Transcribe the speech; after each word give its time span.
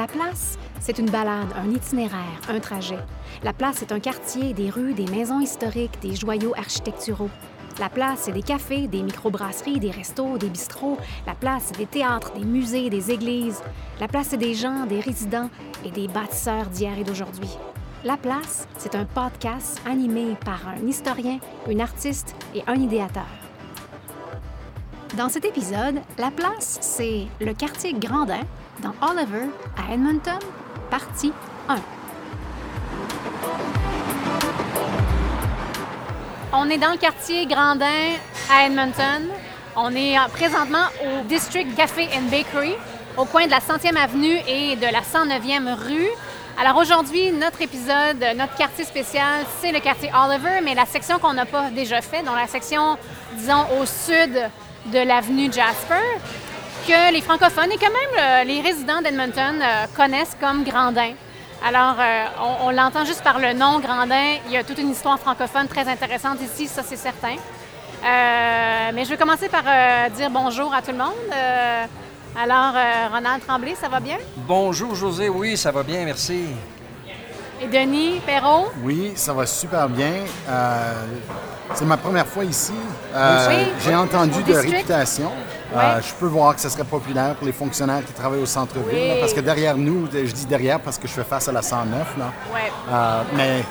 La 0.00 0.06
place, 0.06 0.58
c'est 0.80 0.98
une 0.98 1.10
balade, 1.10 1.52
un 1.54 1.70
itinéraire, 1.72 2.40
un 2.48 2.58
trajet. 2.58 2.96
La 3.42 3.52
place, 3.52 3.76
c'est 3.80 3.92
un 3.92 4.00
quartier, 4.00 4.54
des 4.54 4.70
rues, 4.70 4.94
des 4.94 5.04
maisons 5.04 5.40
historiques, 5.40 6.00
des 6.00 6.16
joyaux 6.16 6.54
architecturaux. 6.56 7.28
La 7.78 7.90
place, 7.90 8.20
c'est 8.20 8.32
des 8.32 8.40
cafés, 8.40 8.88
des 8.88 9.02
microbrasseries, 9.02 9.78
des 9.78 9.90
restos, 9.90 10.38
des 10.38 10.48
bistrots. 10.48 10.96
La 11.26 11.34
place, 11.34 11.64
c'est 11.66 11.76
des 11.76 11.84
théâtres, 11.84 12.32
des 12.32 12.46
musées, 12.46 12.88
des 12.88 13.10
églises. 13.10 13.60
La 14.00 14.08
place, 14.08 14.28
c'est 14.30 14.38
des 14.38 14.54
gens, 14.54 14.86
des 14.86 15.00
résidents 15.00 15.50
et 15.84 15.90
des 15.90 16.08
bâtisseurs 16.08 16.68
d'hier 16.68 16.98
et 16.98 17.04
d'aujourd'hui. 17.04 17.50
La 18.02 18.16
place, 18.16 18.66
c'est 18.78 18.94
un 18.94 19.04
podcast 19.04 19.82
animé 19.84 20.34
par 20.42 20.66
un 20.66 20.86
historien, 20.86 21.40
une 21.68 21.82
artiste 21.82 22.34
et 22.54 22.62
un 22.66 22.76
idéateur. 22.76 23.28
Dans 25.18 25.28
cet 25.28 25.44
épisode, 25.44 25.96
La 26.16 26.30
place, 26.30 26.78
c'est 26.80 27.26
le 27.38 27.52
quartier 27.52 27.92
Grandin 27.92 28.46
dans 28.80 28.94
Oliver 29.06 29.48
à 29.76 29.92
Edmonton, 29.92 30.38
partie 30.90 31.32
1. 31.68 31.76
On 36.52 36.68
est 36.68 36.78
dans 36.78 36.90
le 36.90 36.96
quartier 36.96 37.46
Grandin 37.46 38.16
à 38.50 38.66
Edmonton. 38.66 39.28
On 39.76 39.94
est 39.94 40.18
euh, 40.18 40.22
présentement 40.32 40.84
au 41.04 41.24
District 41.26 41.74
Café 41.76 42.08
and 42.16 42.30
Bakery, 42.30 42.74
au 43.16 43.24
coin 43.24 43.46
de 43.46 43.50
la 43.50 43.60
100e 43.60 43.96
avenue 43.96 44.36
et 44.48 44.76
de 44.76 44.86
la 44.86 45.00
109e 45.00 45.74
rue. 45.74 46.08
Alors 46.60 46.76
aujourd'hui, 46.76 47.30
notre 47.32 47.62
épisode, 47.62 48.24
notre 48.36 48.54
quartier 48.56 48.84
spécial, 48.84 49.44
c'est 49.60 49.72
le 49.72 49.80
quartier 49.80 50.10
Oliver, 50.14 50.60
mais 50.62 50.74
la 50.74 50.86
section 50.86 51.18
qu'on 51.18 51.34
n'a 51.34 51.46
pas 51.46 51.70
déjà 51.70 52.00
fait, 52.00 52.22
donc 52.22 52.36
la 52.36 52.48
section, 52.48 52.98
disons, 53.36 53.64
au 53.80 53.86
sud 53.86 54.50
de 54.86 54.98
l'avenue 54.98 55.52
Jasper, 55.52 56.02
que 56.90 57.12
les 57.12 57.20
francophones 57.20 57.70
et 57.70 57.76
quand 57.78 57.86
même 57.86 58.18
euh, 58.18 58.44
les 58.44 58.60
résidents 58.60 59.00
d'Edmonton 59.00 59.60
euh, 59.62 59.86
connaissent 59.96 60.36
comme 60.40 60.64
Grandin. 60.64 61.12
Alors, 61.64 61.96
euh, 62.00 62.24
on, 62.62 62.66
on 62.66 62.70
l'entend 62.70 63.04
juste 63.04 63.22
par 63.22 63.38
le 63.38 63.52
nom 63.52 63.78
Grandin. 63.78 64.38
Il 64.46 64.52
y 64.52 64.56
a 64.56 64.64
toute 64.64 64.78
une 64.78 64.90
histoire 64.90 65.18
francophone 65.20 65.68
très 65.68 65.86
intéressante 65.88 66.38
ici, 66.42 66.66
ça 66.66 66.82
c'est 66.84 66.96
certain. 66.96 67.34
Euh, 68.04 68.90
mais 68.94 69.04
je 69.04 69.10
vais 69.10 69.16
commencer 69.16 69.48
par 69.48 69.62
euh, 69.66 70.08
dire 70.08 70.30
bonjour 70.30 70.74
à 70.74 70.82
tout 70.82 70.90
le 70.90 70.98
monde. 70.98 71.12
Euh, 71.32 71.84
alors, 72.42 72.72
euh, 72.74 73.08
Ronald 73.14 73.46
Tremblay, 73.46 73.76
ça 73.80 73.88
va 73.88 74.00
bien? 74.00 74.16
Bonjour 74.36 74.94
José, 74.96 75.28
oui, 75.28 75.56
ça 75.56 75.70
va 75.70 75.82
bien, 75.84 76.04
merci. 76.04 76.46
Et 77.62 77.66
Denis 77.66 78.20
Perrault? 78.26 78.68
Oui, 78.82 79.12
ça 79.14 79.32
va 79.34 79.46
super 79.46 79.88
bien. 79.88 80.14
Euh, 80.48 81.04
c'est 81.74 81.84
ma 81.84 81.98
première 81.98 82.26
fois 82.26 82.42
ici. 82.44 82.72
Euh, 83.14 83.46
Oui. 83.48 83.72
J'ai 83.84 83.94
entendu 83.94 84.38
Au 84.38 84.42
de 84.42 84.46
district. 84.46 84.74
réputation. 84.74 85.30
Euh, 85.74 86.00
je 86.00 86.12
peux 86.14 86.26
voir 86.26 86.54
que 86.54 86.60
ce 86.60 86.68
serait 86.68 86.84
populaire 86.84 87.34
pour 87.36 87.46
les 87.46 87.52
fonctionnaires 87.52 88.04
qui 88.04 88.12
travaillent 88.12 88.42
au 88.42 88.46
centre-ville. 88.46 89.12
Oui. 89.12 89.20
Parce 89.20 89.32
que 89.32 89.40
derrière 89.40 89.76
nous, 89.76 90.08
je 90.12 90.32
dis 90.32 90.46
derrière 90.46 90.80
parce 90.80 90.98
que 90.98 91.06
je 91.06 91.12
fais 91.12 91.24
face 91.24 91.48
à 91.48 91.52
la 91.52 91.62
109. 91.62 92.16
Là. 92.18 92.32
Ouais. 92.52 92.72
Euh, 92.90 93.22
mais 93.36 93.62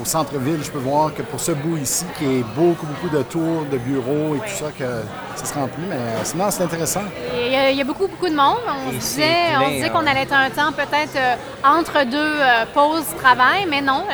au 0.00 0.04
centre-ville, 0.04 0.62
je 0.62 0.70
peux 0.70 0.78
voir 0.78 1.14
que 1.14 1.22
pour 1.22 1.40
ce 1.40 1.52
bout 1.52 1.76
ici, 1.78 2.04
qui 2.18 2.24
est 2.24 2.44
beaucoup, 2.54 2.86
beaucoup 2.86 3.08
de 3.08 3.22
tours, 3.22 3.64
de 3.70 3.78
bureaux 3.78 4.34
et 4.36 4.38
tout 4.40 4.54
ça, 4.54 4.70
que 4.76 4.84
ça 5.36 5.46
se 5.46 5.54
remplit. 5.54 5.84
Mais 5.88 5.96
euh, 5.96 6.24
sinon, 6.24 6.50
c'est 6.50 6.64
intéressant. 6.64 7.02
Il 7.34 7.52
y, 7.52 7.56
a, 7.56 7.70
il 7.70 7.76
y 7.76 7.80
a 7.80 7.84
beaucoup, 7.84 8.06
beaucoup 8.06 8.28
de 8.28 8.36
monde. 8.36 8.58
On 8.86 8.90
Et 8.90 8.96
disait, 8.96 9.24
on 9.54 9.58
plein, 9.58 9.68
se 9.68 9.72
disait 9.72 9.86
hein. 9.86 9.88
qu'on 9.90 10.06
allait 10.06 10.22
être 10.22 10.34
un 10.34 10.50
temps 10.50 10.72
peut-être 10.72 11.16
euh, 11.16 11.34
entre 11.64 12.04
deux 12.04 12.16
euh, 12.18 12.64
pauses 12.74 13.06
travail, 13.22 13.66
mais 13.68 13.80
non. 13.80 14.04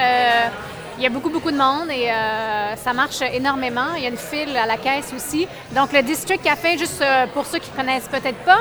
Il 0.98 1.02
y 1.02 1.06
a 1.06 1.10
beaucoup, 1.10 1.30
beaucoup 1.30 1.50
de 1.52 1.56
monde 1.56 1.90
et 1.90 2.10
euh, 2.10 2.74
ça 2.76 2.92
marche 2.92 3.22
énormément. 3.32 3.94
Il 3.96 4.02
y 4.02 4.06
a 4.06 4.08
une 4.08 4.16
file 4.18 4.56
à 4.56 4.66
la 4.66 4.76
caisse 4.76 5.12
aussi. 5.14 5.46
Donc, 5.72 5.92
le 5.92 6.02
District 6.02 6.42
Café, 6.42 6.76
juste 6.76 7.00
euh, 7.00 7.26
pour 7.32 7.46
ceux 7.46 7.58
qui 7.58 7.70
ne 7.70 7.76
connaissent 7.76 8.08
peut-être 8.08 8.38
pas, 8.44 8.58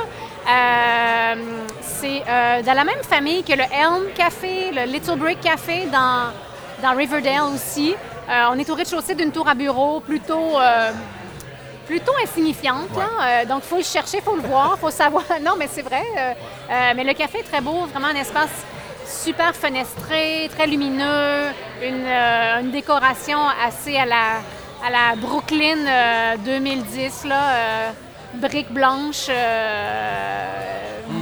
euh, 0.47 1.35
c'est 1.81 2.21
euh, 2.27 2.61
dans 2.61 2.73
la 2.73 2.83
même 2.83 3.03
famille 3.03 3.43
que 3.43 3.53
le 3.53 3.63
Elm 3.63 4.05
Café, 4.15 4.71
le 4.71 4.83
Little 4.91 5.17
Brick 5.17 5.41
Café 5.41 5.87
dans, 5.91 6.31
dans 6.81 6.95
Riverdale 6.95 7.53
aussi. 7.53 7.95
On 8.51 8.59
est 8.59 8.69
au 8.69 8.75
rez-de-chaussée 8.75 9.15
d'une 9.15 9.31
tour 9.31 9.47
à 9.47 9.55
bureau 9.55 10.01
plutôt 10.01 10.57
plutôt 11.87 12.11
insignifiante. 12.21 12.89
là. 12.95 13.07
Euh, 13.21 13.45
donc, 13.45 13.61
il 13.63 13.69
faut 13.69 13.77
le 13.77 13.83
chercher, 13.83 14.17
il 14.17 14.23
faut 14.23 14.35
le 14.35 14.41
voir, 14.41 14.73
il 14.77 14.79
faut 14.79 14.91
savoir. 14.91 15.23
Non, 15.41 15.53
mais 15.57 15.67
c'est 15.71 15.81
vrai. 15.81 16.03
euh, 16.17 16.33
euh, 16.69 16.93
mais 16.95 17.03
le 17.03 17.13
café 17.13 17.39
est 17.39 17.43
très 17.43 17.61
beau, 17.61 17.85
vraiment 17.91 18.07
un 18.07 18.15
espace 18.15 18.49
super 19.07 19.55
fenestré, 19.55 20.49
très 20.55 20.67
lumineux, 20.67 21.51
une, 21.81 22.05
euh, 22.05 22.61
une 22.61 22.71
décoration 22.71 23.39
assez 23.65 23.97
à 23.97 24.05
la, 24.05 24.25
à 24.85 24.89
la 24.89 25.15
Brooklyn 25.15 25.85
euh, 25.87 26.35
2010, 26.45 27.25
là, 27.25 27.41
euh, 27.49 27.89
briques 28.35 28.71
blanches, 28.71 29.27
euh, 29.29 30.45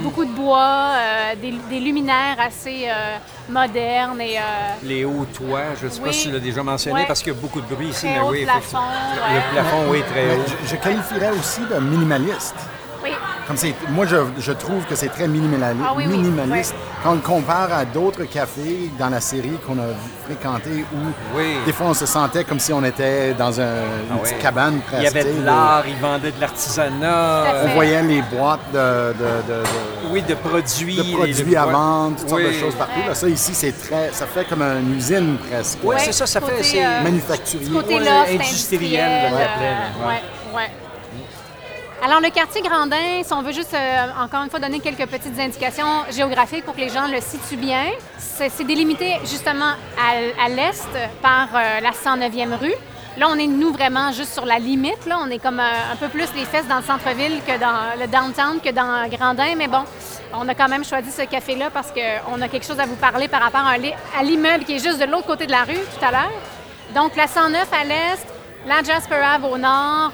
beaucoup 0.03 0.25
de 0.25 0.31
bois, 0.31 0.89
euh, 0.95 1.35
des, 1.41 1.53
des 1.69 1.79
luminaires 1.79 2.37
assez 2.39 2.85
euh, 2.87 3.17
modernes 3.49 4.19
et 4.21 4.37
euh, 4.37 4.41
Les 4.83 5.05
hauts 5.05 5.25
toits, 5.33 5.75
je 5.79 5.85
ne 5.85 5.91
sais 5.91 5.99
Oui. 6.01 6.07
pas 6.07 6.13
si 6.13 6.23
tu 6.27 6.31
l'as 6.31 6.39
déjà 6.39 6.63
mentionné 6.63 7.01
Ouais. 7.01 7.05
parce 7.07 7.21
qu'il 7.21 7.33
y 7.33 7.35
a 7.35 7.39
beaucoup 7.39 7.61
de 7.61 7.67
bruit 7.67 7.89
ici, 7.89 8.05
très 8.07 8.15
mais 8.15 8.19
haut 8.21 8.31
oui, 8.31 8.43
plafond. 8.45 8.77
ouais. 8.79 9.35
Le 9.35 9.53
plafond, 9.53 9.83
oui, 9.89 10.01
très 10.11 10.35
haut. 10.35 10.43
je, 10.63 10.69
je 10.69 10.75
qualifierais 10.77 11.31
aussi 11.31 11.61
de 11.61 11.79
minimaliste. 11.79 12.55
Oui. 13.45 13.47
Comme 13.47 13.57
c'est, 13.57 13.75
moi, 13.89 14.05
je, 14.07 14.15
je 14.39 14.51
trouve 14.53 14.83
que 14.85 14.95
c'est 14.95 15.09
très 15.09 15.27
minimali- 15.27 15.77
Ah 15.85 15.93
oui, 15.95 16.05
oui, 16.07 16.17
minimaliste. 16.17 16.73
ouais. 16.73 16.79
Quand 17.03 17.11
on 17.11 17.15
le 17.15 17.21
compare 17.21 17.71
à 17.71 17.85
d'autres 17.85 18.23
cafés 18.23 18.89
dans 18.97 19.09
la 19.09 19.21
série 19.21 19.57
qu'on 19.67 19.77
a 19.77 19.85
fréquenté 20.25 20.83
où 20.91 21.37
Oui. 21.37 21.57
des 21.65 21.71
fois 21.71 21.87
on 21.87 21.93
se 21.93 22.07
sentait 22.07 22.43
comme 22.43 22.59
si 22.59 22.73
on 22.73 22.83
était 22.83 23.35
dans 23.35 23.59
un- 23.61 23.63
une 23.63 24.11
Ah 24.11 24.17
petite 24.23 24.37
ouais. 24.37 24.41
cabane 24.41 24.73
Il 24.77 24.81
presque. 24.81 25.03
y 25.03 25.07
avait 25.07 25.23
de 25.33 25.45
l'art, 25.45 25.83
ils 25.87 25.95
vendaient 25.97 26.31
de 26.31 26.41
l'artisanat, 26.41 27.43
On 27.65 27.67
voyait 27.75 28.01
les 28.01 28.21
boîtes 28.23 28.71
de, 28.73 28.79
de, 29.13 29.13
de- 29.13 29.61
de- 29.61 30.11
oui, 30.11 30.23
de 30.23 30.33
produits. 30.33 30.95
de 30.95 31.15
produits 31.15 31.55
à 31.55 31.65
vendre, 31.65 32.17
toutes 32.19 32.29
sortes 32.29 32.41
de 32.41 32.47
Oui. 32.47 32.59
choses 32.59 32.73
partout. 32.75 32.99
Ouais. 33.01 33.07
Là, 33.09 33.13
ça 33.15 33.29
ici, 33.29 33.51
c'est 33.53 33.71
très, 33.73 34.09
ça 34.11 34.25
fait 34.25 34.45
comme 34.45 34.63
une 34.63 34.97
usine 34.97 35.37
presque. 35.49 35.77
Ouais, 35.83 35.95
Ouais, 35.95 36.01
c'est 36.03 36.11
ça, 36.11 36.25
ça 36.25 36.39
côté, 36.39 36.53
fait. 36.55 36.63
c'est- 36.63 36.85
euh, 36.85 37.03
Manufacturier. 37.03 37.67
Ouais, 37.69 37.77
industriel, 38.33 38.41
industriel. 38.41 39.31
l'appelait, 39.31 39.75
euh, 40.03 40.07
ouais. 40.57 40.71
Alors, 42.05 42.21
le 42.21 42.29
quartier 42.29 42.61
Grandin, 42.61 43.23
si 43.23 43.33
on 43.33 43.41
veut 43.41 43.51
juste, 43.51 43.73
euh, 43.73 44.05
encore 44.23 44.43
une 44.43 44.51
fois, 44.51 44.59
donner 44.59 44.79
quelques 44.79 45.07
petites 45.07 45.39
indications 45.39 46.03
géographiques 46.11 46.63
pour 46.63 46.75
que 46.75 46.81
les 46.81 46.89
gens 46.89 47.07
le 47.07 47.19
situent 47.19 47.59
bien, 47.59 47.85
c'est 48.19 48.63
délimité 48.63 49.17
justement 49.21 49.71
à, 49.97 50.49
l'est 50.49 50.87
par 51.23 51.47
euh, 51.55 51.79
la 51.81 51.89
109e 51.89 52.59
rue. 52.59 52.75
Là, 53.17 53.25
on 53.31 53.39
est, 53.39 53.47
nous, 53.47 53.73
vraiment 53.73 54.11
juste 54.11 54.33
sur 54.33 54.45
la 54.45 54.59
limite. 54.59 55.07
Là. 55.07 55.17
On 55.19 55.31
est 55.31 55.39
comme 55.39 55.59
euh, 55.59 55.93
un 55.93 55.95
peu 55.95 56.07
plus 56.07 56.31
les 56.35 56.45
fesses 56.45 56.67
dans 56.67 56.77
le 56.77 56.83
centre-ville 56.83 57.41
que 57.41 57.59
dans 57.59 57.99
le 57.99 58.05
downtown, 58.05 58.61
que 58.61 58.69
dans 58.69 59.09
Grandin. 59.09 59.55
Mais 59.57 59.67
bon, 59.67 59.83
on 60.31 60.47
a 60.47 60.53
quand 60.53 60.69
même 60.69 60.85
choisi 60.85 61.09
ce 61.09 61.23
café-là 61.23 61.71
parce 61.71 61.91
qu'on 61.91 62.39
a 62.39 62.47
quelque 62.47 62.67
chose 62.67 62.79
à 62.79 62.85
vous 62.85 62.97
parler 62.97 63.27
par 63.27 63.41
rapport 63.41 63.65
à 63.65 64.23
l'immeuble 64.23 64.63
qui 64.63 64.75
est 64.75 64.83
juste 64.83 64.99
de 64.99 65.05
l'autre 65.05 65.25
côté 65.25 65.47
de 65.47 65.51
la 65.51 65.63
rue 65.63 65.73
tout 65.73 66.05
à 66.05 66.11
l'heure. 66.11 66.33
Donc, 66.93 67.15
la 67.15 67.25
109 67.25 67.67
à 67.73 67.83
l'est, 67.83 68.27
la 68.67 68.83
Jasper 68.83 69.15
Ave 69.15 69.45
au 69.45 69.57
nord, 69.57 70.11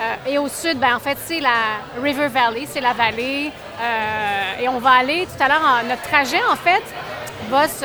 euh, 0.00 0.30
et 0.30 0.38
au 0.38 0.48
sud, 0.48 0.78
ben, 0.78 0.94
en 0.94 1.00
fait, 1.00 1.18
c'est 1.26 1.40
la 1.40 1.80
River 2.00 2.28
Valley, 2.28 2.66
c'est 2.70 2.80
la 2.80 2.92
vallée. 2.92 3.50
Euh, 3.80 4.62
et 4.62 4.68
on 4.68 4.78
va 4.78 4.90
aller 4.90 5.26
tout 5.26 5.42
à 5.42 5.48
l'heure, 5.48 5.82
notre 5.88 6.02
trajet, 6.02 6.40
en 6.50 6.56
fait, 6.56 6.82
va 7.50 7.66
se 7.66 7.84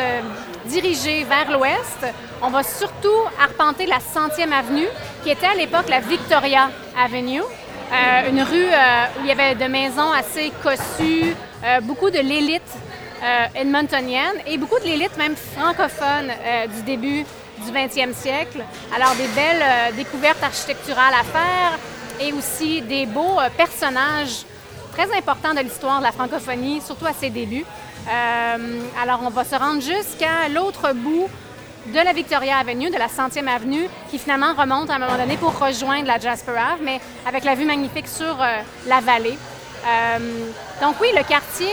diriger 0.65 1.23
vers 1.23 1.51
l'ouest. 1.51 2.05
On 2.41 2.49
va 2.49 2.61
surtout 2.61 3.07
arpenter 3.41 3.87
la 3.87 3.97
100e 3.97 4.51
avenue, 4.51 4.87
qui 5.23 5.31
était 5.31 5.47
à 5.47 5.55
l'époque 5.55 5.89
la 5.89 6.01
Victoria 6.01 6.69
Avenue. 6.97 7.41
Euh, 7.41 8.29
une 8.29 8.41
rue 8.41 8.65
où 8.65 9.21
il 9.21 9.27
y 9.27 9.31
avait 9.31 9.55
de 9.55 9.65
maisons 9.65 10.11
assez 10.11 10.51
cossues, 10.63 11.35
beaucoup 11.83 12.09
de 12.09 12.19
l'élite 12.19 12.61
edmontonienne 13.55 14.35
et 14.47 14.57
beaucoup 14.57 14.79
de 14.79 14.85
l'élite 14.85 15.15
même 15.17 15.35
francophone 15.35 16.31
du 16.75 16.81
début 16.83 17.25
du 17.65 17.71
20e 17.71 18.13
siècle. 18.13 18.63
Alors 18.95 19.13
des 19.15 19.27
belles 19.27 19.93
découvertes 19.95 20.43
architecturales 20.43 21.13
à 21.13 21.23
faire 21.23 21.79
et 22.19 22.33
aussi 22.33 22.81
des 22.81 23.05
beaux 23.05 23.39
euh, 23.39 23.49
personnages 23.55 24.45
très 24.91 25.15
importants 25.15 25.53
de 25.53 25.59
l'histoire 25.59 25.99
de 25.99 26.03
la 26.03 26.11
francophonie, 26.11 26.81
surtout 26.81 27.05
à 27.05 27.13
ses 27.13 27.29
débuts. 27.29 27.65
Euh, 28.07 28.81
alors 29.01 29.21
on 29.23 29.29
va 29.29 29.43
se 29.43 29.55
rendre 29.55 29.81
jusqu'à 29.81 30.49
l'autre 30.53 30.93
bout 30.93 31.27
de 31.87 31.99
la 31.99 32.13
Victoria 32.13 32.57
Avenue, 32.57 32.89
de 32.89 32.97
la 32.97 33.07
100e 33.07 33.47
Avenue, 33.47 33.89
qui 34.09 34.17
finalement 34.17 34.53
remonte 34.53 34.89
à 34.89 34.95
un 34.95 34.99
moment 34.99 35.17
donné 35.17 35.37
pour 35.37 35.57
rejoindre 35.57 36.07
la 36.07 36.19
Jasper 36.19 36.51
Ave, 36.51 36.79
mais 36.81 37.01
avec 37.25 37.43
la 37.43 37.55
vue 37.55 37.65
magnifique 37.65 38.07
sur 38.07 38.41
euh, 38.41 38.61
la 38.87 38.99
vallée. 38.99 39.37
Donc 40.79 40.95
oui, 41.01 41.09
le 41.13 41.23
quartier 41.27 41.67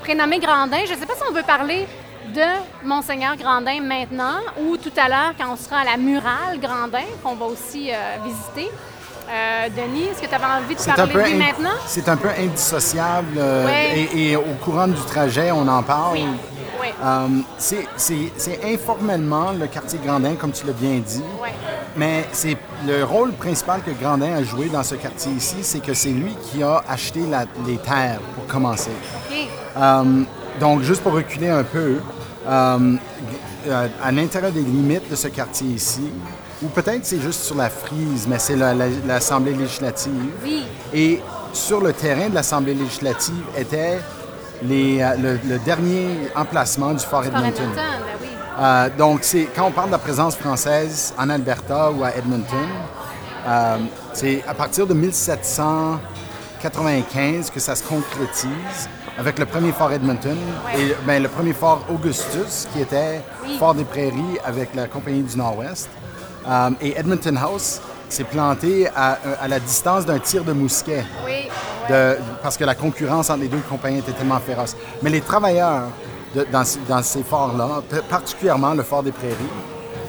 prénommé 0.00 0.40
Grandin, 0.40 0.78
je 0.84 0.94
ne 0.94 0.98
sais 0.98 1.06
pas 1.06 1.14
si 1.14 1.22
on 1.30 1.32
veut 1.32 1.44
parler 1.44 1.86
de 2.34 2.42
Monseigneur 2.82 3.36
Grandin 3.36 3.80
maintenant 3.82 4.40
ou 4.60 4.76
tout 4.76 4.90
à 4.96 5.08
l'heure 5.08 5.32
quand 5.38 5.52
on 5.52 5.54
sera 5.54 5.82
à 5.82 5.84
la 5.84 5.96
murale 5.96 6.58
Grandin, 6.60 7.06
qu'on 7.22 7.36
va 7.36 7.46
aussi 7.46 7.92
visiter. 8.24 8.68
Euh, 9.30 9.68
Denis, 9.70 10.04
est-ce 10.04 10.20
que 10.20 10.26
tu 10.26 10.34
avais 10.34 10.44
envie 10.44 10.74
de 10.74 10.82
parler 10.82 11.12
de 11.14 11.18
lui 11.20 11.34
maintenant? 11.34 11.70
c'est 11.86 12.08
un 12.08 12.16
peu 12.16 12.28
indissociable 12.38 13.36
euh, 13.38 13.68
et, 13.94 14.30
et 14.32 14.36
au 14.36 14.42
courant 14.62 14.86
du 14.88 15.00
trajet, 15.02 15.50
on 15.50 15.66
en 15.66 15.82
parle. 15.82 16.12
Oui. 16.14 16.26
Oui. 16.80 16.88
Euh, 17.02 17.26
c'est- 17.56 17.86
informellement 18.64 19.52
le 19.52 19.66
quartier 19.66 19.98
Grandin, 20.04 20.34
comme 20.34 20.52
tu 20.52 20.66
l'as 20.66 20.72
bien 20.74 20.98
dit. 20.98 21.22
Mais 21.96 22.26
c'est 22.32 22.56
le 22.86 23.04
rôle 23.04 23.32
principal 23.32 23.80
que 23.82 23.92
Grandin 23.92 24.34
a 24.36 24.42
joué 24.42 24.68
dans 24.68 24.82
ce 24.82 24.96
quartier 24.96 25.32
ici, 25.32 25.56
c'est 25.62 25.80
que 25.80 25.94
c'est 25.94 26.10
lui 26.10 26.34
qui 26.42 26.62
a 26.62 26.82
acheté 26.88 27.20
la- 27.20 27.46
les 27.66 27.78
terres 27.78 28.20
pour 28.34 28.46
commencer. 28.46 28.90
OK. 29.30 29.48
Donc, 30.60 30.82
juste 30.82 31.02
pour 31.02 31.12
reculer 31.14 31.48
un 31.48 31.64
peu, 31.64 32.00
à 32.46 34.12
l'intérieur 34.12 34.52
des 34.52 34.60
limites 34.60 35.08
de 35.10 35.16
ce 35.16 35.28
quartier 35.28 35.68
ici, 35.68 36.10
ou 36.64 36.68
peut-être 36.68 37.04
c'est 37.04 37.20
juste 37.20 37.42
sur 37.44 37.56
la 37.56 37.68
frise, 37.70 38.26
mais 38.28 38.38
c'est 38.38 38.56
la- 38.56 38.72
la- 38.74 38.88
l'Assemblée 39.06 39.52
législative. 39.54 40.30
Oui. 40.42 40.64
Et 40.92 41.20
sur 41.52 41.80
le 41.80 41.92
terrain 41.92 42.28
de 42.30 42.34
l'Assemblée 42.34 42.74
législative 42.74 43.44
était 43.56 43.98
les, 44.62 45.00
euh, 45.02 45.14
le, 45.16 45.38
le 45.48 45.58
dernier 45.58 46.30
emplacement 46.34 46.92
du 46.92 46.98
Fort 47.00 47.22
Fort 47.22 47.26
Edmonton. 47.26 47.48
Edmonton, 47.48 47.74
ben 47.74 47.82
oui. 48.22 48.28
Euh, 48.60 48.88
donc, 48.96 49.18
c'est 49.22 49.48
quand 49.54 49.66
on 49.66 49.70
parle 49.72 49.88
de 49.88 49.92
la 49.92 49.98
présence 49.98 50.36
française 50.36 51.12
en 51.18 51.28
Alberta 51.28 51.90
ou 51.92 52.02
à 52.04 52.14
Edmonton, 52.16 52.66
euh, 53.46 53.76
c'est 54.14 54.42
à 54.48 54.54
partir 54.54 54.86
de 54.86 54.94
1795 54.94 57.50
que 57.50 57.60
ça 57.60 57.74
se 57.76 57.82
concrétise 57.82 58.88
avec 59.18 59.38
le 59.38 59.44
premier 59.46 59.70
fort 59.72 59.92
Edmonton 59.92 60.36
Ouais. 60.66 60.80
et 60.80 60.96
ben, 61.06 61.22
le 61.22 61.28
premier 61.28 61.52
fort 61.52 61.84
Augustus 61.92 62.66
qui 62.72 62.80
était 62.80 63.20
Oui. 63.44 63.56
fort 63.58 63.74
des 63.74 63.84
Prairies 63.84 64.38
avec 64.44 64.74
la 64.74 64.86
Compagnie 64.88 65.22
du 65.22 65.36
Nord-Ouest. 65.36 65.88
Euh, 66.48 66.70
et 66.80 66.98
Edmonton 66.98 67.36
House 67.38 67.80
s'est 68.08 68.24
planté 68.24 68.86
à, 68.94 69.18
à 69.40 69.48
la 69.48 69.58
distance 69.60 70.04
d'un 70.04 70.18
tir 70.18 70.44
de 70.44 70.52
mousquet 70.52 71.04
Oui. 71.24 71.48
de- 71.88 72.16
parce 72.42 72.56
que 72.56 72.64
la 72.64 72.74
concurrence 72.74 73.30
entre 73.30 73.40
les 73.40 73.48
deux 73.48 73.62
compagnies 73.68 73.98
était 73.98 74.12
tellement 74.12 74.38
féroce. 74.40 74.76
Mais 75.02 75.10
les 75.10 75.20
travailleurs 75.22 75.84
de- 76.34 76.46
dans, 76.52 76.64
ce- 76.64 76.78
dans 76.88 77.02
ces 77.02 77.22
forts-là, 77.22 77.82
particulièrement 78.10 78.74
le 78.74 78.82
fort 78.82 79.02
des 79.02 79.12
Prairies, 79.12 79.34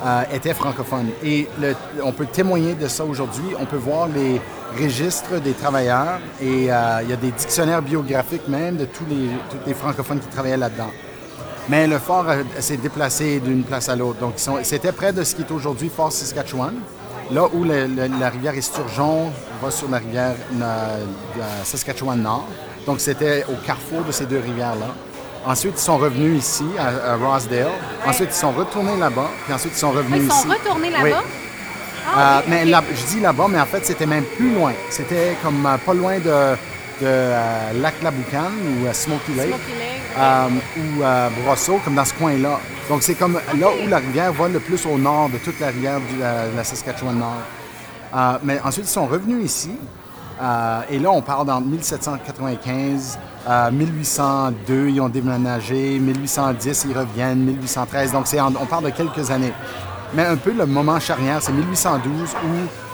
euh, 0.06 0.22
étaient 0.34 0.54
francophones. 0.54 1.10
Et 1.24 1.48
le- 1.60 1.76
on 2.04 2.12
peut 2.12 2.26
témoigner 2.28 2.74
de 2.76 2.88
ça 2.88 3.06
aujourd'hui. 3.06 3.56
On 3.60 3.66
peut 3.66 3.78
voir 3.78 4.08
les 4.08 4.40
registres 4.80 5.40
des 5.42 5.54
travailleurs 5.54 6.20
et 6.42 6.72
euh, 6.72 7.00
il 7.04 7.10
y 7.10 7.14
a 7.14 7.16
des 7.16 7.32
dictionnaires 7.32 7.82
biographiques 7.82 8.48
même 8.50 8.76
de 8.76 8.86
tous 8.86 9.06
les, 9.10 9.30
tous 9.50 9.66
les 9.66 9.74
francophones 9.74 10.20
qui 10.20 10.28
travaillaient 10.28 10.58
là-dedans. 10.58 10.92
Mais 11.70 11.88
le 11.88 11.98
fort 12.00 12.26
euh, 12.30 12.44
s'est 12.60 12.78
déplacé 12.78 13.40
d'une 13.40 13.64
place 13.64 13.90
à 13.90 13.96
l'autre. 13.96 14.20
Donc, 14.20 14.34
ils 14.38 14.42
sont- 14.42 14.60
c'était 14.64 14.92
près 14.92 15.12
de 15.14 15.24
ce 15.24 15.34
qui 15.36 15.42
est 15.42 15.52
aujourd'hui 15.52 15.90
Fort 15.96 16.12
Saskatchewan, 16.12 16.74
là 17.32 17.48
où 17.54 17.64
le- 17.64 17.88
le- 17.88 18.10
la 18.20 18.30
rivière 18.30 18.54
Esturgeon 18.56 19.32
va 19.62 19.72
sur 19.72 19.90
la 19.90 19.98
rivière 19.98 20.36
euh, 20.62 20.64
euh, 21.40 21.42
Saskatchewan-Nord. 21.64 22.46
Donc, 22.86 23.00
c'était 23.00 23.44
au 23.50 23.56
carrefour 23.66 24.04
de 24.04 24.12
ces 24.12 24.26
deux 24.26 24.40
rivières-là. 24.40 24.88
Ensuite, 25.48 25.74
ils 25.78 25.82
sont 25.82 25.98
revenus 25.98 26.40
ici, 26.40 26.66
à, 26.80 27.14
à 27.14 27.16
Rossdale. 27.18 27.68
Ensuite, 28.06 28.30
ils 28.32 28.36
sont 28.40 28.52
retournés 28.52 28.98
là-bas. 28.98 29.30
Puis 29.46 29.54
ensuite, 29.54 29.74
ils 29.76 29.80
sont 29.80 29.92
revenus 29.92 30.22
Ils 30.24 30.32
sont 30.32 30.38
ici. 30.40 30.48
retournés 30.48 30.92
Oui. 31.04 31.10
là-bas? 31.10 31.22
Euh, 31.24 32.12
Ah, 32.18 32.40
ok, 32.40 32.46
mais 32.50 32.66
là- 32.66 32.84
je 32.94 33.16
dis 33.16 33.20
là-bas, 33.20 33.48
mais 33.50 33.60
en 33.60 33.66
fait, 33.66 33.84
c'était 33.86 34.06
même 34.06 34.24
plus 34.38 34.54
loin. 34.54 34.74
C'était 34.92 35.36
comme 35.44 35.66
euh, 35.66 35.78
pas 35.84 35.94
loin 35.96 36.18
de, 36.20 36.22
de 36.22 36.56
euh, 37.04 37.72
Lac-la-Boucan 37.82 38.52
ou 38.64 38.86
euh, 38.88 38.94
Smoky 38.94 39.34
Lake. 39.36 39.48
Smoky 39.48 39.72
Lake, 39.80 39.85
euh, 40.18 40.48
ou 40.78 41.04
euh, 41.04 41.30
Brosseau, 41.44 41.80
comme 41.84 41.96
dans 41.96 42.06
ce 42.06 42.14
coin-là. 42.14 42.60
Donc, 42.90 43.04
c'est 43.04 43.16
comme 43.16 43.40
là 43.60 43.68
où 43.84 43.88
la 43.88 43.98
rivière 43.98 44.32
va 44.34 44.48
le 44.48 44.60
plus 44.60 44.86
au 44.86 44.98
nord 44.98 45.30
de 45.30 45.38
toute 45.38 45.60
la 45.60 45.68
rivière 45.68 46.00
de 46.00 46.20
la, 46.22 46.48
de 46.50 46.56
la 46.56 46.64
Saskatchewan-Nord. 46.64 47.42
Euh, 48.16 48.38
mais 48.44 48.60
ensuite, 48.64 48.86
ils 48.86 48.92
sont 48.92 49.06
revenus 49.08 49.44
ici. 49.46 49.72
Euh, 50.42 50.82
et 50.90 51.00
là, 51.00 51.12
on 51.12 51.22
parle 51.22 51.48
dans 51.48 51.62
1795, 51.62 53.18
euh, 53.48 53.72
1802, 53.72 54.90
ils 54.90 55.02
ont 55.02 55.10
déménagé, 55.10 56.00
1810, 56.00 56.86
ils 56.90 56.98
reviennent, 56.98 57.40
1813. 57.46 58.12
Donc, 58.12 58.26
en- 58.40 58.54
on 58.62 58.66
parle 58.66 58.86
de 58.86 58.90
quelques 58.90 59.32
années. 59.32 59.54
Mais 60.14 60.26
un 60.26 60.36
peu 60.38 60.52
le 60.52 60.66
moment 60.66 61.00
charnière, 61.00 61.38
c'est 61.42 61.52
1812 61.52 62.30
où 62.46 62.48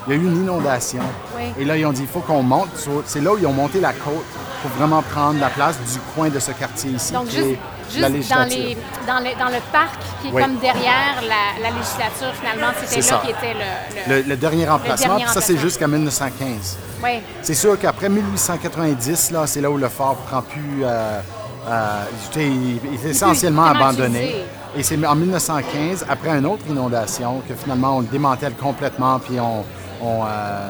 il 0.08 0.14
y 0.14 0.18
a 0.18 0.20
eu 0.20 0.26
une 0.26 0.44
inondation. 0.44 1.02
Oui. 1.38 1.44
Et 1.60 1.66
là, 1.66 1.78
ils 1.78 1.86
ont 1.86 1.92
dit, 1.92 2.02
il 2.02 2.08
faut 2.08 2.20
qu'on 2.22 2.42
monte. 2.44 2.70
C'est 3.06 3.22
là 3.22 3.34
où 3.34 3.38
ils 3.38 3.46
ont 3.46 3.54
monté 3.54 3.80
la 3.80 3.94
côte 3.94 4.26
pour 4.62 4.72
vraiment 4.72 5.02
prendre 5.02 5.40
la 5.40 5.50
place 5.50 5.78
du 5.80 6.00
coin 6.16 6.30
de 6.30 6.40
ce 6.40 6.52
quartier 6.52 6.92
ici. 6.92 7.14
Donc, 7.14 7.28
qui 7.28 7.36
juste, 7.38 7.48
est 7.50 7.60
juste 7.90 8.00
la 8.02 8.08
dans, 8.10 8.14
législature. 8.16 8.58
les, 8.58 8.78
dans, 9.08 9.20
le, 9.20 9.40
dans 9.40 9.50
le 9.50 9.62
parc 9.72 10.00
qui 10.22 10.28
est 10.28 10.32
Oui. 10.32 10.42
comme 10.42 10.58
derrière 10.58 11.22
la, 11.28 11.62
la 11.62 11.70
législature, 11.76 12.34
finalement, 12.40 12.72
c'était 12.80 13.02
là 13.02 13.08
ça. 13.08 13.22
qui 13.24 13.32
était 13.32 13.54
le... 13.54 14.16
Le, 14.16 14.22
le 14.30 14.38
dernier 14.38 14.70
emplacement, 14.70 15.08
dernier 15.08 15.26
puis 15.26 15.34
ça, 15.34 15.42
c'est 15.42 15.58
jusqu'à 15.58 15.88
1915. 15.88 16.78
Oui. 17.04 17.20
C'est 17.42 17.56
sûr 17.56 17.78
qu'après 17.80 18.10
1890, 18.10 19.32
là, 19.32 19.48
c'est 19.48 19.62
là 19.62 19.70
où 19.72 19.78
le 19.78 19.90
fort 19.90 20.16
prend 20.28 20.42
plus. 20.42 20.84
euh, 20.84 21.20
euh, 21.68 22.04
il, 22.38 22.78
il 22.78 23.06
est 23.06 23.10
essentiellement 23.12 23.66
abandonné. 23.66 24.20
utilisé. 24.26 24.46
Et 24.78 24.84
c'est 24.84 25.06
en 25.06 25.16
1915, 25.16 26.06
après 26.10 26.30
une 26.38 26.46
autre 26.46 26.64
inondation, 26.70 27.42
que 27.48 27.54
finalement 27.56 27.98
on 27.98 28.00
le 28.02 28.08
démantèle 28.08 28.54
complètement, 28.54 29.20
puis 29.20 29.40
on, 29.40 29.64
on, 30.02 30.24
euh, 30.26 30.70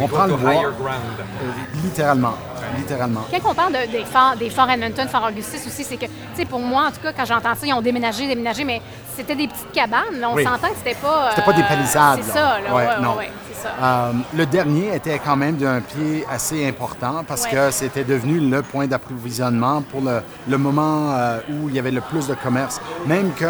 on 0.00 0.08
prend 0.08 0.26
le 0.26 0.36
bois. 0.36 0.50
euh, 0.50 1.82
littéralement. 1.82 2.34
Littéralement. 2.76 3.20
Quand 3.30 3.50
on 3.50 3.54
parle 3.54 3.72
de- 3.72 3.90
des 3.90 4.04
forts, 4.04 4.34
des 4.38 4.48
forts 4.48 4.70
Edmonton, 4.70 5.06
Fort 5.08 5.26
Augustus 5.28 5.66
aussi, 5.66 5.84
c'est 5.84 5.96
que, 5.96 6.06
tu 6.06 6.10
sais, 6.36 6.44
pour 6.44 6.60
moi, 6.60 6.84
en 6.88 6.90
tout 6.90 7.00
cas, 7.02 7.12
quand 7.12 7.24
j'entends 7.26 7.54
ça, 7.54 7.66
ils 7.66 7.72
ont 7.74 7.82
déménagé, 7.82 8.26
déménagé, 8.26 8.64
mais 8.64 8.80
c'était 9.14 9.34
des 9.34 9.48
petites 9.48 9.72
cabanes. 9.72 10.20
là. 10.20 10.30
On 10.30 10.34
Oui. 10.36 10.44
s'entend 10.44 10.68
que 10.68 10.76
c'était 10.76 10.94
pas. 10.94 11.30
C'était 11.30 11.42
pas 11.44 11.52
des 11.52 11.62
euh, 11.62 11.68
palissades, 11.68 12.20
C'est 12.22 12.28
là. 12.28 12.34
ça, 12.34 12.60
là. 12.60 12.74
Ouais, 12.74 12.86
Ouais, 12.86 13.02
non. 13.02 13.10
ouais, 13.12 13.16
ouais, 13.18 13.30
c'est 13.52 13.62
ça. 13.62 13.68
Euh, 13.82 14.12
le 14.34 14.46
dernier 14.46 14.94
était 14.94 15.18
quand 15.18 15.36
même 15.36 15.56
d'un 15.56 15.80
pied 15.80 16.24
assez 16.30 16.66
important 16.66 17.22
parce 17.26 17.44
Ouais. 17.44 17.50
que 17.50 17.70
c'était 17.72 18.04
devenu 18.04 18.38
le 18.40 18.62
point 18.62 18.86
d'approvisionnement 18.86 19.82
pour 19.82 20.00
le, 20.00 20.22
le 20.48 20.56
moment 20.58 21.10
euh, 21.12 21.40
où 21.50 21.68
il 21.68 21.74
y 21.74 21.78
avait 21.78 21.90
le 21.90 22.00
plus 22.00 22.26
de 22.28 22.34
commerce. 22.34 22.80
Même 23.06 23.32
que 23.34 23.44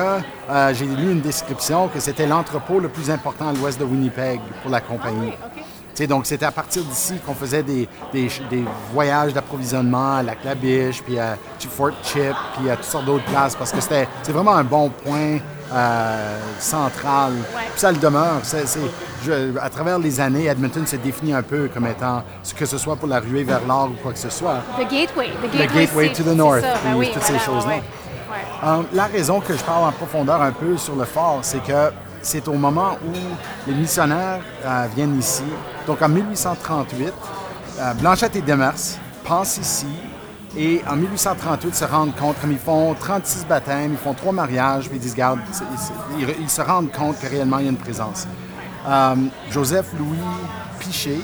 euh, 0.51 0.75
j'ai 0.75 0.87
lu 0.87 1.13
une 1.13 1.21
description 1.21 1.87
que 1.89 2.01
c'était 2.01 2.27
l'entrepôt 2.27 2.81
le 2.81 2.89
plus 2.89 3.11
important 3.11 3.49
à 3.51 3.53
l'ouest 3.53 3.79
de 3.79 3.85
Winnipeg 3.85 4.41
pour 4.63 4.71
la 4.71 4.81
compagnie. 4.81 5.33
Ah 5.41 5.45
oui, 5.45 5.51
OK. 5.52 5.52
Donc, 6.07 6.27
c'était 6.27 6.47
à 6.47 6.51
partir 6.51 6.83
d'ici 6.85 7.15
qu'on 7.25 7.35
faisait 7.35 7.63
des, 7.63 7.89
des, 8.13 8.31
des 8.51 8.65
voyages 8.93 9.33
d'approvisionnement 9.33 10.17
à 10.17 10.23
Lac-la-Biche, 10.23 11.03
puis 11.03 11.19
à 11.19 11.37
Fort 11.71 11.91
Chip, 12.03 12.35
puis 12.59 12.71
à 12.71 12.77
toutes 12.77 12.85
sortes 12.85 13.05
d'autres 13.05 13.25
places, 13.25 13.55
parce 13.55 13.73
que 13.73 13.81
c'était 13.81 14.07
vraiment 14.29 14.55
un 14.55 14.65
bon 14.65 14.89
point 14.91 15.39
euh, 15.73 16.39
central. 16.59 17.33
Ouais. 17.33 17.63
Puis 17.71 17.81
ça 17.81 17.91
le 17.93 17.99
demeure. 17.99 18.41
Je- 19.25 19.57
à 19.59 19.69
travers 19.71 19.99
les 19.99 20.21
années, 20.21 20.47
Edmonton 20.47 20.85
s'est 20.87 20.99
défini 20.99 21.33
un 21.33 21.43
peu 21.43 21.69
comme 21.73 21.87
étant, 21.87 22.25
ce 22.43 22.53
que 22.55 22.67
ce 22.67 22.77
soit 22.77 22.97
pour 22.97 23.09
la 23.09 23.21
ruée 23.21 23.45
vers 23.45 23.61
l'or 23.67 23.91
ou 23.91 24.03
quoi 24.03 24.13
que 24.13 24.19
ce 24.19 24.31
soit. 24.31 24.57
The 24.77 24.83
Gateway. 24.83 25.29
The 25.31 25.57
Gateway, 25.57 25.87
gateway 25.87 26.13
c'est- 26.15 26.23
to 26.25 26.31
the 26.31 26.37
north, 26.37 26.61
ça. 26.63 26.75
Ben 26.85 26.95
oui, 26.97 27.11
toutes 27.13 27.23
ces 27.23 27.39
choses-là. 27.39 27.71
ouais, 27.75 27.83
ouais. 28.31 28.69
Euh, 28.69 28.83
la 28.93 29.05
raison 29.05 29.41
que 29.41 29.57
je 29.57 29.63
parle 29.63 29.85
en 29.85 29.93
profondeur 29.93 30.43
un 30.43 30.51
peu 30.53 30.77
sur 30.77 30.97
le 30.97 31.05
fort, 31.05 31.39
c'est 31.43 31.63
que 31.63 31.91
c'est 32.23 32.47
au 32.49 32.55
moment 32.55 32.97
où 33.07 33.13
les 33.69 33.75
missionnaires 33.75 34.41
euh, 34.65 34.87
viennent 34.95 35.19
ici. 35.19 35.43
Donc 35.87 36.01
en 36.03 36.09
1838, 36.09 37.13
euh, 37.81 37.95
Blanchette 37.95 38.37
et 38.37 38.43
Demers 38.43 38.75
passent 39.27 39.59
ici 39.59 39.87
et 40.56 40.82
en 40.89 40.96
1838 40.96 41.75
se 41.75 41.85
rendent 41.85 42.15
compte, 42.17 42.37
comme 42.41 42.53
ils 42.53 42.58
font 42.58 42.94
36 42.94 43.46
baptêmes, 43.46 43.93
ils 43.93 43.96
font 43.99 44.13
trois 44.15 44.32
mariages, 44.32 44.89
puis 44.89 44.99
ils 44.99 45.01
disent, 45.01 45.15
garde, 45.15 45.41
c'est- 45.51 45.65
c'est- 45.79 45.93
ils, 46.19 46.29
ils 46.43 46.51
se 46.51 46.61
rendent 46.61 46.93
compte 46.93 47.19
que 47.20 47.27
réellement 47.27 47.58
il 47.58 47.65
y 47.65 47.69
a 47.69 47.70
une 47.70 47.77
présence. 47.77 48.27
Euh, 48.89 49.15
Joseph 49.51 49.87
Louis 49.99 50.19
Piché, 50.79 51.19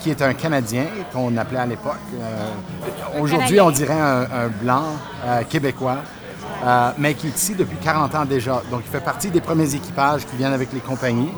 qui 0.00 0.10
est 0.10 0.20
un 0.20 0.34
Canadien 0.34 0.86
qu'on 1.12 1.36
appelait 1.36 1.60
à 1.60 1.66
l'époque. 1.66 1.94
Aujourd'hui, 3.20 3.60
on 3.60 3.70
dirait 3.70 4.00
un, 4.00 4.22
un 4.22 4.48
blanc 4.48 4.84
québécois, 5.48 5.98
euh, 6.64 6.90
mais 6.98 7.14
qui 7.14 7.26
est 7.26 7.36
ici 7.36 7.54
depuis 7.54 7.76
40 7.76 8.14
ans 8.14 8.24
déjà. 8.24 8.62
Donc, 8.70 8.82
il 8.86 8.90
fait 8.90 9.04
partie 9.04 9.30
des 9.30 9.40
premiers 9.40 9.74
équipages 9.74 10.26
qui 10.26 10.36
viennent 10.36 10.52
avec 10.52 10.72
les 10.72 10.80
compagnies, 10.80 11.32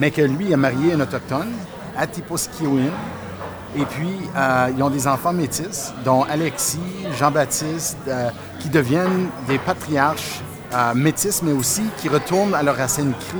mais 0.00 0.10
que 0.10 0.22
lui 0.22 0.52
a 0.52 0.56
marié 0.56 0.94
un 0.94 1.00
autochtone, 1.00 1.52
Atiposkiwin. 1.96 2.90
Et 3.76 3.84
puis, 3.84 4.18
euh, 4.36 4.70
ils 4.76 4.82
ont 4.82 4.90
des 4.90 5.06
enfants 5.06 5.32
métis, 5.32 5.92
dont 6.04 6.24
Alexis, 6.24 6.78
Jean-Baptiste, 7.18 7.98
euh, 8.08 8.30
qui 8.58 8.68
deviennent 8.68 9.28
des 9.48 9.58
patriarches 9.58 10.40
métis, 10.94 11.42
mais 11.42 11.52
aussi 11.52 11.82
qui 11.98 12.08
retournent 12.08 12.54
à 12.54 12.62
leurs 12.62 12.76
racines 12.76 13.12
cri. 13.12 13.38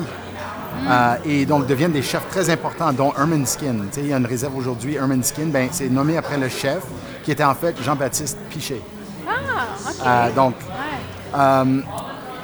Et 1.25 1.45
donc 1.45 1.67
deviennent 1.67 1.93
des 1.93 2.03
chefs 2.03 2.27
très 2.29 2.49
importants, 2.51 2.93
dont 2.93 3.13
Herman 3.19 3.45
Skin. 3.45 3.75
Tu 3.91 3.95
sais, 3.95 4.01
il 4.03 4.07
y 4.07 4.13
a 4.13 4.17
une 4.17 4.27
réserve 4.27 4.57
aujourd'hui, 4.57 4.95
Herman 4.95 5.23
Skin, 5.23 5.47
ben, 5.47 5.69
c'est 5.73 5.91
nommé 5.91 6.17
après 6.17 6.39
le 6.39 6.49
chef, 6.49 6.83
qui 7.25 7.33
était 7.33 7.45
en 7.45 7.55
fait 7.55 7.77
Jean-Baptiste 7.83 8.39
Piché. 8.49 8.81
Ah, 10.05 10.29
OK. 10.29 10.35
Donc. 10.35 10.55
Euh, 11.37 11.81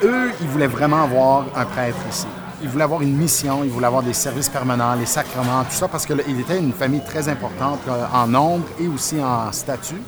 eux, 0.04 0.30
ils 0.40 0.48
voulaient 0.48 0.66
vraiment 0.66 1.02
avoir 1.04 1.44
un 1.56 1.64
prêtre 1.64 1.96
ici. 2.10 2.26
Ils 2.62 2.68
voulaient 2.68 2.84
avoir 2.84 3.02
une 3.02 3.16
mission, 3.16 3.64
ils 3.64 3.70
voulaient 3.70 3.86
avoir 3.88 4.02
des 4.04 4.12
services 4.12 4.48
permanents, 4.48 4.94
les 4.94 5.06
sacrements, 5.06 5.62
tout 5.64 5.74
ça, 5.74 5.88
parce 5.88 6.06
qu'il 6.06 6.20
était 6.20 6.58
une 6.58 6.72
famille 6.72 7.02
très 7.04 7.28
importante 7.28 7.80
euh, 7.88 8.04
en 8.14 8.26
nombre 8.28 8.66
et 8.80 8.86
aussi 8.86 9.20
en 9.22 9.50
statut. 9.50 10.00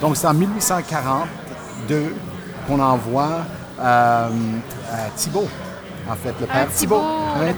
Donc, 0.00 0.16
c'est 0.16 0.26
en 0.26 0.34
1842 0.34 2.14
qu'on 2.66 2.80
envoie 2.80 3.28
euh, 3.80 4.28
euh, 4.28 4.94
Thibault, 5.16 5.48
en 6.10 6.14
fait, 6.14 6.34
le 6.40 6.46
père 6.46 6.66
Thibault. 6.74 7.02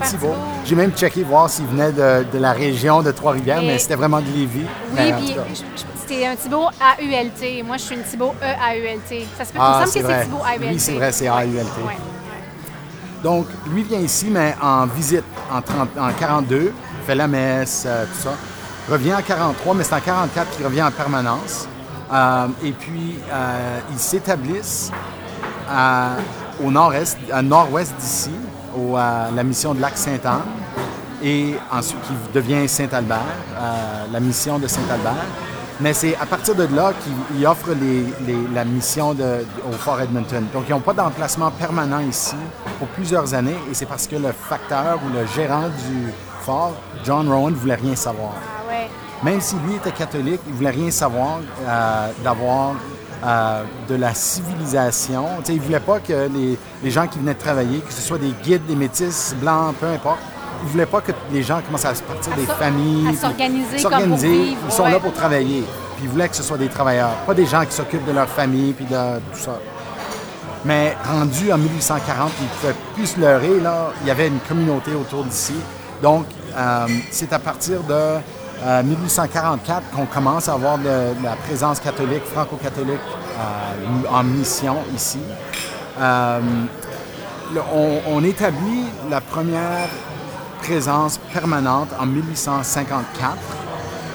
Thibault. 0.04 0.34
J'ai 0.64 0.74
même 0.74 0.92
checké 0.92 1.22
voir 1.22 1.48
s'il 1.48 1.66
venait 1.66 1.92
de, 1.92 2.26
de 2.30 2.38
la 2.38 2.52
région 2.52 3.02
de 3.02 3.10
Trois-Rivières, 3.12 3.62
mais 3.62 3.78
c'était 3.78 3.94
vraiment 3.94 4.20
de 4.20 4.26
Lévis. 4.26 4.60
Oui, 4.64 4.66
Mais 4.94 5.12
puis 5.14 5.28
je- 5.28 5.54
je- 5.54 5.97
c'était 6.08 6.26
un 6.26 6.36
Thibault 6.36 6.66
AULT. 6.80 7.62
Moi, 7.66 7.76
je 7.76 7.82
suis 7.82 7.94
une 7.94 8.02
Thibault 8.02 8.34
E 8.42 8.46
EAULT. 8.46 9.26
Ça 9.36 9.44
se 9.44 9.52
peut, 9.52 9.58
Ah, 9.60 9.80
il 9.80 9.80
me 9.82 9.86
c'est 9.86 10.00
semble 10.00 10.06
que 10.08 10.14
c'est 10.18 10.24
Thibault 10.24 10.38
AULT. 10.38 10.68
Oui, 10.72 10.78
c'est 10.80 10.92
vrai, 10.94 11.12
c'est 11.12 11.28
AULT. 11.28 11.86
ouais. 11.86 11.96
Donc, 13.22 13.46
lui 13.72 13.82
vient 13.82 13.98
ici, 13.98 14.26
mais 14.30 14.54
en 14.62 14.86
visite 14.86 15.24
en, 15.52 15.60
30 15.60 15.88
en 15.98 16.12
42, 16.12 16.72
fait 17.06 17.14
la 17.16 17.26
messe, 17.26 17.82
euh, 17.86 18.04
tout 18.06 18.20
ça. 18.22 18.30
Revient 18.90 19.14
en 19.14 19.22
43, 19.22 19.74
mais 19.74 19.84
c'est 19.84 19.94
en 19.94 20.00
44 20.00 20.50
qu'il 20.56 20.64
revient 20.64 20.82
en 20.82 20.90
permanence. 20.92 21.66
Euh, 22.12 22.46
et 22.64 22.72
puis, 22.72 23.18
euh, 23.32 23.78
ils 23.92 23.98
s'établissent 23.98 24.90
à- 25.70 26.12
au 26.64 26.70
nord-est, 26.70 27.18
nord-ouest 27.42 27.92
d'ici, 27.98 28.30
à 28.96 29.28
la 29.34 29.42
mission 29.42 29.74
de 29.74 29.80
Lac-Sainte-Anne. 29.80 30.42
Et 31.22 31.56
ensuite, 31.72 32.00
qui 32.02 32.12
devient 32.32 32.68
Saint-Albert, 32.68 33.18
euh, 33.56 34.04
la 34.12 34.20
mission 34.20 34.58
de 34.60 34.68
Saint-Albert. 34.68 35.24
Mais 35.80 35.92
c'est 35.94 36.16
à 36.16 36.26
partir 36.26 36.54
de 36.56 36.64
là 36.74 36.92
qu'il 37.02 37.12
il 37.38 37.46
offre 37.46 37.68
les- 37.70 38.06
les- 38.26 38.48
la 38.52 38.64
mission 38.64 39.14
de- 39.14 39.44
au 39.68 39.72
Fort 39.72 40.00
Edmonton. 40.00 40.44
Donc, 40.52 40.64
ils 40.68 40.72
n'ont 40.72 40.80
pas 40.80 40.92
d'emplacement 40.92 41.50
permanent 41.52 42.00
ici 42.00 42.34
pour 42.78 42.88
plusieurs 42.88 43.32
années. 43.34 43.56
Et 43.70 43.74
c'est 43.74 43.86
parce 43.86 44.06
que 44.08 44.16
le 44.16 44.32
facteur 44.32 44.98
ou 45.06 45.12
le 45.16 45.24
gérant 45.26 45.68
du 45.68 46.12
fort, 46.44 46.72
John 47.04 47.28
Rowan, 47.32 47.52
ne 47.52 47.56
voulait 47.58 47.76
rien 47.76 47.94
savoir. 47.94 48.32
Ah 48.36 48.68
ouais. 48.68 48.88
Même 49.22 49.40
si 49.40 49.54
lui 49.66 49.76
était 49.76 49.92
catholique, 49.92 50.40
il 50.48 50.54
voulait 50.54 50.70
rien 50.70 50.90
savoir 50.90 51.38
euh, 51.68 52.08
d'avoir 52.24 52.72
euh, 53.24 53.64
de 53.88 53.94
la 53.96 54.14
civilisation. 54.14 55.26
Il 55.48 55.60
voulait 55.60 55.80
pas 55.80 55.98
que 56.00 56.28
les, 56.32 56.58
les 56.82 56.90
gens 56.90 57.06
qui 57.06 57.18
venaient 57.18 57.34
travailler, 57.34 57.78
que 57.80 57.92
ce 57.92 58.00
soit 58.00 58.18
des 58.18 58.32
guides, 58.44 58.64
des 58.66 58.76
métis, 58.76 59.34
blancs, 59.40 59.74
peu 59.80 59.86
importe, 59.86 60.20
il 60.62 60.68
voulait 60.70 60.86
pas 60.86 61.00
que 61.00 61.12
les 61.32 61.42
gens 61.42 61.60
commencent 61.60 61.84
à 61.84 61.94
se 61.94 62.02
partir 62.02 62.32
À 62.32 62.36
des 62.36 62.46
familles. 62.46 63.16
s'organiser 63.16 63.78
s'organiser. 63.78 64.56
Ils 64.66 64.72
sont 64.72 64.84
ouais. 64.84 64.90
là 64.92 64.98
pour 65.00 65.12
travailler. 65.12 65.64
Puis 65.96 66.04
il 66.04 66.08
voulait 66.10 66.28
que 66.28 66.36
ce 66.36 66.42
soit 66.42 66.58
des 66.58 66.68
travailleurs, 66.68 67.10
pas 67.26 67.34
des 67.34 67.46
gens 67.46 67.64
qui 67.64 67.72
s'occupent 67.72 68.06
de 68.06 68.12
leur 68.12 68.28
famille 68.28 68.72
puis 68.72 68.84
de 68.84 69.18
tout 69.32 69.38
ça. 69.38 69.58
Mais 70.64 70.96
rendu 71.08 71.52
en 71.52 71.58
1840, 71.58 72.30
il 72.40 72.44
ne 72.44 72.48
pouvait 72.50 72.74
plus 72.94 73.06
se 73.06 73.20
leurrer. 73.20 73.60
Là. 73.60 73.92
Il 74.02 74.08
y 74.08 74.10
avait 74.10 74.28
une 74.28 74.40
communauté 74.40 74.92
autour 74.94 75.24
d'ici. 75.24 75.54
Donc, 76.02 76.26
euh, 76.56 76.86
c'est 77.10 77.32
à 77.32 77.38
partir 77.38 77.82
de 77.84 77.94
euh, 77.94 78.82
1844 78.82 79.90
qu'on 79.94 80.06
commence 80.06 80.48
à 80.48 80.54
avoir 80.54 80.78
de, 80.78 80.84
de 80.84 81.24
la 81.24 81.36
présence 81.46 81.78
catholique, 81.80 82.24
franco-catholique 82.24 82.98
euh, 83.38 84.08
en 84.12 84.22
mission 84.24 84.76
ici. 84.94 85.20
Euh, 86.00 86.40
le- 87.54 87.60
on, 87.72 88.00
on 88.08 88.24
établit 88.24 88.84
la 89.10 89.20
première 89.20 89.88
présence 90.62 91.18
permanente 91.32 91.88
en 91.98 92.06
1854. 92.06 93.36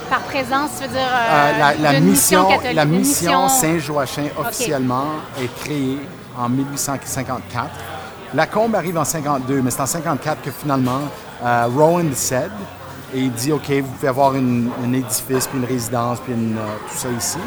Par 0.09 0.19
présence, 0.21 0.69
tu 0.77 0.83
veux 0.87 0.93
dire. 0.93 0.99
Euh, 1.01 1.51
euh, 1.53 1.57
la, 1.59 1.73
la 1.75 1.99
d'une 1.99 2.09
mission, 2.09 2.45
catholique, 2.47 2.75
la 2.75 2.85
mission 2.85 3.49
Saint-Joachim 3.49 4.25
officiellement 4.39 5.05
est 5.41 5.53
créée 5.63 5.99
en 6.37 6.49
1854. 6.49 7.69
La 8.33 8.47
combe 8.47 8.75
arrive 8.75 8.97
en 8.97 9.05
52, 9.05 9.61
mais 9.61 9.71
c'est 9.71 9.81
en 9.81 9.85
54 9.85 10.41
que 10.41 10.51
finalement 10.51 10.99
euh, 11.43 11.67
Rowan 11.75 12.11
cède 12.13 12.51
et 13.13 13.19
il 13.19 13.31
dit 13.31 13.51
OK, 13.51 13.69
vous 13.69 13.83
pouvez 13.91 14.07
avoir 14.07 14.33
une- 14.35 14.71
un 14.83 14.91
édifice, 14.93 15.45
puis 15.47 15.59
une 15.59 15.65
résidence, 15.65 16.19
puis 16.19 16.33
une, 16.33 16.57
euh, 16.57 16.61
tout 16.89 16.97
ça 16.97 17.09
ici. 17.09 17.37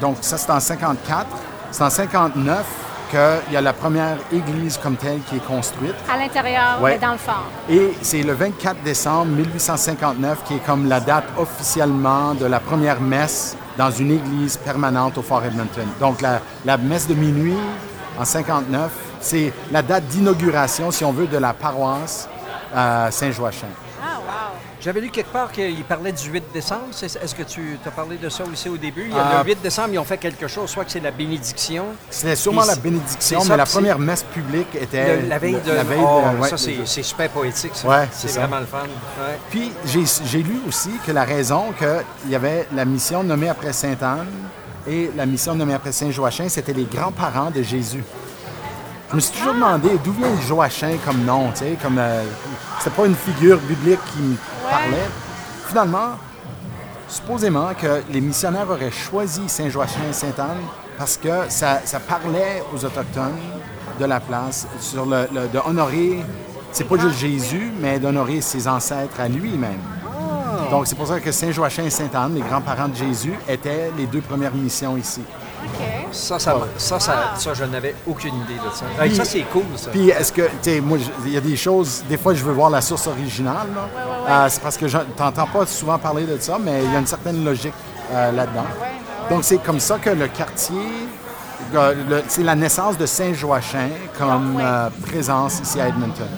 Donc 0.00 0.18
ça 0.20 0.36
c'est 0.36 0.50
en 0.50 0.60
54. 0.60 1.26
C'est 1.70 1.82
en 1.82 1.90
59 1.90 2.64
qu'il 3.10 3.52
y 3.52 3.56
a 3.56 3.60
la 3.60 3.72
première 3.72 4.16
église 4.32 4.76
comme 4.78 4.96
telle 4.96 5.20
qui 5.28 5.36
est 5.36 5.46
construite. 5.46 5.94
À 6.12 6.16
l'intérieur, 6.18 6.78
Ouais. 6.80 6.98
dans 6.98 7.12
le 7.12 7.18
fort. 7.18 7.44
Et 7.68 7.92
c'est 8.02 8.22
le 8.22 8.32
24 8.32 8.82
décembre 8.82 9.26
1859 9.32 10.42
qui 10.44 10.54
est 10.54 10.64
comme 10.66 10.88
la 10.88 11.00
date 11.00 11.24
officiellement 11.38 12.34
de 12.34 12.46
la 12.46 12.60
première 12.60 13.00
messe 13.00 13.56
dans 13.78 13.90
une 13.90 14.10
église 14.12 14.56
permanente 14.56 15.18
au 15.18 15.22
Fort 15.22 15.44
Edmonton. 15.44 15.86
Donc 16.00 16.20
la, 16.22 16.40
la 16.64 16.76
messe 16.76 17.06
de 17.08 17.14
minuit 17.14 17.56
en 18.18 18.24
59, 18.24 18.90
c'est 19.20 19.52
la 19.70 19.82
date 19.82 20.04
d'inauguration, 20.06 20.90
si 20.90 21.04
on 21.04 21.12
veut, 21.12 21.26
de 21.26 21.36
la 21.38 21.52
paroisse 21.52 22.28
euh, 22.74 23.10
Saint-Joachim. 23.10 23.66
Ah. 24.78 24.82
J'avais 24.82 25.00
lu 25.00 25.10
quelque 25.10 25.32
part 25.32 25.50
qu'il 25.50 25.82
parlait 25.84 26.12
du 26.12 26.28
8 26.30 26.44
décembre. 26.52 26.84
Est-ce 27.02 27.34
que 27.34 27.42
tu 27.42 27.78
as 27.84 27.90
parlé 27.90 28.16
de 28.16 28.28
ça 28.28 28.44
aussi 28.44 28.68
au 28.68 28.76
début? 28.76 29.04
Il 29.06 29.10
y 29.16 29.18
a 29.18 29.26
Ah. 29.38 29.42
le 29.42 29.48
8 29.50 29.62
décembre, 29.62 29.88
ils 29.92 29.98
ont 29.98 30.04
fait 30.04 30.18
quelque 30.18 30.46
chose, 30.48 30.68
soit 30.70 30.84
que 30.84 30.90
c'est 30.92 31.00
la 31.00 31.10
bénédiction. 31.10 31.86
C'était 32.10 32.36
sûrement 32.36 32.64
la 32.64 32.76
bénédiction, 32.76 33.40
ça 33.40 33.48
mais 33.50 33.56
la 33.56 33.64
première 33.66 33.98
messe 33.98 34.22
publique 34.22 34.74
était 34.74 35.22
Le- 35.22 35.28
la 35.28 35.38
veille 35.38 35.58
de. 35.64 35.72
la 35.72 35.82
veille 35.82 35.98
Oh, 36.02 36.22
de- 36.36 36.42
ouais, 36.42 36.48
ça, 36.48 36.56
c'est 36.56 36.76
de- 36.76 36.84
super 37.02 37.28
poétique, 37.30 37.72
ça. 37.74 37.88
Ouais, 37.88 38.08
c'est 38.12 38.32
vraiment 38.38 38.60
le 38.60 38.66
fun. 38.66 38.82
Ouais. 38.82 39.38
Puis 39.50 39.72
j'ai 39.86 40.04
j'ai 40.26 40.42
lu 40.42 40.60
aussi 40.68 40.90
que 41.06 41.12
la 41.12 41.24
raison 41.24 41.72
qu'il 41.78 42.30
y 42.30 42.34
avait 42.34 42.66
la 42.74 42.84
mission 42.84 43.22
nommée 43.22 43.48
après 43.48 43.72
Sainte-Anne 43.72 44.26
et 44.86 45.10
la 45.16 45.26
mission 45.26 45.54
nommée 45.54 45.74
après 45.74 45.92
Saint-Joachim, 45.92 46.48
c'était 46.48 46.72
les 46.72 46.84
grands-parents 46.84 47.50
de 47.50 47.62
Jésus. 47.62 48.04
Je 49.10 49.14
me 49.16 49.20
suis 49.20 49.38
toujours 49.38 49.54
demandé 49.54 49.90
d'où 50.04 50.12
vient 50.12 50.28
Joachim 50.46 50.96
comme 51.04 51.24
nom, 51.24 51.50
tu 51.52 51.58
sais, 51.60 51.78
comme 51.80 51.96
euh, 51.98 52.24
c'était 52.78 52.90
pas 52.96 53.06
une 53.06 53.14
figure 53.14 53.58
biblique 53.58 54.00
qui 54.12 54.20
me 54.20 54.36
parlait. 54.68 55.06
Finalement, 55.68 56.10
supposément 57.08 57.68
que 57.80 58.02
les 58.12 58.20
missionnaires 58.20 58.68
auraient 58.68 58.90
choisi 58.90 59.42
Saint-Joachim 59.48 60.00
et 60.10 60.12
Sainte-Anne 60.12 60.58
parce 60.98 61.16
que 61.16 61.28
ça, 61.48 61.80
ça 61.84 62.00
parlait 62.00 62.62
aux 62.74 62.84
autochtones 62.84 63.38
de 64.00 64.04
la 64.04 64.18
place 64.18 64.66
sur 64.80 65.06
le, 65.06 65.28
le- 65.32 65.46
de 65.48 65.58
honorer, 65.64 66.24
c'est 66.72 66.84
pas 66.84 66.96
juste 66.98 67.18
Jésus, 67.18 67.70
mais 67.80 67.98
d'honorer 68.00 68.40
ses 68.40 68.66
ancêtres 68.66 69.20
à 69.20 69.28
lui-même. 69.28 69.78
Donc 70.70 70.86
c'est 70.88 70.96
pour 70.96 71.06
ça 71.06 71.20
que 71.20 71.30
Saint-Joachim 71.30 71.84
et 71.84 71.90
Sainte-Anne, 71.90 72.34
les 72.34 72.40
grands-parents 72.40 72.88
de 72.88 72.96
Jésus, 72.96 73.34
étaient 73.48 73.92
les 73.96 74.06
deux 74.06 74.20
premières 74.20 74.52
missions 74.54 74.96
ici. 74.96 75.20
Ça, 76.12 76.38
ça, 76.38 76.56
Ouais. 76.56 76.62
ça, 76.76 76.98
ça, 77.00 77.14
ça, 77.36 77.54
je 77.54 77.64
n'avais 77.64 77.94
aucune 78.06 78.34
idée 78.42 78.54
de 78.54 78.74
ça. 78.74 78.84
Puis- 79.00 79.14
ça, 79.16 79.24
c'est 79.24 79.42
cool, 79.52 79.64
ça. 79.76 79.90
Puis 79.90 80.10
est-ce 80.10 80.32
que, 80.32 80.42
tu 80.42 80.50
sais, 80.62 80.80
moi, 80.80 80.98
il 81.24 81.32
y 81.32 81.36
a 81.36 81.40
des 81.40 81.56
choses, 81.56 82.04
des 82.08 82.16
fois, 82.16 82.32
je 82.34 82.42
veux 82.44 82.52
voir 82.52 82.70
la 82.70 82.80
source 82.80 83.06
originale. 83.06 83.66
là. 83.74 83.82
ouais, 83.82 84.24
ouais. 84.26 84.30
Euh, 84.32 84.46
c'est 84.48 84.62
parce 84.62 84.76
que 84.76 84.88
je 84.88 84.98
n'entends 85.18 85.46
pas 85.46 85.66
souvent 85.66 85.98
parler 85.98 86.24
de 86.24 86.38
ça, 86.40 86.58
mais 86.62 86.82
il 86.84 86.92
y 86.92 86.96
a 86.96 86.98
une 86.98 87.06
certaine 87.06 87.44
logique 87.44 87.74
euh, 88.12 88.32
là-dedans. 88.32 88.60
ouais, 88.80 88.86
ouais. 88.86 89.34
Donc, 89.34 89.44
c'est 89.44 89.58
comme 89.58 89.80
ça 89.80 89.98
que 89.98 90.10
le 90.10 90.28
quartier, 90.28 90.76
euh, 91.74 91.94
le- 92.08 92.22
c'est 92.28 92.42
la 92.44 92.54
naissance 92.54 92.96
de 92.96 93.06
Saint-Joachim 93.06 93.90
comme 94.18 94.56
Ouais. 94.56 94.62
euh, 94.64 94.88
présence 95.06 95.60
ici 95.60 95.80
à 95.80 95.88
Edmonton. 95.88 96.28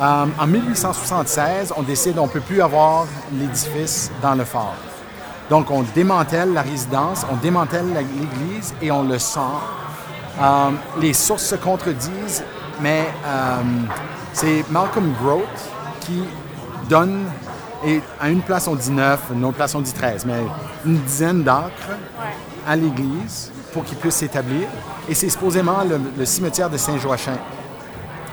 Euh, 0.00 0.26
en 0.40 0.46
1876, 0.46 1.72
on 1.76 1.82
décide 1.82 2.16
qu'on 2.16 2.22
ne 2.26 2.28
peut 2.30 2.40
plus 2.40 2.60
avoir 2.60 3.06
l'édifice 3.32 4.10
dans 4.22 4.34
le 4.34 4.44
fort. 4.44 4.74
Donc, 5.50 5.70
on 5.70 5.82
démantèle 5.94 6.52
la 6.52 6.62
résidence, 6.62 7.26
on 7.30 7.36
démantèle 7.36 7.86
l'église 7.92 8.74
et 8.80 8.90
on 8.90 9.02
le 9.02 9.18
sort. 9.18 9.62
Euh, 10.40 10.70
les 11.00 11.12
sources 11.12 11.44
se 11.44 11.54
contredisent, 11.54 12.42
mais 12.80 13.04
euh, 13.26 13.56
c'est 14.32 14.64
Malcolm 14.70 15.12
Grote 15.22 15.42
qui 16.00 16.24
donne, 16.88 17.24
et 17.84 18.00
à 18.20 18.30
une 18.30 18.40
place 18.40 18.66
on 18.66 18.74
dit 18.74 18.90
9, 18.90 19.20
à 19.30 19.34
une 19.34 19.44
autre 19.44 19.56
place 19.56 19.74
on 19.74 19.80
dit 19.80 19.92
13, 19.92 20.24
mais 20.26 20.40
une 20.86 20.98
dizaine 20.98 21.42
d'acres 21.44 21.90
à 22.66 22.74
l'église 22.74 23.52
pour 23.72 23.84
qu'il 23.84 23.98
puisse 23.98 24.16
s'établir. 24.16 24.66
Et 25.08 25.14
c'est 25.14 25.28
supposément 25.28 25.84
le, 25.88 26.00
le 26.18 26.24
cimetière 26.24 26.70
de 26.70 26.78
Saint-Joachim. 26.78 27.36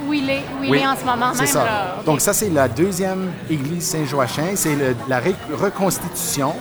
Où 0.08 0.14
il 0.14 0.30
est, 0.30 0.44
où 0.60 0.64
il 0.64 0.72
Oui, 0.72 0.80
est 0.80 0.88
en 0.88 0.96
ce 0.96 1.04
moment 1.06 1.32
C'est 1.34 1.42
même. 1.42 1.48
ça. 1.48 1.66
Là. 1.66 1.96
Donc 2.06 2.22
ça, 2.22 2.34
c'est 2.34 2.50
la 2.50 2.68
deuxième 2.68 3.32
église 3.50 3.86
Saint-Joachim. 3.86 4.56
C'est 4.56 4.76
la 5.08 5.20
reconstitution 5.62 6.56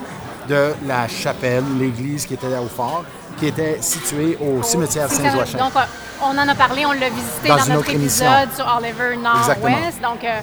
de 0.49 0.73
la 0.87 1.07
chapelle, 1.09 1.65
l'église 1.79 2.27
qui 2.27 2.35
était 2.35 2.47
au 2.59 2.67
fort, 2.69 3.05
qui 3.39 3.47
était 3.47 3.79
située 3.81 4.37
au 4.41 4.63
cimetière. 4.63 5.11
Saint-Joachim. 5.11 5.59
Donc, 5.59 5.77
euh, 5.77 5.81
on 6.23 6.37
en 6.37 6.49
a 6.49 6.55
parlé, 6.55 6.85
on 6.87 6.93
l'a 6.93 7.09
visité 7.09 7.49
Dans 7.49 7.75
notre 7.75 7.91
émission. 7.91 8.27
épisode 8.27 8.55
sur 8.57 8.77
Oliver. 8.79 9.17
Nord-Ouest. 9.17 10.01
Donc, 10.03 10.25
euh, 10.25 10.41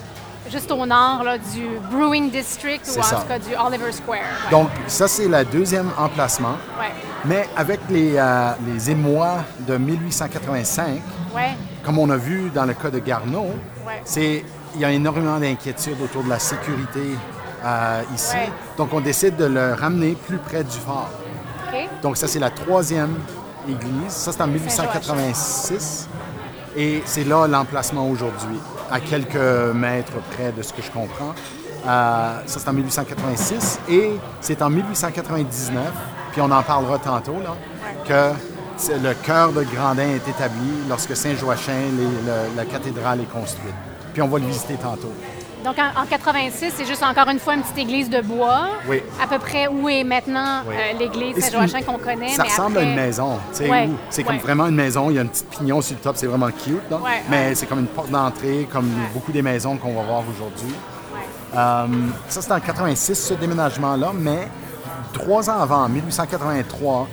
juste 0.51 0.71
au 0.71 0.85
nord 0.85 1.23
là, 1.23 1.37
du 1.37 1.67
Brewing 1.91 2.31
District 2.31 2.81
ou 2.95 2.99
en 2.99 3.03
ça. 3.03 3.15
tout 3.17 3.27
cas 3.27 3.39
du 3.39 3.49
Oliver 3.55 3.91
Square. 3.91 4.17
Ouais. 4.19 4.51
Donc 4.51 4.69
ça, 4.87 5.07
c'est 5.07 5.27
le 5.27 5.43
deuxième 5.45 5.89
emplacement. 5.97 6.57
ouais. 6.79 6.91
Mais 7.25 7.49
avec 7.57 7.79
les, 7.89 8.13
euh, 8.15 8.51
les 8.65 8.89
émois 8.91 9.39
de 9.59 9.77
1885, 9.77 11.01
Ouais. 11.35 11.55
comme 11.83 11.99
on 11.99 12.09
a 12.09 12.17
vu 12.17 12.49
dans 12.53 12.65
le 12.65 12.73
cas 12.73 12.89
de 12.89 12.99
Garneau, 12.99 13.47
Ouais. 13.85 14.01
c'est 14.05 14.45
il 14.75 14.81
y 14.81 14.85
a 14.85 14.91
énormément 14.91 15.37
d'inquiétudes 15.39 15.99
autour 16.01 16.23
de 16.23 16.29
la 16.29 16.39
sécurité 16.39 17.01
euh, 17.63 18.01
ici. 18.13 18.35
Ouais. 18.35 18.49
Donc 18.77 18.93
on 18.93 19.01
décide 19.01 19.35
de 19.35 19.45
le 19.45 19.73
ramener 19.73 20.13
plus 20.13 20.37
près 20.37 20.63
du 20.63 20.77
fort. 20.77 21.09
Donc 22.01 22.17
ça, 22.17 22.27
c'est 22.27 22.39
la 22.39 22.49
troisième 22.49 23.15
église. 23.67 24.09
Ça, 24.09 24.31
c'est 24.31 24.41
en 24.41 24.47
1886. 24.47 26.07
Et 26.75 27.01
c'est 27.05 27.23
là 27.23 27.47
l'emplacement 27.47 28.07
aujourd'hui, 28.07 28.59
à 28.91 28.99
quelques 28.99 29.73
mètres 29.73 30.13
près 30.31 30.51
de 30.51 30.61
ce 30.61 30.73
que 30.73 30.81
je 30.81 30.91
comprends. 30.91 31.33
Euh, 31.87 32.39
ça, 32.45 32.59
c'est 32.59 32.69
en 32.69 32.73
1886. 32.73 33.79
Et 33.89 34.11
c'est 34.41 34.61
en 34.61 34.69
1899, 34.69 35.83
puis 36.31 36.41
on 36.41 36.51
en 36.51 36.61
parlera 36.61 36.99
tantôt, 36.99 37.37
là, 37.43 37.55
que 38.05 38.93
le 38.93 39.13
cœur 39.25 39.51
de 39.53 39.63
Grandin 39.63 40.09
est 40.09 40.27
établi 40.27 40.71
lorsque 40.87 41.15
Saint-Joachim, 41.15 41.73
la 42.55 42.65
cathédrale 42.65 43.21
est 43.21 43.31
construite. 43.31 43.73
puis 44.13 44.21
on 44.21 44.27
va 44.27 44.39
le 44.39 44.45
visiter 44.45 44.75
tantôt. 44.75 45.13
Donc 45.67 45.75
en, 45.79 46.01
en 46.01 46.05
86, 46.05 46.73
c'est 46.77 46.85
juste 46.85 47.03
encore 47.03 47.27
une 47.27 47.39
fois 47.39 47.55
une 47.55 47.61
petite 47.61 47.77
église 47.79 48.09
de 48.09 48.21
bois. 48.21 48.69
Oui. 48.87 49.01
À 49.21 49.27
peu 49.27 49.37
près 49.37 49.67
où 49.67 49.89
est 49.89 50.05
maintenant 50.05 50.61
Oui. 50.65 50.73
euh, 50.77 50.97
l'église 50.97 51.37
Saint-Joachim 51.43 51.81
qu'on 51.85 51.97
connaît. 51.97 52.29
Ça 52.29 52.43
mais 52.43 52.49
ressemble 52.49 52.77
à 52.77 52.81
une 52.83 52.95
maison. 52.95 53.37
Ouais, 53.59 53.89
C'est 54.09 54.23
comme 54.23 54.35
ouais. 54.37 54.41
vraiment 54.41 54.67
une 54.67 54.75
maison. 54.75 55.09
Il 55.09 55.17
y 55.17 55.19
a 55.19 55.23
un 55.23 55.25
petit 55.25 55.43
pignon 55.43 55.81
sur 55.81 55.95
le 55.97 56.01
top. 56.01 56.15
C'est 56.15 56.27
vraiment 56.27 56.47
cute. 56.51 56.89
là. 56.89 56.97
Ouais, 56.97 57.21
Mais 57.29 57.53
c'est 57.53 57.65
comme 57.65 57.79
une 57.79 57.87
porte 57.87 58.09
d'entrée, 58.09 58.65
comme 58.71 58.89
beaucoup 59.13 59.33
des 59.33 59.41
maisons 59.41 59.75
qu'on 59.75 59.93
va 59.93 60.03
voir 60.03 60.23
aujourd'hui. 60.33 60.73
Euh, 61.53 61.87
ça, 62.29 62.41
c'est 62.41 62.51
en 62.53 62.59
86, 62.61 63.15
ce 63.27 63.33
déménagement-là. 63.33 64.11
Mais 64.15 64.47
trois 65.11 65.49
ans 65.49 65.59
avant, 65.59 65.83
en 65.83 65.89
1883, 65.89 67.07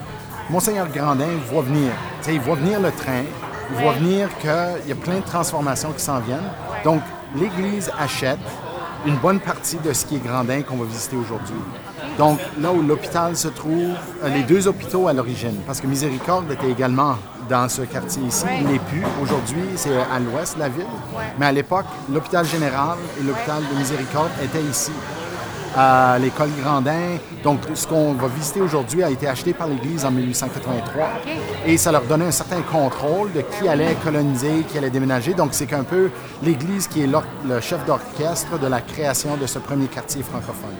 Monseigneur 0.49 0.87
Grandin 0.95 1.27
voit 1.51 1.63
venir. 1.63 1.91
Tu 2.21 2.27
sais, 2.27 2.35
il 2.37 2.41
voit 2.41 2.55
venir 2.55 2.79
le 2.79 2.93
train. 2.93 3.25
Il 3.73 3.83
voit 3.83 3.95
venir 3.95 4.29
qu'il 4.39 4.89
y 4.89 4.93
a 4.93 4.95
plein 4.95 5.17
de 5.17 5.25
transformations 5.25 5.91
qui 5.91 6.05
s'en 6.05 6.21
viennent. 6.21 6.51
Donc, 6.85 7.01
l'Église 7.35 7.91
achète 7.99 8.39
une 9.07 9.17
bonne 9.17 9.41
partie 9.41 9.77
de 9.77 9.93
ce 9.93 10.07
qui 10.07 10.17
est 10.17 10.25
Grandin 10.25 10.63
qu'on 10.63 10.77
va 10.77 10.87
visiter 10.87 11.17
aujourd'hui. 11.17 11.55
Donc, 12.19 12.39
là 12.61 12.73
où 12.73 12.81
l'hôpital 12.81 13.37
se 13.37 13.49
trouve, 13.49 13.93
euh, 14.23 14.29
les 14.29 14.43
deux 14.45 14.69
hôpitaux 14.69 15.09
à 15.09 15.13
l'origine, 15.13 15.57
parce 15.67 15.81
que 15.81 15.87
Miséricorde 15.87 16.51
était 16.53 16.71
également 16.71 17.17
dans 17.49 17.69
ce 17.69 17.83
quartier 17.83 18.23
ici. 18.23 18.45
Il 18.61 18.69
n'est 18.69 18.79
plus. 18.79 19.03
Aujourd'hui, 19.23 19.65
c'est 19.77 19.95
à 19.95 20.19
l'ouest 20.19 20.55
de 20.55 20.61
la 20.61 20.69
ville. 20.69 20.87
Mais 21.39 21.47
à 21.47 21.53
l'époque, 21.53 21.87
l'hôpital 22.11 22.47
général 22.47 22.97
et 23.21 23.23
l'hôpital 23.23 23.63
de 23.71 23.79
Miséricorde 23.79 24.31
étaient 24.43 24.63
ici. 24.63 24.93
À 25.77 26.19
l'école 26.21 26.51
Grandin. 26.63 27.19
Donc, 27.43 27.61
ce 27.75 27.87
qu'on 27.87 28.13
va 28.13 28.29
visiter 28.29 28.61
aujourd'hui 28.61 29.03
a 29.03 29.11
été 29.11 29.27
acheté 29.27 29.53
par 29.53 29.67
l'Église 29.67 30.05
en 30.05 30.13
1883. 30.13 31.03
OK. 31.05 31.33
Et 31.67 31.77
ça 31.77 31.91
leur 31.91 32.03
donnait 32.03 32.27
un 32.27 32.31
certain 32.31 32.63
contrôle 32.63 33.33
de 33.33 33.41
qui 33.41 33.69
allait 33.69 33.97
coloniser, 34.05 34.65
qui 34.69 34.79
allait 34.79 34.91
déménager. 34.91 35.35
Donc, 35.35 35.49
c'est 35.53 35.67
qu'un 35.67 35.83
peu 35.83 36.11
l'Église 36.43 36.87
qui 36.87 37.03
est 37.03 37.09
le 37.09 37.61
chef 37.61 37.85
d'orchestre 37.87 38.59
de 38.59 38.67
la 38.69 38.81
création 38.81 39.37
de 39.37 39.47
ce 39.47 39.59
premier 39.59 39.87
quartier 39.87 40.23
francophone. 40.23 40.77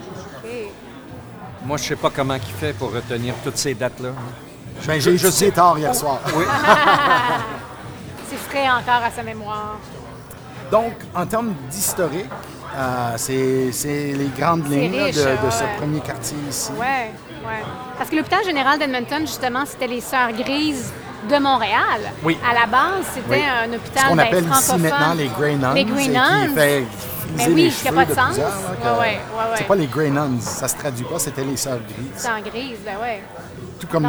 Moi, 1.65 1.77
je 1.77 1.83
sais 1.83 1.95
pas 1.95 2.11
comment 2.15 2.35
il 2.35 2.41
fait 2.41 2.73
pour 2.73 2.93
retenir 2.93 3.33
toutes 3.43 3.57
ces 3.57 3.73
dates-là. 3.73 4.09
Ben, 4.85 5.01
j'ai 5.01 5.17
je 5.17 5.27
sais. 5.29 5.51
tard 5.51 5.79
hier 5.79 5.95
soir. 5.95 6.19
Oui. 6.35 6.43
C'est 8.29 8.37
frais 8.37 8.69
encore 8.69 9.03
à 9.03 9.09
sa 9.09 9.23
mémoire. 9.23 9.77
Donc, 10.71 10.93
en 11.15 11.25
termes 11.25 11.53
d'historique, 11.71 12.29
euh, 12.75 13.13
c'est 13.17 14.13
les 14.13 14.29
grandes 14.37 14.69
lignes 14.69 14.95
là, 14.95 15.07
de, 15.07 15.11
ce 15.49 15.77
premier 15.77 15.99
quartier 15.99 16.37
ici. 16.49 16.71
Ouais, 16.77 17.11
ouais. 17.45 17.63
Parce 17.97 18.09
que 18.09 18.15
l'hôpital 18.15 18.43
général 18.43 18.79
d'Edmonton, 18.79 19.21
justement, 19.21 19.63
c'était 19.65 19.87
les 19.87 20.01
Sœurs 20.01 20.33
Grises 20.33 20.91
de 21.29 21.37
Montréal. 21.37 22.11
Oui. 22.23 22.37
À 22.47 22.53
la 22.53 22.65
base, 22.65 23.05
c'était 23.13 23.29
Oui. 23.29 23.41
un 23.41 23.73
hôpital 23.73 24.03
Ce 24.03 24.09
qu'on 24.09 24.15
ben, 24.15 24.27
appelle 24.27 24.45
ici 24.49 24.77
maintenant 24.77 25.13
les 25.15 25.27
Grey 25.27 25.55
Nuns. 25.55 25.73
Les 25.73 25.85
Grey 25.85 26.07
Nuns. 26.07 26.47
Qui 26.47 26.53
fait 26.55 26.83
Mais 27.35 27.43
friser 27.43 27.53
oui, 27.53 27.69
qui 27.69 27.87
a 27.87 27.91
cheveux 27.91 27.95
pas 27.95 28.05
de 28.05 28.09
de 28.09 28.15
sens. 28.15 28.37
Ouais, 28.37 28.43
ouais, 28.43 28.99
ouais. 28.99 29.55
C'est 29.55 29.67
pas 29.67 29.75
les 29.75 29.87
Grey 29.87 30.09
Nuns, 30.09 30.39
ça 30.39 30.67
se 30.67 30.75
traduit 30.75 31.05
pas, 31.05 31.19
c'était 31.19 31.43
les 31.43 31.57
Sœurs 31.57 31.79
Grises. 31.79 32.11
C'est 32.15 32.29
en 32.29 32.41
grise, 32.41 32.77
ben 32.85 32.97
ouais. 33.01 33.23
Tout 33.79 33.87
comme 33.87 34.03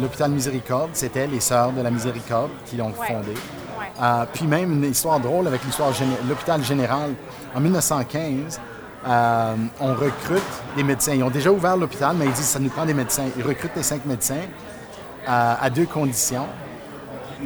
l'hôpital 0.00 0.30
Miséricorde, 0.30 0.90
c'était 0.92 1.26
les 1.26 1.40
Sœurs 1.40 1.72
de 1.72 1.82
la 1.82 1.90
Miséricorde 1.90 2.50
qui 2.66 2.76
l'ont 2.76 2.92
fondé. 2.92 3.34
Euh, 4.02 4.24
puis 4.32 4.46
même 4.46 4.72
une 4.72 4.90
histoire 4.90 5.18
drôle 5.20 5.46
avec 5.46 5.64
l'histoire 5.64 5.90
l'hôpital 6.28 6.62
général. 6.62 7.14
En 7.56 7.60
1915, 7.60 8.60
euh, 9.08 9.54
on 9.80 9.94
recrute 9.94 10.42
des 10.76 10.82
médecins. 10.82 11.14
Ils 11.14 11.22
ont 11.22 11.30
déjà 11.30 11.50
ouvert 11.50 11.74
l'hôpital, 11.76 12.14
mais 12.18 12.26
ils 12.26 12.32
disent 12.32 12.44
ça 12.44 12.58
nous 12.58 12.68
prend 12.68 12.84
des 12.84 12.92
médecins. 12.92 13.24
Ils 13.34 13.42
recrutent 13.42 13.74
les 13.74 13.82
cinq 13.82 14.04
médecins 14.04 14.44
euh, 15.26 15.54
à 15.58 15.70
deux 15.70 15.86
conditions. 15.86 16.46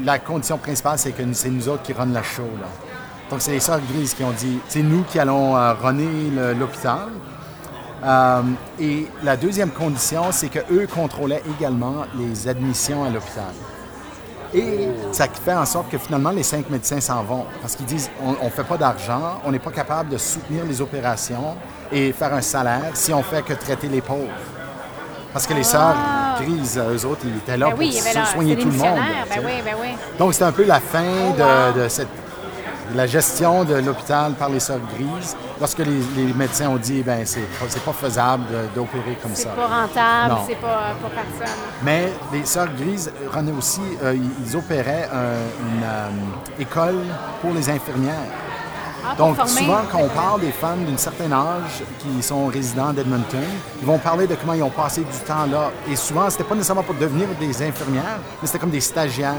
La 0.05 0.19
condition 0.19 0.59
principale, 0.59 0.99
c'est 0.99 1.13
que 1.13 1.23
c'est 1.33 1.51
nous 1.51 1.69
autres 1.69 1.83
qui 1.83 1.93
run 1.93 2.07
la 2.07 2.25
show. 2.25 2.49
Donc, 3.31 3.41
c'est 3.41 3.53
les 3.53 3.61
Sœurs 3.61 3.81
Grises 3.93 4.15
qui 4.15 4.25
ont 4.25 4.33
dit 4.33 4.59
c'est 4.69 4.83
nous 4.83 5.05
qui 5.05 5.21
allons 5.21 5.57
euh, 5.57 5.75
runner 5.75 6.55
l'hôpital. 6.59 7.09
Euh, 8.03 8.43
et 8.81 9.07
la 9.23 9.37
deuxième 9.37 9.71
condition, 9.71 10.33
c'est 10.33 10.49
qu'eux 10.49 10.89
contrôlaient 10.93 11.43
également 11.57 12.05
les 12.19 12.49
admissions 12.49 13.05
à 13.05 13.11
l'hôpital. 13.11 13.53
Et 14.53 14.89
ça 15.13 15.27
fait 15.29 15.55
en 15.55 15.65
sorte 15.65 15.91
que 15.91 15.99
finalement, 15.99 16.31
les 16.31 16.43
cinq 16.43 16.69
médecins 16.71 17.01
s'en 17.01 17.23
vont 17.23 17.47
parce 17.61 17.77
qu'ils 17.77 17.87
disent 17.87 18.11
on 18.21 18.45
ne 18.45 18.51
fait 18.51 18.65
pas 18.65 18.77
d'argent, 18.77 19.41
on 19.45 19.53
n'est 19.53 19.61
pas 19.61 19.71
capable 19.71 20.11
de 20.11 20.19
soutenir 20.19 20.65
les 20.65 20.81
opérations 20.81 21.55
et 21.93 22.13
faire 22.13 22.35
un 22.35 22.41
salaire 22.41 22.91
si 22.95 23.13
on 23.13 23.23
fait 23.23 23.43
que 23.43 23.53
traiter 23.53 23.89
les 23.89 24.01
pauvres. 24.01 24.33
Parce 25.33 25.47
que 25.47 25.55
les 25.55 25.63
sœurs 25.63 25.95
grises, 26.41 26.79
eux 26.79 27.07
autres, 27.07 27.21
ils 27.25 27.37
étaient 27.37 27.57
là 27.57 27.71
Ben 27.71 27.77
pour 27.77 28.27
soigner 28.27 28.57
tout 28.57 28.69
le 28.69 28.77
monde. 28.77 28.99
Ben 29.29 29.43
oui, 29.45 29.53
ben 29.65 29.75
oui. 29.81 29.89
Donc, 30.19 30.33
c'était 30.33 30.47
un 30.47 30.53
peu 30.53 30.65
la 30.65 30.81
fin 30.81 31.05
Oh, 31.31 31.79
de, 31.79 31.89
cette, 31.89 32.09
la 32.95 33.07
gestion 33.07 33.65
de 33.65 33.75
l'hôpital 33.75 34.33
par 34.35 34.49
les 34.49 34.61
sœurs 34.61 34.81
grises. 34.95 35.37
Lorsque 35.59 35.79
les, 35.79 36.01
les 36.17 36.33
médecins 36.35 36.69
ont 36.69 36.77
dit, 36.77 37.03
ben 37.03 37.25
c'est 37.25 37.41
pas, 37.41 37.67
c'est 37.69 37.83
pas 37.85 37.93
faisable 37.93 38.45
d'opérer 38.75 39.17
comme 39.23 39.33
C'est 39.35 39.45
ça. 39.45 39.51
pas 39.51 39.67
rentable, 39.67 40.35
Non. 40.35 40.41
c'est 40.49 40.61
pas 40.61 40.93
pour 41.01 41.11
personne. 41.11 41.55
Mais 41.83 42.13
les 42.33 42.45
sœurs 42.45 42.69
grises 42.79 43.11
renaient 43.33 43.53
aussi, 43.53 43.81
euh, 44.03 44.17
ils, 44.47 44.57
opéraient 44.57 45.09
un- 45.13 45.77
une 45.77 45.83
euh, 45.85 46.09
école 46.63 46.99
pour 47.41 47.53
les 47.53 47.69
infirmières. 47.69 48.15
Ah, 49.03 49.15
Donc, 49.17 49.37
souvent, 49.49 49.81
quand 49.91 49.99
on 49.99 50.09
parle 50.09 50.41
des 50.43 50.53
femmes 50.53 50.85
d'un 50.85 50.97
certain 50.99 51.33
âge 51.33 51.83
qui 52.01 52.23
sont 52.23 52.47
résidents 52.47 52.93
d'Edmonton, 52.93 53.41
ils 53.81 53.87
vont 53.87 53.99
parler 53.99 54.27
de 54.27 54.35
comment 54.35 54.53
ils 54.53 54.63
ont 54.63 54.69
passé 54.71 55.01
du 55.01 55.19
temps 55.27 55.47
là. 55.51 55.71
Et 55.91 55.97
souvent, 55.97 56.29
c'était 56.29 56.45
pas 56.45 56.55
nécessairement 56.55 56.83
pour 56.83 56.95
devenir 56.95 57.27
des 57.41 57.63
infirmières, 57.63 58.19
mais 58.41 58.47
c'était 58.47 58.59
comme 58.59 58.71
des 58.71 58.81
stagiaires 58.83 59.33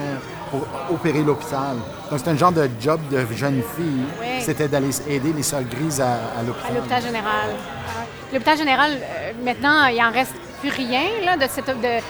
pour 0.51 0.67
opérer 0.93 1.23
l'hôpital. 1.23 1.77
Donc, 2.09 2.19
c'était 2.19 2.31
un 2.31 2.37
genre 2.37 2.51
de 2.51 2.69
job 2.79 2.99
de 3.09 3.25
jeune 3.33 3.61
fille. 3.75 4.03
Oui. 4.21 4.27
C'était 4.41 4.67
d'aller 4.67 4.89
aider 5.07 5.33
les 5.33 5.43
sœurs 5.43 5.63
grises 5.63 6.01
à, 6.01 6.05
à 6.05 6.39
À 6.39 6.43
l'hôpital. 6.45 6.75
l'hôpital 6.75 7.01
général. 7.01 7.49
L'hôpital 8.33 8.57
général, 8.57 8.91
euh, 8.91 9.31
maintenant, 9.43 9.85
il 9.87 10.01
en 10.03 10.11
reste 10.11 10.33
plus 10.61 10.69
rien 10.69 11.01
là, 11.25 11.37
de 11.37 11.45
cette. 11.49 11.65
De, 11.65 11.73
ben, 11.81 12.01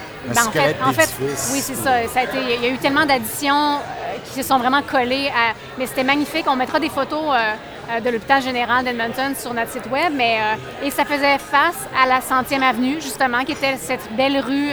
en 0.46 0.50
fait, 0.50 0.76
en 0.84 0.92
fait, 0.92 1.08
oui, 1.20 1.60
c'est 1.60 1.74
ça. 1.74 2.06
ça 2.12 2.20
a 2.20 2.24
été, 2.24 2.36
il 2.56 2.62
y 2.62 2.66
a 2.66 2.68
eu 2.70 2.78
tellement 2.78 3.06
d'additions 3.06 3.76
euh, 3.76 4.16
qui 4.24 4.42
se 4.42 4.46
sont 4.46 4.58
vraiment 4.58 4.82
collées 4.82 5.28
à. 5.28 5.54
Mais 5.78 5.86
c'était 5.86 6.04
magnifique. 6.04 6.44
On 6.48 6.54
mettra 6.56 6.78
des 6.78 6.90
photos 6.90 7.24
euh, 7.32 8.00
de 8.00 8.10
l'hôpital 8.10 8.42
général 8.42 8.84
d'Edmonton 8.84 9.34
sur 9.36 9.52
notre 9.54 9.70
site 9.72 9.86
web. 9.90 10.12
Mais, 10.14 10.38
et 10.84 10.90
ça 10.90 11.04
faisait 11.04 11.38
face 11.38 11.78
à 12.00 12.06
la 12.06 12.20
100e 12.20 12.62
avenue, 12.62 13.00
justement, 13.00 13.42
qui 13.44 13.52
était 13.52 13.76
cette 13.76 14.14
belle 14.16 14.38
rue. 14.38 14.70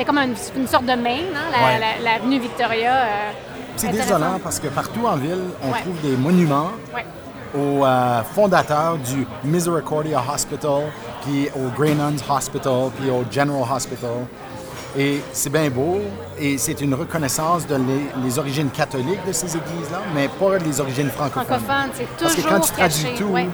Euh, 0.00 0.02
c'était 0.02 0.04
comme 0.04 0.18
une, 0.18 0.34
une 0.62 0.66
sorte 0.68 0.84
de 0.84 0.94
main, 0.94 1.18
hein, 1.34 1.50
la- 1.52 1.66
Ouais. 1.66 1.78
la- 2.02 2.12
l'avenue 2.12 2.38
Victoria. 2.40 2.92
euh, 2.94 3.30
C'est 3.76 3.88
désolant 3.92 4.38
parce 4.42 4.58
que 4.58 4.68
partout 4.68 5.06
en 5.06 5.16
ville, 5.16 5.38
on 5.62 5.72
Ouais. 5.72 5.80
trouve 5.80 6.00
des 6.02 6.16
monuments 6.16 6.72
Ouais. 6.94 7.04
au 7.54 7.84
euh, 7.84 8.22
fondateur 8.34 8.96
du 8.98 9.26
Misericordia 9.44 10.22
Hospital, 10.34 10.82
puis 11.22 11.48
au 11.56 11.68
Grey 11.76 11.94
Nuns 11.94 12.16
Hospital, 12.28 12.90
puis 12.98 13.10
au 13.10 13.24
General 13.30 13.64
Hospital. 13.76 14.26
Et 14.98 15.20
c'est 15.32 15.50
bien 15.50 15.70
beau, 15.70 16.00
et 16.38 16.58
c'est 16.58 16.80
une 16.80 16.94
reconnaissance 16.94 17.64
de 17.66 17.76
les, 17.76 18.10
les 18.24 18.38
origines 18.40 18.70
catholiques 18.70 19.24
de 19.24 19.32
ces 19.32 19.46
églises-là, 19.56 20.00
mais 20.14 20.26
pas 20.28 20.58
les 20.58 20.80
origines 20.80 21.08
francophones. 21.10 21.44
Francophone, 21.60 21.90
c'est 21.94 22.06
Parce 22.18 22.34
que 22.34 22.40
quand 22.42 22.60
tu 22.60 22.72
traduis 22.72 23.04
caché, 23.04 23.14
tout, 23.16 23.24
ouais. 23.26 23.48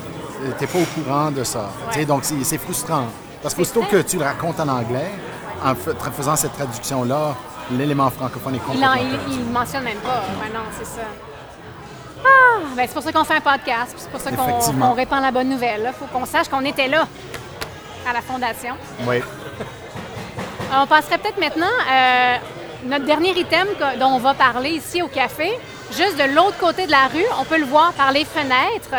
tu 0.59 0.61
n'es 0.65 0.67
pas 0.67 0.79
au 0.79 1.03
courant 1.03 1.31
de 1.31 1.45
ça. 1.45 1.69
Donc 2.09 2.23
c'est 2.25 2.59
frustrant. 2.59 3.05
Parce 3.43 3.55
que 3.55 3.63
C'est 3.65 3.79
aussitôt 3.79 3.97
que 3.97 4.01
tu 4.03 4.17
le 4.17 4.25
racontes 4.25 4.59
en 4.61 4.69
anglais, 4.69 5.11
en 5.65 5.75
fa- 5.75 6.11
faisant 6.11 6.37
cette 6.37 6.53
traduction-là, 6.55 7.35
l'élément 7.73 8.11
francophone 8.11 8.55
est 8.55 8.59
Il 8.59 8.63
complètement 8.63 8.95
ne 8.95 9.17
perdu. 9.17 9.39
mentionne 9.53 9.85
même 9.85 9.99
pas. 9.99 10.23
Non, 10.55 10.65
c'est 10.79 10.87
ça. 10.87 11.03
Ah, 12.25 12.59
ben 12.77 12.85
c'est 12.89 12.95
pour 12.95 13.03
ça 13.03 13.13
qu'on 13.13 13.25
fait 13.25 13.37
un 13.37 13.41
podcast. 13.41 13.95
C'est 13.97 14.11
pour 14.11 14.21
ça 14.21 14.31
qu'on 14.33 14.93
répand 14.95 15.23
la 15.23 15.31
bonne 15.31 15.49
nouvelle. 15.49 15.83
Il 15.87 15.93
faut 15.93 16.07
qu'on 16.07 16.27
sache 16.27 16.49
qu'on 16.49 16.65
était 16.65 16.89
là 16.89 17.07
à 18.09 18.13
la 18.13 18.21
Fondation. 18.23 18.75
Oui. 19.07 19.21
Euh, 20.73 20.79
On 20.83 20.87
passerait 20.89 21.19
peut-être 21.19 21.39
maintenant 21.39 21.71
à 21.89 22.39
notre 22.85 23.05
dernier 23.05 23.31
item 23.39 23.69
dont 24.01 24.07
on 24.09 24.19
va 24.19 24.35
parler 24.35 24.71
ici 24.71 25.01
au 25.01 25.07
café. 25.07 25.57
Juste 25.97 26.17
de 26.19 26.35
l'autre 26.35 26.59
côté 26.59 26.87
de 26.87 26.91
la 26.91 27.07
rue, 27.07 27.25
on 27.41 27.45
peut 27.45 27.59
le 27.59 27.65
voir 27.67 27.93
par 27.93 28.11
les 28.11 28.25
fenêtres. 28.25 28.91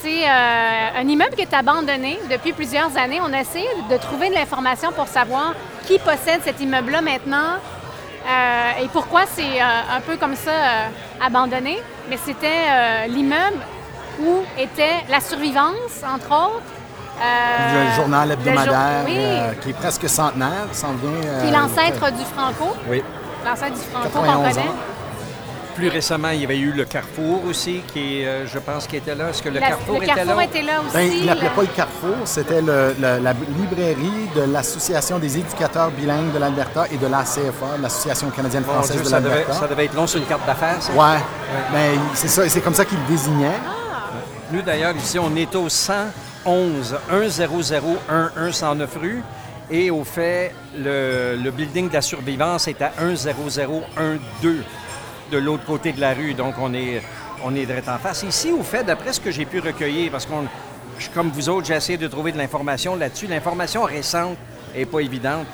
C'est 0.00 0.24
euh, 0.26 0.88
un 0.98 1.06
immeuble 1.06 1.34
qui 1.34 1.42
est 1.42 1.52
abandonné 1.52 2.18
depuis 2.30 2.54
plusieurs 2.54 2.96
années. 2.96 3.20
On 3.20 3.30
a 3.34 3.40
essayé 3.42 3.68
de 3.90 3.96
trouver 3.98 4.30
de 4.30 4.34
l'information 4.34 4.90
pour 4.92 5.06
savoir 5.06 5.52
qui 5.86 5.98
possède 5.98 6.40
cet 6.44 6.60
immeuble-là 6.60 7.00
maintenant 7.00 7.58
euh, 8.24 8.82
et 8.84 8.88
pourquoi 8.88 9.22
c'est 9.26 9.60
euh, 9.60 9.96
un 9.96 10.00
peu 10.00 10.16
comme 10.16 10.36
ça 10.36 10.50
euh, 10.50 10.86
abandonné. 11.26 11.82
Mais 12.08 12.18
c'était 12.24 13.08
l'immeuble 13.08 13.58
où 14.20 14.42
était 14.58 14.96
la 15.08 15.20
survivance, 15.20 16.02
entre 16.06 16.26
autres. 16.34 16.62
Le 17.20 17.94
journal 17.96 18.28
le 18.28 18.34
jour- 18.34 18.46
hebdomadaire 18.48 19.04
oui, 19.06 19.56
qui 19.62 19.70
est 19.70 19.74
presque 19.74 20.08
centenaire, 20.08 20.66
s'en 20.72 20.92
vient. 20.94 21.40
qui 21.40 21.46
est 21.48 21.50
l'ancêtre 21.52 22.10
du 22.12 22.24
Franco. 22.36 22.76
Oui. 22.88 23.02
L'ancêtre 23.44 23.74
du 23.74 23.80
Franco 23.92 24.08
qu'on 24.08 24.22
91 24.22 24.54
connaît. 24.54 24.68
ans. 24.68 24.74
Plus 25.74 25.88
récemment, 25.88 26.28
il 26.30 26.40
y 26.40 26.44
avait 26.44 26.58
eu 26.58 26.72
le 26.72 26.84
Carrefour 26.84 27.44
aussi, 27.48 27.82
qui, 27.92 28.24
euh, 28.24 28.46
je 28.46 28.58
pense, 28.58 28.86
qui 28.86 28.96
était 28.96 29.14
là. 29.14 29.30
Est-ce 29.30 29.42
que 29.42 29.48
le 29.48 29.58
La- 29.60 29.68
Carrefour, 29.68 29.98
le 29.98 30.04
était 30.04 30.14
Carrefour 30.14 30.36
là? 30.36 30.44
était 30.44 30.62
là 30.62 30.80
aussi. 30.80 30.92
Ben, 30.94 31.10
il 31.12 31.26
l'appelait 31.26 31.44
la- 31.44 31.50
pas 31.50 31.62
le 31.62 31.66
Carrefour, 31.68 32.16
c'était 32.24 32.60
le- 32.62 32.94
le- 33.00 33.18
la 33.22 33.32
librairie 33.58 34.28
de 34.36 34.42
l'Association 34.52 35.18
des 35.18 35.38
éducateurs 35.38 35.90
bilingues 35.90 36.32
de 36.32 36.38
l'Alberta 36.38 36.86
et 36.92 36.96
de 36.96 37.06
l'ACFA, 37.06 37.76
l'Association 37.80 38.30
canadienne 38.30 38.64
Mon 38.66 38.72
française 38.74 38.96
Dieu, 38.96 39.04
de 39.04 39.08
ça, 39.08 39.20
l'Alberta. 39.20 39.52
ça 39.54 39.66
devait 39.66 39.84
être 39.86 39.94
long 39.94 40.06
sur 40.06 40.18
une 40.20 40.26
carte 40.26 40.46
d'affaires, 40.46 40.80
ça. 40.82 40.92
Ouais, 40.92 41.18
mais 41.72 41.90
c'est 42.14 42.28
ça, 42.28 42.48
c'est 42.48 42.60
comme 42.60 42.74
ça 42.74 42.84
qu'il 42.84 42.98
le 42.98 43.04
désignait. 43.08 43.58
Nous, 44.52 44.62
d'ailleurs, 44.62 44.94
ici, 44.96 45.18
on 45.18 45.34
est 45.36 45.54
au 45.56 45.68
111 45.68 46.94
100 47.08 48.52
109 48.52 48.96
rue. 49.00 49.22
Et 49.70 49.90
au 49.90 50.04
fait, 50.04 50.54
le, 50.76 51.36
le 51.42 51.50
building 51.50 51.88
de 51.88 51.94
la 51.94 52.02
survivance 52.02 52.68
est 52.68 52.82
à 52.82 52.92
10012 53.00 53.88
de 55.32 55.38
l'autre 55.38 55.64
côté 55.64 55.92
de 55.92 56.00
la 56.00 56.12
rue. 56.12 56.34
Donc, 56.34 56.54
on 56.60 56.72
est, 56.74 57.02
on 57.42 57.54
est 57.56 57.64
direct 57.66 57.88
en 57.88 57.98
face. 57.98 58.22
Ici, 58.22 58.52
au 58.52 58.62
fait, 58.62 58.84
d'après 58.84 59.12
ce 59.12 59.20
que 59.20 59.30
j'ai 59.30 59.46
pu 59.46 59.58
recueillir, 59.60 60.10
parce 60.12 60.26
qu'on, 60.26 60.44
comme 61.14 61.30
vous 61.30 61.48
autres, 61.48 61.66
j'ai 61.66 61.74
essayé 61.74 61.98
de 61.98 62.06
trouver 62.06 62.32
de 62.32 62.38
l'information 62.38 62.94
là-dessus. 62.94 63.26
L'information 63.26 63.82
récente 63.82 64.36
n'est 64.76 64.84
pas 64.84 65.00
évidente. 65.00 65.46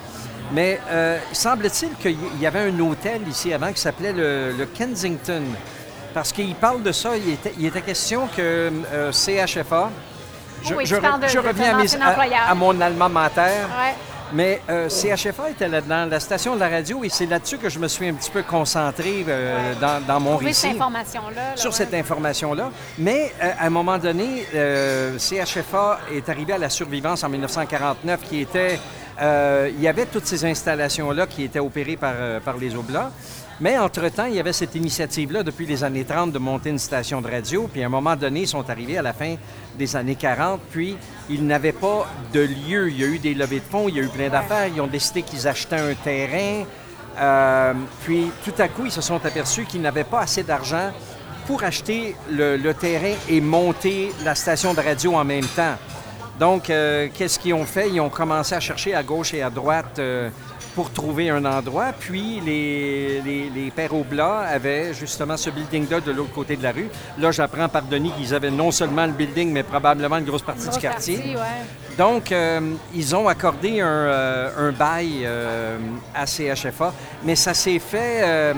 Mais 0.52 0.80
euh, 0.90 1.18
semble-t-il 1.32 1.90
qu'il 1.96 2.16
y 2.40 2.46
avait 2.46 2.70
un 2.70 2.80
hôtel 2.80 3.20
ici 3.28 3.52
avant 3.52 3.72
qui 3.72 3.80
s'appelait 3.80 4.12
le, 4.12 4.52
le 4.58 4.66
Kensington. 4.66 5.42
Parce 6.14 6.32
qu'il 6.32 6.54
parle 6.54 6.82
de 6.82 6.90
ça, 6.90 7.16
il 7.16 7.34
était, 7.34 7.52
il 7.58 7.66
était 7.66 7.82
question 7.82 8.26
que 8.34 8.72
euh, 8.92 9.12
CHFA, 9.12 9.90
je, 10.64 10.74
Oui, 10.74 10.84
de- 10.84 10.96
reviens 11.48 11.74
à, 11.78 11.82
mes- 11.82 11.94
à- 12.48 12.54
mon 12.54 12.80
alma 12.80 13.08
mater, 13.08 13.42
Ouais. 13.42 13.94
Mais 14.32 14.60
euh, 14.68 14.88
CHFA 14.88 15.50
était 15.50 15.68
là-dedans, 15.68 16.06
la 16.06 16.20
station 16.20 16.54
de 16.54 16.60
la 16.60 16.68
radio, 16.68 17.02
et 17.04 17.08
c'est 17.08 17.26
là-dessus 17.26 17.58
que 17.58 17.68
je 17.68 17.78
me 17.78 17.88
suis 17.88 18.08
un 18.08 18.14
petit 18.14 18.30
peu 18.30 18.42
concentré 18.42 19.24
euh, 19.28 19.74
dans, 19.80 20.04
dans 20.06 20.20
mon 20.20 20.36
Trouver 20.36 20.52
cette 20.52 20.70
récit 20.70 20.76
information-là. 20.76 21.34
là, 21.34 21.56
sur 21.56 21.70
ouais. 21.70 21.76
cette 21.76 21.94
information-là. 21.94 22.70
Mais 22.98 23.32
euh, 23.42 23.50
à 23.58 23.66
un 23.66 23.70
moment 23.70 23.98
donné, 23.98 24.46
CHFA 25.18 26.00
est 26.12 26.28
arrivé 26.28 26.52
à 26.52 26.58
la 26.58 26.70
survivance 26.70 27.24
en 27.24 27.28
1949, 27.28 28.20
qui 28.28 28.40
était... 28.40 28.78
il 29.20 29.80
y 29.80 29.88
avait 29.88 30.06
toutes 30.06 30.26
ces 30.26 30.44
installations-là 30.44 31.26
qui 31.26 31.44
étaient 31.44 31.58
opérées 31.58 31.96
par, 31.96 32.14
par 32.44 32.56
les 32.56 32.74
Oblats. 32.74 33.10
Mais 33.60 33.76
entre-temps, 33.76 34.26
il 34.26 34.34
y 34.34 34.40
avait 34.40 34.52
cette 34.52 34.76
initiative-là 34.76 35.42
depuis 35.42 35.66
les 35.66 35.82
années 35.82 36.04
30 36.04 36.30
de 36.30 36.38
monter 36.38 36.70
une 36.70 36.78
station 36.78 37.20
de 37.20 37.28
radio. 37.28 37.68
Puis 37.70 37.82
à 37.82 37.86
un 37.86 37.88
moment 37.88 38.14
donné, 38.14 38.42
ils 38.42 38.48
sont 38.48 38.68
arrivés 38.70 38.98
à 38.98 39.02
la 39.02 39.12
fin 39.12 39.34
des 39.76 39.96
années 39.96 40.14
40. 40.14 40.60
Puis 40.70 40.96
ils 41.28 41.44
n'avaient 41.44 41.72
pas 41.72 42.06
de 42.32 42.40
lieu. 42.40 42.88
Il 42.88 43.00
y 43.00 43.04
a 43.04 43.08
eu 43.08 43.18
des 43.18 43.34
levées 43.34 43.58
de 43.58 43.64
fonds, 43.68 43.88
il 43.88 43.96
y 43.96 44.00
a 44.00 44.02
eu 44.04 44.08
plein 44.08 44.28
d'affaires. 44.28 44.68
Ils 44.72 44.80
ont 44.80 44.86
décidé 44.86 45.22
qu'ils 45.22 45.48
achetaient 45.48 45.80
un 45.80 45.94
terrain. 45.94 46.64
Euh, 47.18 47.74
puis 48.04 48.30
tout 48.44 48.54
à 48.58 48.68
coup, 48.68 48.84
ils 48.84 48.92
se 48.92 49.00
sont 49.00 49.24
aperçus 49.26 49.64
qu'ils 49.64 49.82
n'avaient 49.82 50.04
pas 50.04 50.20
assez 50.20 50.44
d'argent 50.44 50.92
pour 51.48 51.64
acheter 51.64 52.14
le, 52.30 52.56
le 52.56 52.74
terrain 52.74 53.14
et 53.28 53.40
monter 53.40 54.12
la 54.24 54.36
station 54.36 54.72
de 54.72 54.80
radio 54.80 55.14
en 55.16 55.24
même 55.24 55.46
temps. 55.46 55.74
Donc, 56.38 56.70
euh, 56.70 57.08
qu'est-ce 57.12 57.38
qu'ils 57.38 57.54
ont 57.54 57.64
fait? 57.64 57.88
Ils 57.90 58.00
ont 58.00 58.08
commencé 58.10 58.54
à 58.54 58.60
chercher 58.60 58.94
à 58.94 59.02
gauche 59.02 59.34
et 59.34 59.42
à 59.42 59.50
droite 59.50 59.98
euh, 59.98 60.30
pour 60.74 60.92
trouver 60.92 61.30
un 61.30 61.44
endroit. 61.44 61.92
Puis, 61.98 62.40
les, 62.44 63.20
les, 63.22 63.50
les 63.50 63.70
pères 63.72 63.94
Oblats 63.94 64.40
avaient 64.40 64.94
justement 64.94 65.36
ce 65.36 65.50
building-là 65.50 66.00
de 66.00 66.12
l'autre 66.12 66.32
côté 66.32 66.56
de 66.56 66.62
la 66.62 66.70
rue. 66.70 66.88
Là, 67.18 67.32
j'apprends 67.32 67.68
par 67.68 67.82
Denis 67.82 68.12
qu'ils 68.12 68.34
avaient 68.34 68.52
non 68.52 68.70
seulement 68.70 69.06
le 69.06 69.12
building, 69.12 69.50
mais 69.50 69.64
probablement 69.64 70.18
une 70.18 70.24
grosse 70.24 70.42
partie 70.42 70.62
Grosse 70.64 70.76
du 70.76 70.80
quartier. 70.80 71.16
partie, 71.16 71.34
ouais. 71.36 71.96
Donc, 71.96 72.30
euh, 72.30 72.60
ils 72.94 73.16
ont 73.16 73.26
accordé 73.26 73.80
un, 73.80 74.50
un 74.56 74.70
bail 74.70 75.28
à 76.14 76.24
CHFA, 76.24 76.92
mais 77.24 77.34
ça 77.34 77.54
s'est 77.54 77.80
fait, 77.80 78.54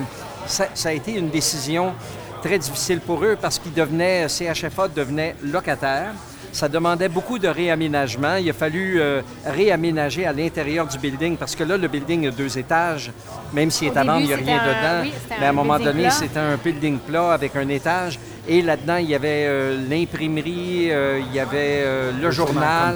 ça, 0.46 0.66
ça 0.74 0.90
a 0.90 0.92
été 0.92 1.14
une 1.14 1.30
décision 1.30 1.94
très 2.42 2.58
difficile 2.58 3.00
pour 3.00 3.24
eux 3.24 3.38
parce 3.40 3.58
qu'ils 3.58 3.72
devenaient, 3.72 4.26
CHFA 4.28 4.88
devenait 4.88 5.34
locataire. 5.42 6.12
Ça 6.53 6.68
demandait 6.68 7.09
beaucoup 7.09 7.38
de 7.38 7.48
réaménagement. 7.48 8.37
Il 8.37 8.50
a 8.50 8.53
fallu 8.53 9.00
euh, 9.00 9.22
réaménager 9.46 10.26
à 10.26 10.33
l'intérieur 10.33 10.87
du 10.87 10.98
building 10.98 11.37
parce 11.37 11.55
que 11.55 11.62
là, 11.64 11.76
le 11.76 11.87
building 11.88 12.26
a 12.29 12.31
deux 12.31 12.59
étages. 12.59 13.12
Même 13.53 13.70
s'il 13.70 13.88
est 13.88 13.96
à 13.96 14.03
vendre, 14.05 14.20
il 14.20 14.26
n'y 14.26 14.33
a 14.33 14.37
rien 14.37 14.61
un- 14.61 14.66
dedans. 14.66 15.03
oui, 15.03 15.12
Mais 15.38 15.46
à 15.46 15.48
un 15.50 15.53
moment 15.53 15.76
building 15.76 15.92
donné, 15.94 16.11
c'était 16.11 16.38
un 16.40 16.57
building 16.57 16.98
plat 16.98 17.33
avec 17.33 17.55
un 17.57 17.68
étage. 17.68 18.18
Et 18.48 18.62
là-dedans, 18.62 18.96
il 18.96 19.11
y 19.11 19.14
avait 19.14 19.44
euh, 19.46 19.79
l'imprimerie, 19.88 20.88
euh, 20.90 21.20
il 21.24 21.35
y 21.35 21.38
avait 21.40 21.83
euh, 21.85 22.12
le, 22.12 22.22
Le 22.26 22.31
journal 22.31 22.94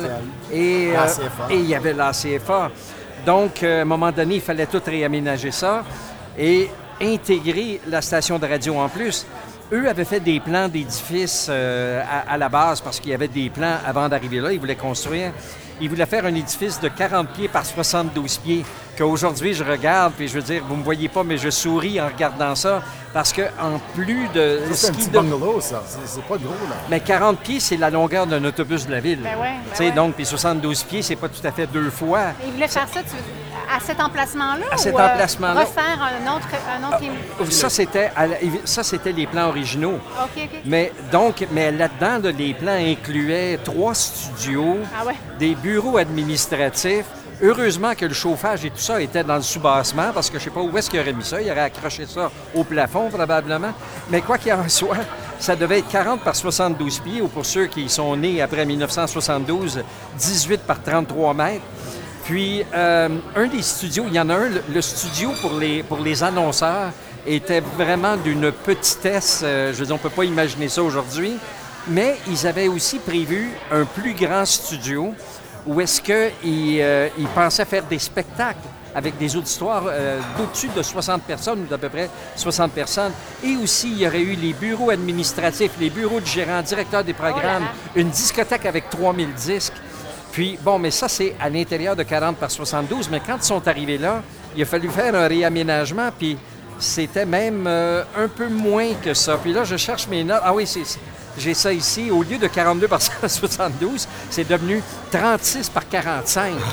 et, 0.53 0.89
euh, 0.97 1.51
et 1.51 1.57
il 1.57 1.67
y 1.67 1.75
avait 1.75 1.93
la 1.93 2.11
CFA. 2.13 2.71
Donc, 3.25 3.63
euh, 3.63 3.79
à 3.79 3.83
un 3.83 3.85
moment 3.85 4.11
donné, 4.11 4.37
il 4.37 4.41
fallait 4.41 4.67
tout 4.67 4.83
réaménager 4.85 5.51
ça 5.51 5.85
et 6.39 6.69
intégrer 7.01 7.81
la 7.89 8.03
station 8.03 8.39
de 8.39 8.47
radio 8.47 8.77
en 8.79 8.89
plus. 8.89 9.27
Eux 9.75 9.89
avaient 9.89 10.05
fait 10.05 10.21
des 10.21 10.39
plans 10.41 10.69
d'édifice 10.69 11.49
euh, 11.51 12.01
à, 12.09 12.33
à 12.35 12.37
la 12.39 12.49
base 12.49 12.81
parce 12.81 13.01
qu'il 13.01 13.11
y 13.11 13.15
avait 13.15 13.29
des 13.29 13.51
plans 13.51 13.77
avant 13.85 14.09
d'arriver 14.09 14.39
là. 14.41 14.53
Ils 14.53 14.61
voulaient 14.61 14.77
construire. 14.77 15.33
Ils 15.81 15.89
voulaient 15.91 16.07
faire 16.07 16.25
un 16.25 16.35
édifice 16.35 16.79
de 16.81 16.87
40 16.89 17.31
pieds 17.31 17.49
par 17.49 17.67
72 17.67 18.39
pieds. 18.39 18.65
Qu'aujourd'hui, 18.97 19.55
je 19.55 19.65
regarde, 19.65 20.13
puis 20.17 20.29
je 20.29 20.35
veux 20.35 20.43
dire, 20.43 20.63
vous 20.69 20.75
ne 20.75 20.79
me 20.79 20.85
voyez 20.85 21.09
pas, 21.09 21.25
mais 21.25 21.37
je 21.37 21.51
souris 21.51 22.01
en 22.01 22.07
regardant 22.07 22.55
ça. 22.55 22.81
Parce 23.13 23.33
que 23.33 23.43
en 23.61 23.81
plus 23.95 24.29
de. 24.33 24.61
C'est 24.71 24.75
ce 24.75 24.87
un 24.87 24.91
qui 24.93 24.99
petit 24.99 25.09
de- 25.11 25.19
bungalow, 25.19 25.61
ça. 25.61 25.83
C'est 26.07 26.23
pas 26.23 26.37
gros, 26.37 26.51
là. 26.69 26.77
mais 26.89 27.01
40 27.01 27.41
pieds, 27.41 27.59
c'est 27.59 27.77
la 27.77 27.91
longueur 27.91 28.27
d'un 28.29 28.45
autobus 28.45 28.87
de 28.87 28.93
la 28.93 29.01
ville. 29.01 29.19
Ben 29.23 29.31
ouais, 29.41 29.55
ben 29.65 29.71
Tu 29.73 29.77
sais, 29.79 29.85
ouais. 29.87 29.91
Donc, 29.93 30.15
puis 30.15 30.25
72 30.25 30.85
pieds, 30.85 31.03
c'est 31.03 31.17
pas 31.17 31.29
tout 31.29 31.45
à 31.45 31.51
fait 31.51 31.67
deux 31.67 31.91
fois. 31.91 32.27
Ils 32.47 32.53
voulaient 32.53 32.69
faire 32.69 32.87
ça 32.89 33.01
tu- 33.03 33.17
à 33.77 33.81
cet 33.81 34.01
emplacement-là? 34.01 34.67
À 34.73 34.77
cet 34.77 34.95
ou, 34.95 34.99
euh, 34.99 35.07
emplacement-là. 35.13 35.61
refaire 35.61 35.99
un 36.01 36.37
autre, 36.37 36.49
un 36.81 36.89
autre 36.89 37.03
im- 37.05 37.51
Ça, 37.51 37.69
c'était 37.71 38.11
ça, 38.65 38.83
les 39.05 39.27
plans 39.27 39.49
originaux. 39.49 39.95
OK, 40.23 40.43
OK. 40.45 40.61
Mais 40.65 40.93
donc, 41.11 41.47
mais 41.51 41.73
là-dedans, 41.73 42.19
là, 42.23 42.31
les 42.31 42.55
plans 42.55 42.73
incluaient 42.79 43.59
trois 43.63 43.95
studios, 43.95 44.79
Ah 45.01 45.05
ouais. 45.07 45.15
des 45.39 45.55
bureaux 45.55 45.99
administratifs. 45.99 47.07
Heureusement 47.43 47.95
que 47.97 48.07
le 48.07 48.15
chauffage 48.15 48.65
et 48.65 48.71
tout 48.71 48.79
ça 48.79 49.01
était 49.03 49.25
dans 49.25 49.35
le 49.35 49.43
sous-bassement, 49.43 50.13
parce 50.15 50.31
que 50.31 50.39
je 50.39 50.45
sais 50.45 50.51
pas 50.51 50.61
où 50.61 50.79
est-ce 50.79 50.89
qu'il 50.89 51.01
aurait 51.01 51.13
mis 51.13 51.25
ça. 51.25 51.43
Il 51.43 51.51
aurait 51.51 51.63
accroché 51.63 52.07
ça 52.07 52.31
au 52.55 52.63
plafond, 52.63 53.11
probablement. 53.11 53.73
Mais 54.09 54.21
quoi 54.21 54.39
qu'il 54.39 54.53
en 54.53 54.69
soit, 54.69 54.99
ça 55.41 55.57
devait 55.57 55.81
être 55.81 55.89
40 55.89 56.21
par 56.21 56.37
72 56.37 57.01
pieds, 57.01 57.21
ou 57.21 57.27
pour 57.29 57.45
ceux 57.45 57.67
qui 57.67 57.89
sont 57.89 58.17
nés 58.17 58.41
après 58.41 58.65
1972, 58.65 59.83
18 60.17 60.61
par 60.63 60.81
33 60.81 61.35
mètres. 61.35 61.65
Puis, 62.25 62.65
euh, 62.75 63.09
un 63.37 63.47
des 63.47 63.63
studios, 63.63 64.05
il 64.09 64.15
y 64.15 64.21
en 64.21 64.31
a 64.31 64.35
un, 64.35 64.49
le, 64.73 64.81
studio 64.81 65.31
pour 65.43 65.59
les, 65.59 65.83
pour 65.83 65.99
les 65.99 66.23
annonceurs 66.23 66.91
était 67.27 67.61
vraiment 67.61 68.17
d'une 68.17 68.51
petitesse. 68.51 69.43
euh, 69.45 69.73
je 69.73 69.79
veux 69.79 69.87
dire, 69.87 69.95
on 69.95 69.99
ne 69.99 70.03
peut 70.03 70.11
pas 70.11 70.25
imaginer 70.25 70.69
ça 70.69 70.83
aujourd'hui. 70.83 71.35
Mais 71.89 72.17
ils 72.29 72.47
avaient 72.47 72.69
aussi 72.69 72.99
prévu 72.99 73.51
un 73.71 73.85
plus 73.85 74.15
grand 74.15 74.47
studio 74.47 75.15
où 75.67 75.81
est-ce 75.81 76.01
qu'ils 76.01 76.81
euh, 76.81 77.09
ils 77.19 77.29
pensaient 77.29 77.65
faire 77.67 77.85
des 77.85 77.99
spectacles 77.99 78.69
avec 78.95 79.19
des 79.19 79.37
auditoires 79.37 79.85
euh, 79.89 80.21
d'au-dessus 80.39 80.71
de 80.75 80.83
60 80.83 81.23
personnes 81.23 81.63
ou 81.63 81.67
d'à 81.67 81.79
peu 81.79 81.89
près 81.89 82.09
60 82.37 82.73
personnes. 82.73 83.13
Et 83.43 83.57
aussi, 83.57 83.91
il 83.91 83.99
y 83.99 84.07
aurait 84.07 84.21
eu 84.21 84.35
les 84.37 84.53
bureaux 84.53 84.91
administratifs, 84.91 85.73
les 85.81 85.91
bureaux 85.91 86.21
de 86.21 86.27
gérants, 86.27 86.63
directeurs 86.63 87.03
des 87.05 87.13
programmes, 87.13 87.65
là. 87.65 87.73
une 87.97 88.09
discothèque 88.09 88.67
avec 88.67 88.89
3000 88.91 89.33
disques. 89.35 89.73
Puis, 90.35 90.59
bon, 90.63 90.79
mais 90.79 90.91
ça, 90.91 91.09
c'est 91.09 91.35
à 91.41 91.49
l'intérieur 91.49 91.95
de 91.97 92.03
40 92.03 92.37
par 92.37 92.51
72. 92.51 93.09
Mais 93.11 93.21
quand 93.25 93.37
ils 93.37 93.45
sont 93.45 93.67
arrivés 93.69 93.99
là, 93.99 94.21
il 94.57 94.63
a 94.63 94.67
fallu 94.67 94.89
faire 94.91 95.15
un 95.15 95.29
réaménagement, 95.29 96.11
puis 96.19 96.37
c'était 96.79 97.25
même 97.25 97.65
euh, 97.69 98.03
un 98.19 98.27
peu 98.29 98.49
moins 98.49 98.95
que 99.03 99.15
ça. 99.15 99.37
Puis 99.41 99.53
là, 99.53 99.63
je 99.65 99.77
cherche 99.77 100.09
mes 100.09 100.25
notes. 100.25 100.41
Ah 100.45 100.53
oui, 100.53 100.67
c'est, 100.67 100.83
j'ai 101.39 101.55
ça 101.55 101.73
ici. 101.73 102.11
Au 102.11 102.23
lieu 102.25 102.37
de 102.37 102.49
42 102.49 102.89
par 102.89 103.01
72, 103.29 104.09
c'est 104.29 104.47
devenu 104.49 104.83
36 105.13 105.71
par 105.71 105.89
45. 105.89 106.53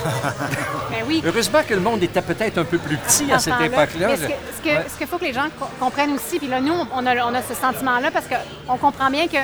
Ben 0.91 1.03
oui. 1.07 1.21
Heureusement 1.25 1.59
que 1.67 1.73
le 1.73 1.79
monde 1.79 2.03
était 2.03 2.21
peut-être 2.21 2.57
un 2.57 2.65
peu 2.65 2.77
plus 2.77 2.97
petit 2.97 3.31
à 3.31 3.39
cette 3.39 3.61
époque-là. 3.61 4.09
Ce 4.17 4.21
que- 4.23 4.27
ce 4.27 4.61
que- 4.63 4.69
Ouais. 4.69 4.85
ce 4.91 4.97
qu'il 4.97 5.07
faut 5.07 5.17
que 5.17 5.23
les 5.25 5.33
gens 5.33 5.47
co- 5.59 5.65
comprennent 5.79 6.13
aussi, 6.13 6.37
puis 6.37 6.47
là, 6.47 6.59
nous, 6.59 6.73
on 6.93 7.05
a, 7.05 7.15
on 7.25 7.33
a 7.33 7.41
ce 7.41 7.53
sentiment-là 7.53 8.11
parce 8.11 8.25
qu'on 8.27 8.77
comprend 8.77 9.09
bien 9.09 9.27
que 9.27 9.37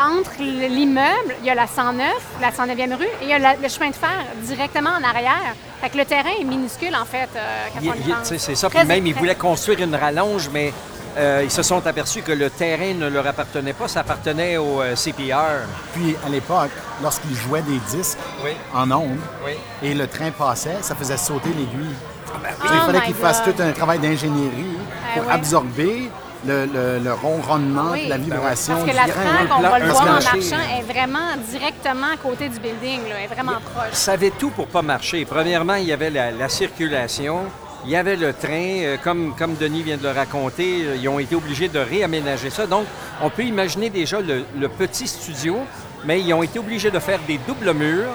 entre 0.00 0.30
l'immeuble, 0.40 1.34
il 1.40 1.46
y 1.46 1.50
a 1.50 1.54
la 1.54 1.66
109, 1.66 2.06
la 2.40 2.50
109e 2.50 2.94
rue, 2.94 3.04
et 3.04 3.22
il 3.24 3.28
y 3.28 3.32
a 3.32 3.38
la- 3.38 3.56
le 3.56 3.68
chemin 3.68 3.90
de 3.90 3.94
fer 3.94 4.24
directement 4.42 4.90
en 4.90 5.02
arrière. 5.04 5.54
Fait 5.80 5.90
que 5.90 5.98
le 5.98 6.04
terrain 6.04 6.30
est 6.40 6.44
minuscule, 6.44 6.94
en 6.94 7.04
fait, 7.04 7.28
euh, 7.36 7.66
quand 7.74 7.80
Il- 7.82 7.90
on 7.90 7.94
y 7.94 7.98
il- 8.06 8.14
pense. 8.14 8.28
tu 8.28 8.34
sais, 8.34 8.38
c'est 8.38 8.54
ça. 8.54 8.68
Très- 8.68 8.80
Puis 8.80 8.88
même, 8.88 9.06
ils 9.06 9.14
voulaient 9.14 9.34
construire 9.34 9.80
une 9.80 9.94
rallonge, 9.94 10.48
mais 10.52 10.72
euh, 11.18 11.42
ils 11.44 11.50
se 11.50 11.62
sont 11.62 11.86
aperçus 11.86 12.22
que 12.22 12.32
le 12.32 12.48
terrain 12.50 12.94
ne 12.94 13.08
leur 13.08 13.26
appartenait 13.26 13.72
pas. 13.74 13.86
Ça 13.88 14.00
appartenait 14.00 14.56
au 14.56 14.80
euh, 14.80 14.96
CPR. 14.96 15.66
Puis, 15.92 16.16
à 16.24 16.28
l'époque, 16.30 16.70
lorsqu'ils 17.02 17.36
jouaient 17.36 17.62
des 17.62 17.78
disques 17.96 18.18
Oui. 18.44 18.52
en 18.74 18.90
ondes 18.92 19.18
Oui. 19.44 19.52
et 19.82 19.92
le 19.94 20.06
train 20.06 20.30
passait, 20.30 20.76
ça 20.80 20.94
faisait 20.94 21.16
sauter 21.18 21.50
l'aiguille. 21.50 21.94
Oh 22.34 22.38
il 22.64 22.80
fallait 22.86 22.98
my 23.00 23.04
qu'ils 23.06 23.14
fassent 23.14 23.42
tout 23.42 23.54
un 23.60 23.72
travail 23.72 23.98
d'ingénierie 23.98 24.78
Ah 25.14 25.18
pour 25.20 25.30
absorber 25.30 26.10
le, 26.46 26.66
le- 26.66 26.98
le 26.98 27.12
ronronnement, 27.12 27.90
Oui. 27.92 28.06
la 28.08 28.18
vibration 28.18 28.74
Parce 28.74 28.90
que 28.90 28.96
la 28.96 29.04
traque, 29.12 29.48
on 29.56 29.60
va 29.62 29.78
le 29.78 29.86
voir 29.86 30.02
en 30.02 30.06
marchant, 30.06 30.56
est 30.78 30.92
vraiment 30.92 31.36
directement 31.50 32.08
à 32.14 32.16
côté 32.16 32.48
du 32.48 32.58
building, 32.58 33.00
là, 33.08 33.20
est 33.24 33.32
vraiment 33.34 33.60
proche. 33.74 33.92
Ça 33.92 34.12
avait 34.12 34.30
tout 34.30 34.50
pour 34.50 34.66
pas 34.66 34.82
marcher. 34.82 35.24
Premièrement, 35.24 35.74
il 35.74 35.84
y 35.84 35.92
avait 35.92 36.10
la, 36.10 36.30
la 36.30 36.48
circulation. 36.48 37.40
Il 37.84 37.90
y 37.90 37.96
avait 37.96 38.14
le 38.16 38.32
train, 38.32 38.48
euh, 38.82 38.96
comme, 39.02 39.34
comme 39.36 39.56
Denis 39.56 39.82
vient 39.82 39.96
de 39.96 40.04
le 40.04 40.12
raconter, 40.12 40.84
euh, 40.84 40.96
ils 40.96 41.08
ont 41.08 41.18
été 41.18 41.34
obligés 41.34 41.68
de 41.68 41.80
réaménager 41.80 42.48
ça. 42.50 42.64
Donc, 42.66 42.84
on 43.20 43.28
peut 43.28 43.42
imaginer 43.42 43.90
déjà 43.90 44.20
le, 44.20 44.44
le 44.56 44.68
petit 44.68 45.08
studio, 45.08 45.56
mais 46.04 46.20
ils 46.20 46.32
ont 46.32 46.42
été 46.44 46.58
obligés 46.60 46.92
de 46.92 46.98
faire 47.00 47.18
des 47.26 47.38
doubles 47.38 47.72
murs, 47.74 48.14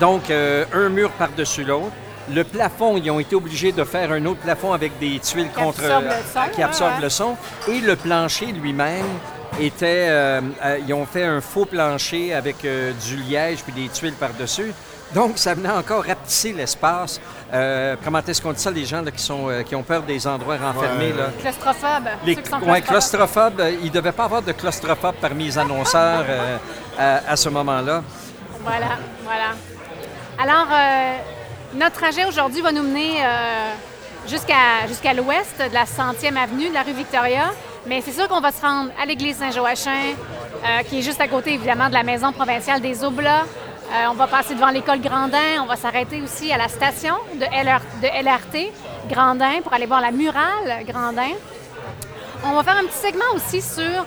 donc 0.00 0.28
euh, 0.30 0.64
un 0.74 0.88
mur 0.88 1.10
par-dessus 1.12 1.62
l'autre. 1.62 1.92
Le 2.32 2.42
plafond, 2.44 2.96
ils 2.96 3.10
ont 3.10 3.20
été 3.20 3.36
obligés 3.36 3.72
de 3.72 3.84
faire 3.84 4.10
un 4.12 4.24
autre 4.26 4.40
plafond 4.40 4.72
avec 4.72 4.98
des 4.98 5.18
tuiles 5.20 5.48
Qui 5.48 5.62
contre 5.62 5.84
absorbe 5.84 6.04
le 6.04 6.10
son, 6.32 6.50
qui 6.54 6.62
absorbe 6.62 6.94
ouais. 6.96 7.02
le 7.02 7.08
son. 7.08 7.36
Et 7.68 7.80
le 7.80 7.96
plancher 7.96 8.46
lui-même 8.46 9.06
était. 9.60 10.08
euh, 10.08 10.40
euh, 10.64 10.78
ils 10.86 10.92
ont 10.92 11.06
fait 11.06 11.24
un 11.24 11.40
faux 11.40 11.64
plancher 11.66 12.34
avec 12.34 12.64
euh, 12.64 12.92
du 13.06 13.16
liège 13.16 13.58
puis 13.62 13.72
des 13.72 13.88
tuiles 13.88 14.14
par-dessus. 14.14 14.72
Donc, 15.14 15.38
ça 15.38 15.54
venait 15.54 15.70
encore 15.70 16.04
rapetisser 16.04 16.52
l'espace. 16.52 17.20
Euh, 17.54 17.94
comment 18.04 18.18
est-ce 18.26 18.42
qu'on 18.42 18.52
dit 18.52 18.60
ça, 18.60 18.72
les 18.72 18.84
gens 18.84 19.02
là, 19.02 19.12
qui, 19.12 19.22
sont, 19.22 19.48
euh, 19.48 19.62
qui 19.62 19.76
ont 19.76 19.84
peur 19.84 20.02
des 20.02 20.26
endroits 20.26 20.56
renfermés? 20.56 21.12
Ouais. 21.12 21.16
Là? 21.16 21.28
Claustrophobe. 21.40 22.08
Les 22.24 22.34
ceux 22.34 22.40
qui 22.40 22.50
sont 22.50 22.56
ouais, 22.56 22.80
claustrophobes. 22.82 23.54
claustrophobes, 23.54 23.60
euh, 23.60 23.70
il 23.82 23.86
ne 23.86 23.90
devait 23.92 24.10
pas 24.10 24.24
avoir 24.24 24.42
de 24.42 24.50
claustrophobes 24.50 25.14
parmi 25.20 25.44
les 25.44 25.58
annonceurs 25.58 26.24
euh, 26.28 26.56
à, 26.98 27.30
à 27.30 27.36
ce 27.36 27.48
moment-là. 27.50 28.02
Voilà, 28.64 28.98
voilà. 29.22 29.54
Alors, 30.38 30.66
euh, 30.72 31.16
notre 31.74 31.96
trajet 31.96 32.24
aujourd'hui 32.24 32.60
va 32.60 32.72
nous 32.72 32.82
mener 32.82 33.24
euh, 33.24 33.72
jusqu'à 34.28 35.14
l'ouest 35.14 35.58
de 35.58 35.74
la 35.74 35.84
100e 35.84 36.36
avenue 36.36 36.68
de 36.68 36.74
la 36.74 36.82
rue 36.82 36.92
Victoria. 36.92 37.52
Mais 37.86 38.00
c'est 38.00 38.12
sûr 38.12 38.28
qu'on 38.28 38.40
va 38.40 38.50
se 38.50 38.60
rendre 38.60 38.90
à 39.00 39.06
l'église 39.06 39.36
Saint-Joachim, 39.36 39.90
euh, 39.90 40.82
qui 40.82 40.98
est 40.98 41.02
juste 41.02 41.20
à 41.20 41.28
côté, 41.28 41.54
évidemment, 41.54 41.88
de 41.88 41.94
la 41.94 42.02
maison 42.02 42.32
provinciale 42.32 42.80
des 42.80 43.04
Oblats. 43.04 43.44
Euh, 43.44 44.06
on 44.10 44.14
va 44.14 44.26
passer 44.26 44.54
devant 44.54 44.70
l'école 44.70 45.00
Grandin. 45.00 45.62
On 45.62 45.66
va 45.66 45.76
s'arrêter 45.76 46.20
aussi 46.20 46.52
à 46.52 46.58
la 46.58 46.68
station 46.68 47.14
de, 47.34 47.44
LR 47.44 47.80
de 48.02 48.08
LRT 48.08 48.72
Grandin 49.08 49.60
pour 49.62 49.72
aller 49.72 49.86
voir 49.86 50.00
la 50.00 50.10
murale 50.10 50.84
Grandin. 50.86 51.30
On 52.44 52.52
va 52.52 52.64
faire 52.64 52.76
un 52.76 52.84
petit 52.86 52.98
segment 52.98 53.24
aussi 53.34 53.62
sur 53.62 54.04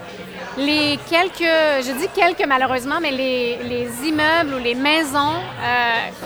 les 0.58 1.00
quelques, 1.10 1.40
je 1.40 1.98
dis 1.98 2.08
quelques 2.14 2.46
malheureusement, 2.46 3.00
mais 3.02 3.12
les, 3.12 3.58
les 3.64 4.08
immeubles 4.08 4.56
ou 4.56 4.58
les 4.60 4.76
maisons 4.76 5.36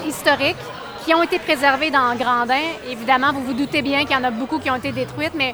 historiques 0.06 0.58
qui 1.04 1.14
ont 1.14 1.24
été 1.24 1.40
préservées 1.40 1.92
dans 1.92 2.16
Grandin. 2.16 2.62
Évidemment, 2.90 3.34
vous 3.34 3.44
vous 3.44 3.54
doutez 3.54 3.82
bien 3.82 4.06
qu'il 4.06 4.12
y 4.12 4.16
en 4.16 4.24
a 4.24 4.32
beaucoup 4.32 4.60
qui 4.60 4.70
ont 4.70 4.76
été 4.76 4.92
détruites, 4.92 5.34
mais, 5.36 5.54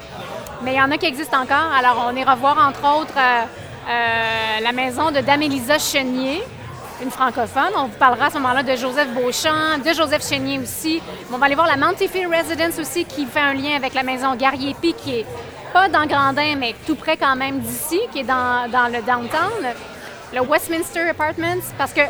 mais 0.62 0.74
il 0.74 0.76
y 0.76 0.82
en 0.82 0.90
a 0.90 0.96
qui 0.96 1.06
existent 1.06 1.40
encore. 1.40 1.72
Alors, 1.76 2.08
on 2.10 2.16
ira 2.16 2.34
voir 2.36 2.56
entre 2.58 3.00
autres 3.00 3.16
euh, 3.16 3.42
euh, 3.88 4.60
la 4.62 4.72
maison 4.72 5.10
de 5.10 5.20
Dame-Élisa 5.20 5.78
Chenier, 5.78 6.42
une 7.02 7.10
francophone. 7.10 7.72
On 7.76 7.84
vous 7.84 7.98
parlera 7.98 8.26
à 8.26 8.30
ce 8.30 8.38
moment-là 8.38 8.62
de 8.62 8.76
Joseph 8.76 9.08
Beauchamp, 9.08 9.78
de 9.84 9.92
Joseph 9.92 10.26
Chénier 10.26 10.60
aussi. 10.60 11.02
On 11.32 11.38
va 11.38 11.46
aller 11.46 11.54
voir 11.54 11.66
la 11.66 11.76
Montefiore 11.76 12.30
Residence 12.30 12.78
aussi, 12.78 13.04
qui 13.04 13.26
fait 13.26 13.40
un 13.40 13.54
lien 13.54 13.74
avec 13.76 13.94
la 13.94 14.02
maison 14.02 14.34
Garriépi, 14.36 14.94
qui 14.94 15.20
est 15.20 15.26
pas 15.72 15.88
dans 15.88 16.06
Grandin, 16.06 16.56
mais 16.58 16.74
tout 16.86 16.94
près 16.96 17.16
quand 17.16 17.36
même 17.36 17.60
d'ici, 17.60 18.00
qui 18.12 18.20
est 18.20 18.24
dans, 18.24 18.70
dans 18.70 18.86
le 18.86 19.02
downtown. 19.02 19.74
Le 20.32 20.42
Westminster 20.42 21.08
Apartments, 21.08 21.62
parce 21.76 21.92
que 21.92 22.02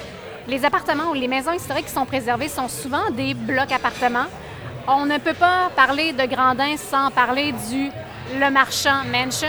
les 0.48 0.64
appartements 0.64 1.10
ou 1.10 1.14
les 1.14 1.28
maisons 1.28 1.52
historiques 1.52 1.86
qui 1.86 1.92
sont 1.92 2.06
préservées 2.06 2.48
sont 2.48 2.68
souvent 2.68 3.10
des 3.10 3.34
blocs 3.34 3.72
appartements. 3.72 4.26
On 4.88 5.06
ne 5.06 5.18
peut 5.18 5.34
pas 5.34 5.70
parler 5.76 6.12
de 6.12 6.24
Grandin 6.26 6.76
sans 6.76 7.10
parler 7.10 7.52
du 7.70 7.90
Le 8.38 8.50
Marchand 8.50 9.04
Mansion. 9.12 9.48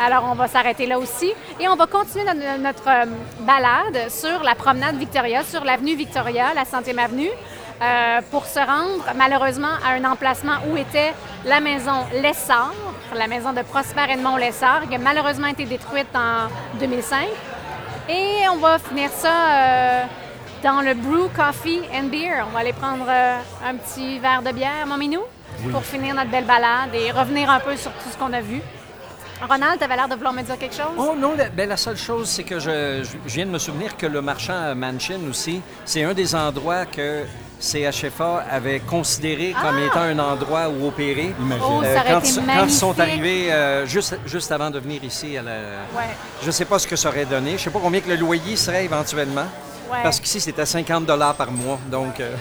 Alors, 0.00 0.24
on 0.30 0.34
va 0.34 0.48
s'arrêter 0.48 0.86
là 0.86 0.98
aussi. 0.98 1.32
Et 1.60 1.68
on 1.68 1.76
va 1.76 1.86
continuer 1.86 2.24
notre, 2.58 2.88
euh, 2.88 3.04
balade 3.40 4.10
sur 4.10 4.42
la 4.42 4.54
promenade 4.54 4.96
Victoria, 4.96 5.44
sur 5.44 5.64
l'avenue 5.64 5.94
Victoria, 5.94 6.54
la 6.54 6.64
100e 6.64 6.98
avenue, 6.98 7.28
euh, 7.82 8.20
pour 8.30 8.46
se 8.46 8.58
rendre 8.58 9.04
malheureusement 9.16 9.74
à 9.84 9.92
un 9.92 10.04
emplacement 10.04 10.56
où 10.70 10.76
était 10.76 11.12
la 11.44 11.60
maison 11.60 12.06
Lessard, 12.22 12.72
la 13.14 13.26
maison 13.26 13.52
de 13.52 13.62
Prosper 13.62 14.06
Edmond 14.10 14.36
Lessard, 14.36 14.88
qui 14.88 14.94
a 14.94 14.98
malheureusement 14.98 15.48
été 15.48 15.64
détruite 15.64 16.08
en 16.14 16.48
2005. 16.78 17.28
Et 18.12 18.46
on 18.50 18.56
va 18.56 18.78
finir 18.78 19.10
ça 19.10 19.30
euh, 19.32 20.02
dans 20.62 20.82
le 20.82 20.92
Brew 20.94 21.28
Coffee 21.34 21.80
and 21.94 22.04
Beer. 22.10 22.44
On 22.46 22.50
va 22.52 22.58
aller 22.60 22.72
prendre 22.74 23.06
euh, 23.08 23.38
un 23.66 23.74
petit 23.76 24.18
verre 24.18 24.42
de 24.42 24.52
bière, 24.52 24.86
mon 24.86 24.98
minou, 24.98 25.22
pour 25.70 25.82
finir 25.82 26.14
notre 26.14 26.30
belle 26.30 26.44
balade 26.44 26.90
et 26.94 27.10
revenir 27.10 27.48
un 27.50 27.60
peu 27.60 27.74
sur 27.76 27.90
tout 27.92 28.10
ce 28.12 28.16
qu'on 28.18 28.32
a 28.32 28.40
vu. 28.42 28.60
Ronald, 29.48 29.78
tu 29.78 29.84
avais 29.84 29.96
l'air 29.96 30.08
de 30.08 30.14
vouloir 30.14 30.32
me 30.34 30.42
dire 30.42 30.56
quelque 30.58 30.74
chose? 30.76 30.92
Oh 30.96 31.14
non, 31.18 31.34
la, 31.36 31.48
ben, 31.48 31.68
la 31.68 31.76
seule 31.76 31.96
chose, 31.96 32.28
c'est 32.28 32.44
que 32.44 32.60
je, 32.60 33.02
je- 33.02 33.16
je 33.28 33.34
viens 33.34 33.46
de 33.46 33.50
me 33.50 33.58
souvenir 33.58 33.96
que 33.96 34.06
le 34.06 34.20
marchand 34.22 34.74
Mansion 34.76 35.18
aussi, 35.28 35.60
c'est 35.84 36.04
un 36.04 36.14
des 36.14 36.34
endroits 36.34 36.86
que 36.86 37.24
CHFA 37.62 38.44
avait 38.50 38.80
considéré 38.80 39.54
comme 39.62 39.78
Ah! 39.80 39.86
étant 39.86 40.00
un 40.00 40.18
endroit 40.18 40.68
où 40.68 40.88
opérer. 40.88 41.32
Imagine. 41.40 41.64
Oh, 41.66 41.82
Euh, 41.84 41.94
ça 41.94 42.00
aurait 42.00 42.12
quand, 42.12 42.18
été 42.18 42.28
ils- 42.28 42.34
quand 42.36 42.42
magnifique. 42.46 42.70
ils 42.70 42.78
sont 42.78 43.00
arrivés 43.00 43.52
euh, 43.52 43.86
juste, 43.86 44.18
juste 44.26 44.50
avant 44.52 44.70
de 44.70 44.80
venir 44.80 45.04
ici 45.04 45.38
à 45.38 45.42
la... 45.42 45.50
Ouais. 45.52 46.02
Je 46.42 46.46
ne 46.46 46.50
sais 46.52 46.64
pas 46.64 46.78
ce 46.78 46.86
que 46.88 46.96
ça 46.96 47.08
aurait 47.08 47.24
donné. 47.24 47.50
Je 47.50 47.54
ne 47.54 47.58
sais 47.58 47.70
pas 47.70 47.78
combien 47.80 48.00
que 48.00 48.08
le 48.08 48.16
loyer 48.16 48.56
serait 48.56 48.84
éventuellement. 48.84 49.46
Ouais. 49.90 49.98
Parce 50.02 50.18
qu'ici, 50.18 50.40
c'était 50.40 50.66
50 50.66 51.06
par 51.36 51.50
mois. 51.52 51.78
Donc, 51.86 52.18
euh, 52.18 52.34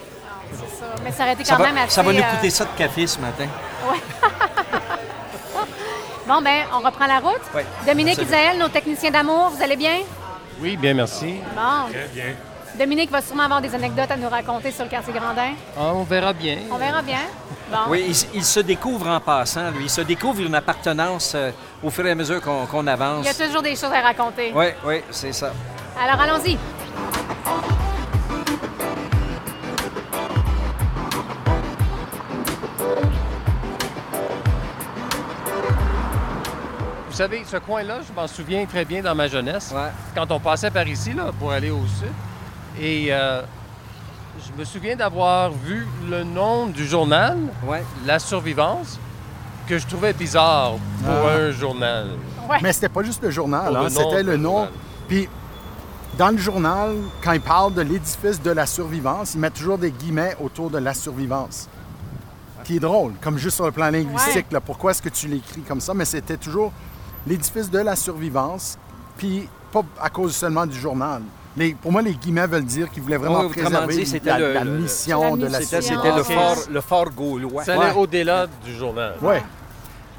C'est 0.53 0.79
ça. 0.79 0.85
Mais 1.03 1.11
ça 1.11 1.23
aurait 1.23 1.33
été 1.33 1.45
ça, 1.45 1.55
quand 1.55 1.63
va, 1.63 1.69
même 1.71 1.77
assez... 1.83 1.93
ça 1.95 2.01
va 2.01 2.13
nous 2.13 2.19
euh, 2.19 2.35
coûter 2.35 2.49
ça 2.49 2.65
de 2.65 2.77
café 2.77 3.05
ce 3.07 3.19
matin. 3.19 3.45
Bon, 6.27 6.41
ben, 6.41 6.63
on 6.73 6.79
reprend 6.85 7.07
la 7.07 7.19
route. 7.19 7.41
Ouais. 7.53 7.65
Dominique. 7.85 8.21
Isaël, 8.21 8.57
nos 8.57 8.69
techniciens 8.69 9.11
d'amour, 9.11 9.49
vous 9.53 9.61
allez 9.61 9.75
bien? 9.75 9.97
Oui, 10.61 10.77
bien, 10.77 10.93
merci. 10.93 11.35
Bon. 11.55 11.91
Très 11.91 12.07
bien. 12.13 12.35
Dominique 12.77 13.11
va 13.11 13.21
sûrement 13.21 13.43
avoir 13.43 13.61
des 13.61 13.73
anecdotes 13.75 14.09
à 14.11 14.17
nous 14.17 14.29
raconter 14.29 14.71
sur 14.71 14.83
le 14.85 14.89
quartier 14.89 15.13
Grandin. 15.13 15.51
Ah, 15.77 15.91
on 15.93 16.03
verra 16.03 16.33
bien. 16.33 16.57
On 16.71 16.77
verra 16.77 17.01
bien. 17.01 17.19
Bon. 17.69 17.77
Oui, 17.89 18.05
il, 18.07 18.37
il 18.39 18.43
se 18.45 18.59
découvre 18.61 19.07
en 19.07 19.19
passant, 19.19 19.69
lui. 19.71 19.83
Il 19.85 19.89
se 19.89 20.01
découvre 20.01 20.41
une 20.41 20.55
appartenance 20.55 21.33
euh, 21.35 21.51
au 21.83 21.89
fur 21.89 22.05
et 22.05 22.11
à 22.11 22.15
mesure 22.15 22.41
qu'on 22.41 22.87
avance. 22.87 23.25
Il 23.25 23.37
y 23.37 23.41
a 23.43 23.45
toujours 23.47 23.61
des 23.61 23.75
choses 23.75 23.91
à 23.93 24.01
raconter. 24.01 24.51
Oui, 24.55 24.65
oui, 24.85 25.01
c'est 25.11 25.33
ça. 25.33 25.51
Alors, 26.01 26.19
allons-y. 26.19 26.57
Vous 37.09 37.17
savez, 37.17 37.43
ce 37.45 37.57
coin-là, 37.57 37.99
je 38.07 38.13
m'en 38.13 38.27
souviens 38.27 38.65
très 38.65 38.85
bien 38.85 39.01
dans 39.01 39.13
ma 39.15 39.27
jeunesse, 39.27 39.71
Ouais. 39.75 39.89
quand 40.15 40.31
on 40.31 40.39
passait 40.39 40.71
par 40.71 40.87
ici 40.87 41.13
là, 41.13 41.31
pour 41.37 41.51
aller 41.51 41.69
au 41.69 41.85
sud. 41.85 42.07
Et 42.79 43.07
euh, 43.11 43.41
je 44.39 44.59
me 44.59 44.63
souviens 44.65 44.95
d'avoir 44.95 45.51
vu 45.51 45.87
le 46.09 46.23
nom 46.23 46.67
du 46.67 46.85
journal, 46.85 47.37
Ouais. 47.67 47.83
La 48.05 48.19
Survivance, 48.19 48.99
que 49.67 49.77
je 49.77 49.85
trouvais 49.87 50.13
bizarre 50.13 50.73
pour 51.03 51.13
Ah. 51.27 51.33
un 51.35 51.51
journal. 51.51 52.07
Ouais. 52.49 52.57
Mais 52.61 52.73
c'était 52.73 52.89
pas 52.89 53.03
juste 53.03 53.21
le 53.23 53.29
journal, 53.31 53.67
Pour 53.67 53.77
hein, 53.77 53.83
le 53.83 53.89
nom 53.89 54.09
c'était 54.09 54.23
le. 54.23 54.39
Puis, 55.07 55.29
dans 56.17 56.29
le 56.29 56.37
journal, 56.37 56.95
quand 57.23 57.31
ils 57.33 57.41
parlent 57.41 57.73
de 57.73 57.81
l'édifice 57.81 58.41
de 58.41 58.51
la 58.51 58.65
survivance, 58.65 59.33
ils 59.33 59.39
mettent 59.39 59.53
toujours 59.53 59.77
des 59.77 59.91
guillemets 59.91 60.35
autour 60.41 60.69
de 60.69 60.77
la 60.77 60.93
survivance. 60.93 61.67
Qui 62.63 62.75
est 62.77 62.79
drôle, 62.79 63.13
comme 63.21 63.37
juste 63.37 63.55
sur 63.55 63.65
le 63.65 63.71
plan 63.71 63.89
linguistique. 63.89 64.51
là. 64.51 64.61
pourquoi 64.61 64.91
est-ce 64.91 65.01
que 65.01 65.09
tu 65.09 65.27
l'écris 65.27 65.61
comme 65.61 65.81
ça? 65.81 65.93
Mais 65.95 66.05
c'était 66.05 66.37
toujours 66.37 66.71
l'édifice 67.25 67.69
de 67.71 67.79
la 67.79 67.95
survivance, 67.95 68.77
puis 69.17 69.47
pas 69.71 69.81
à 69.99 70.09
cause 70.09 70.35
seulement 70.35 70.65
du 70.65 70.77
journal. 70.79 71.21
Les- 71.57 71.73
pour 71.75 71.91
moi, 71.91 72.01
les 72.01 72.13
guillemets 72.13 72.47
veulent 72.47 72.63
dire 72.63 72.89
qu'ils 72.89 73.03
voulaient 73.03 73.17
vraiment 73.17 73.41
Oui, 73.41 73.49
préserver 73.49 74.03
dit, 74.03 74.21
la, 74.23 74.39
le- 74.39 74.53
la 74.53 74.63
mission 74.63 75.35
la 75.35 75.47
de 75.47 75.51
la. 75.51 75.61
C'était 75.61 76.15
le, 76.15 76.23
fort, 76.23 76.55
le 76.69 76.81
fort 76.81 77.09
gaulois. 77.09 77.63
Ça 77.65 77.73
allait 77.81 77.93
au-delà 77.93 78.47
du 78.47 78.73
journal. 78.75 79.15
Ouais. 79.21 79.43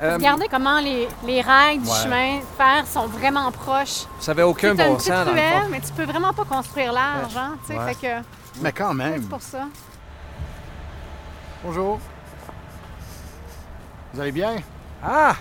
Euh, 0.03 0.15
Regardez 0.17 0.47
comment 0.51 0.81
les, 0.81 1.07
les 1.25 1.41
rails 1.41 1.79
du 1.79 1.89
Ouais. 1.89 1.95
chemin 2.03 2.37
de 2.39 2.43
fer 2.59 2.85
sont 2.87 3.07
vraiment 3.07 3.51
proches. 3.53 4.05
ça 4.19 4.33
n'avait 4.33 4.43
aucun 4.43 4.75
C'est 4.77 4.83
une 4.87 4.93
bon 4.95 4.99
sens, 4.99 5.09
dans 5.09 5.25
le 5.27 5.31
ruelle, 5.31 5.63
fond. 5.63 5.69
mais 5.71 5.81
tu 5.81 5.93
peux 5.93 6.05
vraiment 6.05 6.33
pas 6.33 6.45
construire 6.45 6.93
large, 6.93 7.37
hein, 7.37 7.57
tu 7.65 7.73
sais, 7.73 7.79
Ouais. 7.79 7.95
fait 7.95 8.07
que 8.09 8.27
Mais 8.61 8.73
quand 8.73 8.93
même. 8.95 9.23
c'est 9.23 9.29
pour 9.29 9.41
ça. 9.43 9.61
Bonjour. 11.65 12.01
Vous 14.13 14.21
allez 14.21 14.33
bien? 14.33 14.57
Ah! 15.03 15.35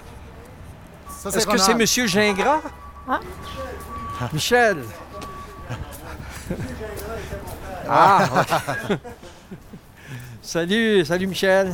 Est-ce 1.25 1.45
que 1.47 1.57
c'est 1.57 1.73
Monsieur 1.73 2.05
Gingras? 2.07 2.59
Ah. 3.09 3.19
Michel! 4.31 4.83
Ah! 7.93 8.45
ok. 8.89 8.97
salut, 10.41 11.03
salut 11.05 11.27
Michel. 11.27 11.73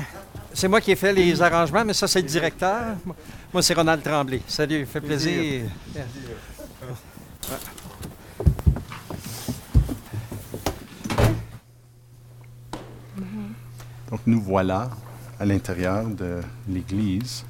C'est 0.54 0.68
moi 0.68 0.82
qui 0.82 0.92
ai 0.92 0.96
fait 0.96 1.14
les 1.14 1.40
arrangements, 1.42 1.86
mais 1.86 1.94
ça, 1.94 2.08
c'est 2.08 2.22
le 2.22 2.28
directeur. 2.28 2.96
Moi, 3.54 3.62
c'est 3.62 3.76
Ronald 3.76 4.02
Tremblay. 4.02 4.42
Salut, 4.48 4.86
fait 4.88 5.02
plaisir. 5.02 5.66
Donc, 14.10 14.22
nous 14.26 14.42
voilà 14.42 14.90
à 15.40 15.46
l'intérieur 15.46 16.06
de 16.08 16.42
l'église. 16.68 17.46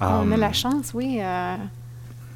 On 0.00 0.04
a 0.04 0.22
Um, 0.22 0.36
la 0.36 0.52
chance, 0.52 0.92
oui. 0.94 1.18
euh, 1.20 1.56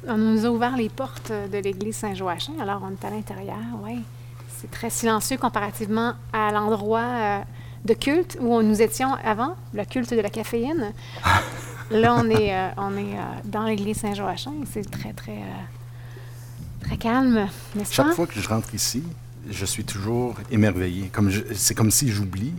on 0.07 0.17
nous 0.17 0.45
a 0.45 0.49
ouvert 0.49 0.77
les 0.77 0.89
portes 0.89 1.31
de 1.31 1.57
l'église 1.57 1.97
Saint-Joachim, 1.97 2.53
alors 2.61 2.81
on 2.83 2.91
est 2.91 3.05
à 3.05 3.09
l'intérieur, 3.09 3.57
oui. 3.83 4.01
C'est 4.59 4.71
très 4.71 4.89
silencieux 4.89 5.37
comparativement 5.37 6.15
à 6.33 6.51
l'endroit 6.51 6.99
euh, 6.99 7.39
de 7.85 7.93
culte 7.93 8.37
où 8.41 8.61
nous 8.61 8.81
étions 8.81 9.13
avant, 9.23 9.55
le 9.73 9.85
culte 9.85 10.13
de 10.13 10.19
la 10.19 10.29
caféine. 10.29 10.91
Là, 11.91 12.15
on 12.15 12.29
est, 12.29 12.53
euh, 12.53 12.69
on 12.77 12.97
est 12.97 13.15
euh, 13.15 13.21
dans 13.45 13.63
l'église 13.63 13.97
Saint-Joachim 13.97 14.51
et 14.61 14.65
c'est 14.71 14.89
très, 14.89 15.13
très, 15.13 15.39
très 16.81 16.97
calme, 16.97 17.47
n'est-ce 17.75 17.93
Chaque 17.93 18.07
pas? 18.07 18.13
fois 18.13 18.27
que 18.27 18.39
je 18.39 18.47
rentre 18.49 18.75
ici, 18.75 19.01
je 19.49 19.65
suis 19.65 19.85
toujours 19.85 20.35
émerveillé. 20.51 21.07
Comme 21.07 21.31
c'est 21.53 21.73
comme 21.73 21.89
si 21.89 22.09
j'oublie, 22.09 22.53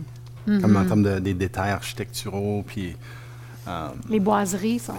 comme 0.45 0.75
en 0.75 0.85
termes 0.85 1.03
de, 1.03 1.19
des 1.19 1.35
détails 1.35 1.71
architecturaux, 1.71 2.63
puis 2.65 2.95
euh, 3.67 3.89
Les 4.09 4.19
boiseries 4.19 4.79
sont, 4.79 4.93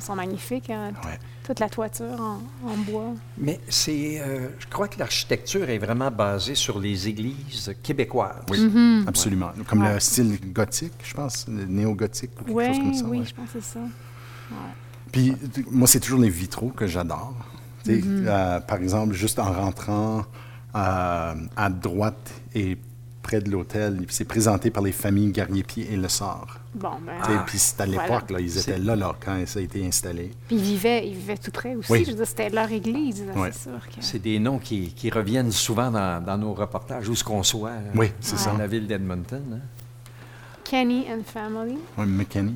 sont 0.00 0.14
magnifiques. 0.14 0.70
hein. 0.70 0.92
ouais. 1.04 1.18
Toute 1.44 1.60
la 1.60 1.68
toiture 1.70 2.20
en, 2.20 2.40
en 2.68 2.76
bois. 2.76 3.14
Mais 3.38 3.58
c'est, 3.70 4.20
euh, 4.20 4.48
je 4.58 4.66
crois 4.66 4.86
que 4.86 4.98
l'architecture 4.98 5.70
est 5.70 5.78
vraiment 5.78 6.10
basée 6.10 6.54
sur 6.54 6.78
les 6.78 7.08
églises 7.08 7.72
québécoises. 7.82 8.42
Oui, 8.50 8.60
Mhm. 8.60 9.04
absolument. 9.08 9.50
Comme 9.66 9.82
Ouais. 9.82 9.94
le 9.94 10.00
style 10.00 10.38
gothique, 10.52 10.92
je 11.02 11.14
pense, 11.14 11.46
le 11.48 11.64
néo-gothique 11.64 12.32
ou 12.40 12.44
quelque 12.44 12.56
Oui, 12.56 12.66
chose 12.66 12.78
comme 12.78 12.94
ça. 12.94 13.04
oui, 13.06 13.18
ouais. 13.20 13.24
je 13.24 13.34
pense 13.34 13.46
que 13.50 13.60
c'est 13.60 13.72
ça. 13.74 13.80
Puis 15.10 15.34
moi, 15.70 15.88
c'est 15.88 16.00
toujours 16.00 16.20
les 16.20 16.28
vitraux 16.28 16.68
que 16.68 16.86
j'adore. 16.86 17.34
Tu 17.84 17.94
sais, 17.94 18.00
Mm-hmm. 18.06 18.24
euh, 18.26 18.60
par 18.60 18.78
exemple, 18.78 19.14
juste 19.14 19.38
en 19.38 19.50
rentrant 19.52 20.24
euh, 20.74 21.34
à 21.56 21.70
droite 21.70 22.30
et 22.54 22.76
près 23.28 23.40
de 23.42 23.50
l'hôtel, 23.50 24.04
c'est 24.08 24.24
présenté 24.24 24.70
par 24.70 24.82
les 24.82 24.90
familles 24.92 25.32
Garnier-Pied 25.32 25.88
et 25.92 25.96
Le 25.96 26.08
Sort. 26.08 26.56
Bon, 26.74 26.92
ben, 27.04 27.42
Puis 27.46 27.58
c'est 27.58 27.78
à 27.82 27.84
Voilà. 27.86 28.02
l'époque, 28.04 28.30
là, 28.30 28.40
ils 28.40 28.56
étaient 28.58 28.78
là, 28.78 28.96
là 28.96 29.14
quand 29.20 29.36
ça 29.46 29.58
a 29.58 29.62
été 29.62 29.86
installé. 29.86 30.30
Puis 30.46 30.56
ils 30.56 30.62
vivaient, 30.62 31.06
ils 31.06 31.14
vivaient 31.14 31.36
tout 31.36 31.50
près 31.50 31.74
aussi. 31.74 31.92
Oui. 31.92 32.04
Je 32.06 32.12
veux 32.12 32.16
dire, 32.16 32.26
c'était 32.26 32.48
leur 32.48 32.72
église, 32.72 33.22
Ouais. 33.36 33.50
c'est 33.52 33.64
sûr. 33.70 33.78
Que... 33.86 34.00
C'est 34.00 34.18
des 34.18 34.38
noms 34.38 34.58
qui, 34.58 34.92
qui 34.94 35.10
reviennent 35.10 35.52
souvent 35.52 35.90
dans, 35.90 36.24
dans 36.24 36.38
nos 36.38 36.54
reportages, 36.54 37.06
où 37.08 37.14
ce 37.14 37.22
qu'on 37.22 37.42
soit. 37.42 37.68
euh, 37.70 37.90
Oui, 37.94 38.10
c'est 38.20 38.32
dans 38.36 38.38
ça. 38.38 38.54
la 38.58 38.66
ville 38.66 38.86
d'Edmonton. 38.86 39.42
hein. 39.52 39.58
Kenny 40.64 41.04
and 41.10 41.22
Family. 41.26 41.76
Oui, 41.98 42.06
McKinney. 42.06 42.54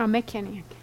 Ah, 0.00 0.06
McKenny. 0.08 0.58
ok. 0.68 0.76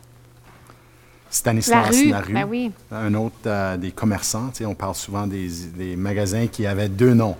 Stanislas 1.30 1.94
La 2.08 2.22
rue, 2.22 2.34
ben 2.34 2.48
oui. 2.50 2.72
un 2.92 3.14
autre 3.16 3.36
euh, 3.48 3.76
des 3.76 3.92
commerçants. 3.92 4.48
Tu 4.50 4.60
sais, 4.60 4.66
on 4.66 4.76
parle 4.76 4.96
souvent 4.96 5.28
des, 5.28 5.50
des 5.76 5.98
magasins 5.98 6.48
qui 6.48 6.66
avaient 6.66 6.88
deux 6.88 7.14
noms. 7.14 7.36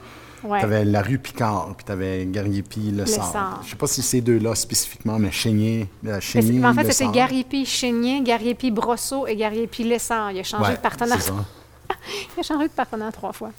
Ouais. 0.46 0.60
Tu 0.60 0.66
avais 0.66 0.86
la 0.86 1.02
rue 1.02 1.18
Picard, 1.18 1.74
puis 1.76 1.86
tu 1.86 1.92
avais 1.92 2.26
Garnier-Pied, 2.26 2.92
Le, 2.92 2.98
Le. 3.00 3.06
Sort. 3.06 3.62
Je 3.64 3.70
sais 3.72 3.76
pas 3.76 3.88
si 3.88 4.02
ces 4.02 4.22
deux-là 4.22 4.54
spécifiquement, 4.56 5.18
mais 5.18 5.32
Chénier, 5.32 5.88
euh, 6.06 6.16
Mais 6.16 6.22
Chénier 6.22 6.66
en 6.66 6.74
fait, 6.74 6.92
c'était. 6.92 7.12
Gariepi 7.12 7.66
Chénier, 7.66 8.22
Gariepi 8.22 8.70
Brosseau 8.72 9.26
et 9.28 9.36
Gariepi 9.36 9.84
Lessard. 9.84 10.32
Il 10.32 10.40
a 10.40 10.44
changé 10.44 10.64
Ouais, 10.70 10.76
de 10.76 10.82
partenaire. 10.82 11.22
ça. 11.22 11.34
Il 12.38 12.40
a 12.40 12.44
changé 12.44 12.68
de 12.68 12.74
partenaire 12.74 13.12
trois 13.12 13.34
fois. 13.34 13.52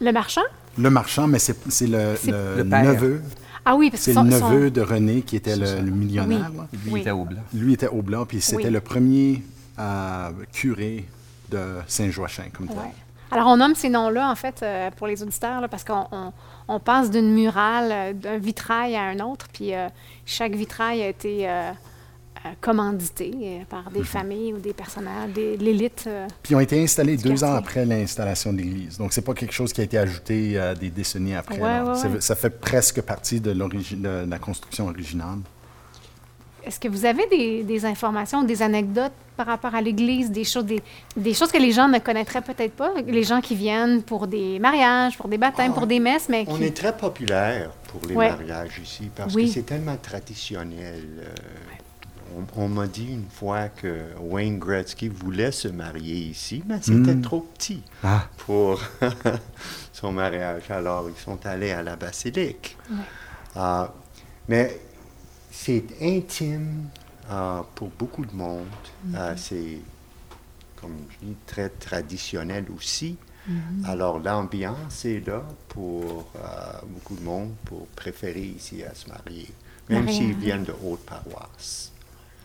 Le 0.00 0.12
marchand? 0.12 0.42
Le 0.78 0.90
marchand, 0.90 1.26
mais 1.26 1.38
c'est 1.40 1.56
le, 1.86 2.14
neveu. 2.62 3.20
Ah 3.64 3.74
oui, 3.74 3.90
parce 3.90 4.04
que 4.06 4.12
C'est 4.12 4.22
le 4.22 4.30
son- 4.30 4.48
neveu 4.50 4.70
de 4.70 4.80
René 4.80 5.22
qui 5.22 5.36
était 5.36 5.56
le, 5.56 5.80
millionnaire. 5.82 6.50
là. 6.56 6.66
Lui 6.84 6.92
Oui. 6.92 7.00
était 7.00 7.10
au 7.10 7.24
blanc. 7.24 7.40
Lui 7.52 7.72
était 7.74 7.88
au 7.88 8.02
blanc, 8.02 8.24
puis 8.26 8.40
c'était 8.40 8.64
Oui. 8.66 8.70
le 8.70 8.80
premier 8.80 9.42
euh, 9.78 10.30
curé 10.52 11.04
de 11.50 11.58
Saint-Joachim, 11.86 12.44
comme 12.56 12.68
tel. 12.68 12.76
Ouais. 12.76 12.82
Alors, 13.30 13.48
on 13.48 13.56
nomme 13.58 13.74
ces 13.74 13.88
noms-là, 13.88 14.30
en 14.30 14.34
fait, 14.34 14.62
euh, 14.62 14.90
pour 14.96 15.06
les 15.06 15.22
auditeurs, 15.22 15.60
là, 15.60 15.68
parce 15.68 15.84
qu'on 15.84 16.06
on- 16.12 16.32
on 16.68 16.80
passe 16.80 17.10
d'une 17.10 17.32
murale, 17.34 17.88
euh, 17.92 18.12
d'un 18.12 18.38
vitrail 18.38 18.94
à 18.96 19.02
un 19.04 19.20
autre, 19.20 19.46
puis 19.52 19.74
euh, 19.74 19.88
chaque 20.26 20.54
vitrail 20.54 21.02
a 21.02 21.08
été 21.08 21.48
euh, 21.48 21.70
commandité 22.60 23.62
par 23.68 23.86
Mhm. 23.90 23.92
des 23.92 24.04
familles 24.04 24.52
ou 24.54 24.58
des 24.58 24.72
personnages, 24.72 25.30
des- 25.30 25.56
de 25.56 25.64
l'élite. 25.64 26.08
Puis 26.42 26.52
ils 26.52 26.56
ont 26.56 26.60
été 26.60 26.82
installés 26.82 27.16
deux 27.16 27.42
ans 27.44 27.54
après 27.54 27.84
l'installation 27.84 28.52
de 28.52 28.58
l'église. 28.58 28.96
Donc, 28.98 29.12
c'est 29.12 29.22
pas 29.22 29.34
quelque 29.34 29.52
chose 29.52 29.72
qui 29.72 29.80
a 29.80 29.84
été 29.84 29.98
ajouté 29.98 30.58
des 30.80 30.90
décennies 30.90 31.34
après. 31.34 31.56
Ouais, 31.56 31.60
là. 31.68 31.84
ouais, 31.84 31.94
C'est- 31.96 32.08
ouais. 32.08 32.20
Ça 32.20 32.36
fait 32.36 32.50
presque 32.50 33.02
partie 33.02 33.40
de, 33.40 33.52
de 33.52 34.30
la 34.30 34.38
construction 34.38 34.86
originale. 34.86 35.38
Est-ce 36.68 36.78
que 36.78 36.88
vous 36.88 37.06
avez 37.06 37.26
des, 37.28 37.62
des 37.64 37.84
informations, 37.86 38.42
des 38.42 38.60
anecdotes 38.60 39.12
par 39.38 39.46
rapport 39.46 39.74
à 39.74 39.80
l'Église, 39.80 40.30
des 40.30 40.44
choses, 40.44 40.66
des, 40.66 40.82
des 41.16 41.32
choses 41.32 41.50
que 41.50 41.56
les 41.56 41.72
gens 41.72 41.88
ne 41.88 41.98
connaîtraient 41.98 42.42
peut-être 42.42 42.74
pas, 42.74 42.92
les 43.06 43.22
gens 43.22 43.40
qui 43.40 43.54
viennent 43.54 44.02
pour 44.02 44.26
des 44.26 44.58
mariages, 44.58 45.16
pour 45.16 45.28
des 45.28 45.38
baptêmes, 45.38 45.72
pour 45.72 45.86
des 45.86 45.98
messes, 45.98 46.28
mais 46.28 46.44
On 46.46 46.60
est 46.60 46.76
très 46.76 46.94
populaire 46.94 47.70
pour 47.88 48.02
les 48.06 48.14
Ouais. 48.14 48.28
mariages 48.28 48.78
ici 48.84 49.08
parce 49.16 49.34
Oui. 49.34 49.46
que 49.46 49.52
c'est 49.52 49.62
tellement 49.62 49.96
traditionnel. 49.96 51.02
Euh, 51.20 51.34
on 52.36 52.64
on 52.64 52.68
m'a 52.68 52.86
dit 52.86 53.08
une 53.12 53.30
fois 53.30 53.68
que 53.68 54.02
Wayne 54.20 54.58
Gretzky 54.58 55.08
voulait 55.08 55.52
se 55.52 55.68
marier 55.68 56.16
ici, 56.16 56.62
mais 56.68 56.76
c'était 56.82 57.14
Mm. 57.14 57.22
trop 57.22 57.40
petit 57.40 57.82
Ah. 58.04 58.26
pour 58.44 58.78
son 59.94 60.12
mariage. 60.12 60.64
Alors, 60.70 61.08
ils 61.08 61.18
sont 61.18 61.38
allés 61.46 61.70
à 61.70 61.82
la 61.82 61.96
basilique. 61.96 62.76
Ah, 63.56 63.90
mais 64.48 64.78
c'est 65.60 65.84
intime 66.00 66.88
ah, 67.28 67.64
pour 67.74 67.88
beaucoup 67.98 68.24
de 68.24 68.34
monde. 68.34 68.66
Ah, 69.14 69.36
c'est, 69.36 69.78
comme 70.80 70.96
je 71.10 71.26
dis, 71.26 71.34
très 71.46 71.68
traditionnel 71.68 72.66
aussi. 72.76 73.16
Alors, 73.86 74.18
l'ambiance 74.18 75.06
est 75.06 75.26
là 75.26 75.42
pour 75.68 76.30
ah, 76.44 76.80
beaucoup 76.86 77.16
de 77.16 77.22
monde 77.24 77.52
pour 77.64 77.86
préférer 77.88 78.42
ici 78.42 78.84
à 78.84 78.94
se 78.94 79.08
marier, 79.08 79.48
même 79.88 80.08
s'ils 80.08 80.34
viennent 80.34 80.64
de 80.64 80.74
hautes 80.84 81.04
paroisses. 81.06 81.90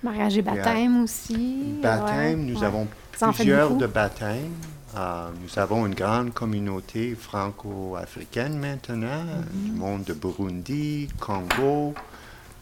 Mariage 0.01 0.37
et 0.37 0.41
baptême 0.41 1.03
aussi. 1.03 1.79
Baptême, 1.81 2.39
ouais, 2.39 2.45
nous 2.51 2.59
ouais. 2.59 2.65
avons 2.65 2.87
en 3.21 3.31
plusieurs 3.31 3.69
beaucoup? 3.69 3.81
de 3.81 3.87
baptêmes. 3.87 4.53
Euh, 4.97 5.29
nous 5.41 5.59
avons 5.59 5.85
une 5.85 5.95
grande 5.95 6.33
communauté 6.33 7.15
franco-africaine 7.15 8.57
maintenant, 8.59 9.23
Mm-hmm. 9.25 9.65
du 9.65 9.71
monde 9.71 10.03
de 10.03 10.13
Burundi, 10.13 11.07
Congo, 11.19 11.93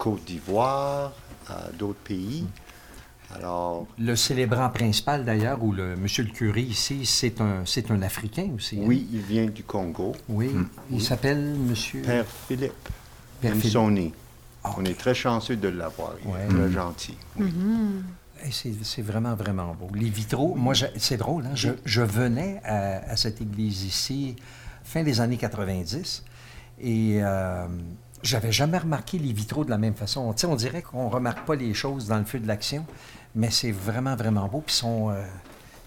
Côte 0.01 0.25
d'Ivoire, 0.25 1.13
d'autres 1.77 1.99
pays. 1.99 2.47
Alors, 3.35 3.85
Le 3.99 4.15
célébrant 4.15 4.67
principal, 4.69 5.23
d'ailleurs, 5.23 5.63
ou 5.63 5.71
le 5.71 5.95
monsieur 5.95 6.23
le 6.23 6.31
curé 6.31 6.61
ici, 6.61 7.05
c'est 7.05 7.39
un, 7.39 7.61
c'est 7.67 7.91
un 7.91 8.01
Africain 8.01 8.49
aussi. 8.55 8.77
hein? 8.79 8.85
oui, 8.87 9.07
il 9.13 9.21
vient 9.21 9.45
du 9.45 9.61
Congo. 9.63 10.13
Oui. 10.27 10.49
Il 10.91 11.03
s'appelle 11.03 11.53
monsieur. 11.55 12.01
Père 12.01 12.25
Philippe 12.47 12.73
Père 13.41 13.51
Philippe. 13.53 13.65
Nsoni. 13.75 14.13
Ah, 14.63 14.71
On 14.79 14.85
est 14.85 14.97
très 14.97 15.13
chanceux 15.13 15.55
de 15.55 15.67
l'avoir. 15.67 16.13
Il 16.25 16.31
Ouais. 16.31 16.45
est 16.45 16.47
très 16.47 16.71
gentil. 16.71 17.17
oui. 17.39 17.53
Eh, 18.43 18.51
C'est 18.51 18.73
c'est 18.83 19.03
vraiment, 19.03 19.35
vraiment 19.35 19.75
beau. 19.79 19.87
Les 19.93 20.09
vitraux, 20.09 20.55
moi, 20.55 20.73
je- 20.73 20.87
c'est 20.97 21.17
drôle, 21.17 21.45
hein, 21.45 21.51
je, 21.53 21.69
je 21.85 22.01
venais 22.01 22.59
à, 22.63 23.11
à 23.11 23.15
cette 23.15 23.39
église 23.39 23.83
ici, 23.83 24.35
fin 24.83 25.03
des 25.03 25.21
années 25.21 25.37
90, 25.37 26.23
et 26.81 27.19
euh, 27.21 27.67
j'avais 28.23 28.51
jamais 28.51 28.77
remarqué 28.77 29.17
les 29.17 29.33
vitraux 29.33 29.65
de 29.65 29.69
la 29.69 29.77
même 29.77 29.95
façon. 29.95 30.33
On 30.43 30.55
dirait 30.55 30.81
qu'on 30.81 31.05
ne 31.07 31.13
remarque 31.13 31.45
pas 31.45 31.55
les 31.55 31.73
choses 31.73 32.07
dans 32.07 32.17
le 32.17 32.25
feu 32.25 32.39
de 32.39 32.47
l'action, 32.47 32.85
mais 33.35 33.49
c'est 33.51 33.71
vraiment, 33.71 34.15
vraiment 34.15 34.47
beau, 34.47 34.61
puis 34.65 34.75
ils 34.75 34.79
sont, 34.79 35.09
euh, 35.09 35.23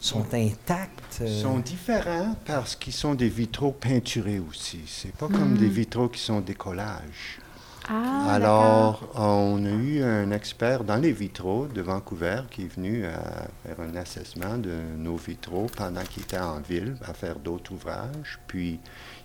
sont 0.00 0.26
intacts. 0.34 1.20
euh, 1.20 1.26
Ils 1.26 1.40
sont 1.42 1.58
différents 1.58 2.36
parce 2.44 2.76
qu'ils 2.76 2.92
sont 2.92 3.14
des 3.14 3.28
vitraux 3.28 3.72
peinturés 3.72 4.40
aussi. 4.40 4.80
C'est 4.86 5.14
pas 5.14 5.28
comme 5.28 5.56
des 5.56 5.68
vitraux 5.68 6.08
qui 6.08 6.20
sont 6.20 6.40
des 6.40 6.54
collages. 6.54 7.38
Ah, 7.86 8.32
Alors, 8.32 9.10
on 9.14 9.62
a 9.66 9.68
eu 9.68 10.02
un 10.02 10.30
expert 10.30 10.84
dans 10.84 10.96
les 10.96 11.12
vitraux 11.12 11.66
de 11.66 11.82
Vancouver 11.82 12.40
qui 12.50 12.62
est 12.62 12.74
venu 12.74 13.04
à 13.04 13.46
faire 13.62 13.78
un 13.80 13.94
assessment 13.96 14.56
de 14.56 14.74
nos 14.96 15.16
vitraux 15.16 15.66
pendant 15.76 16.02
qu'il 16.02 16.22
était 16.22 16.38
en 16.38 16.60
ville 16.60 16.96
à 17.06 17.12
faire 17.12 17.38
d'autres 17.38 17.72
ouvrages. 17.72 18.38
Puis, 18.46 18.80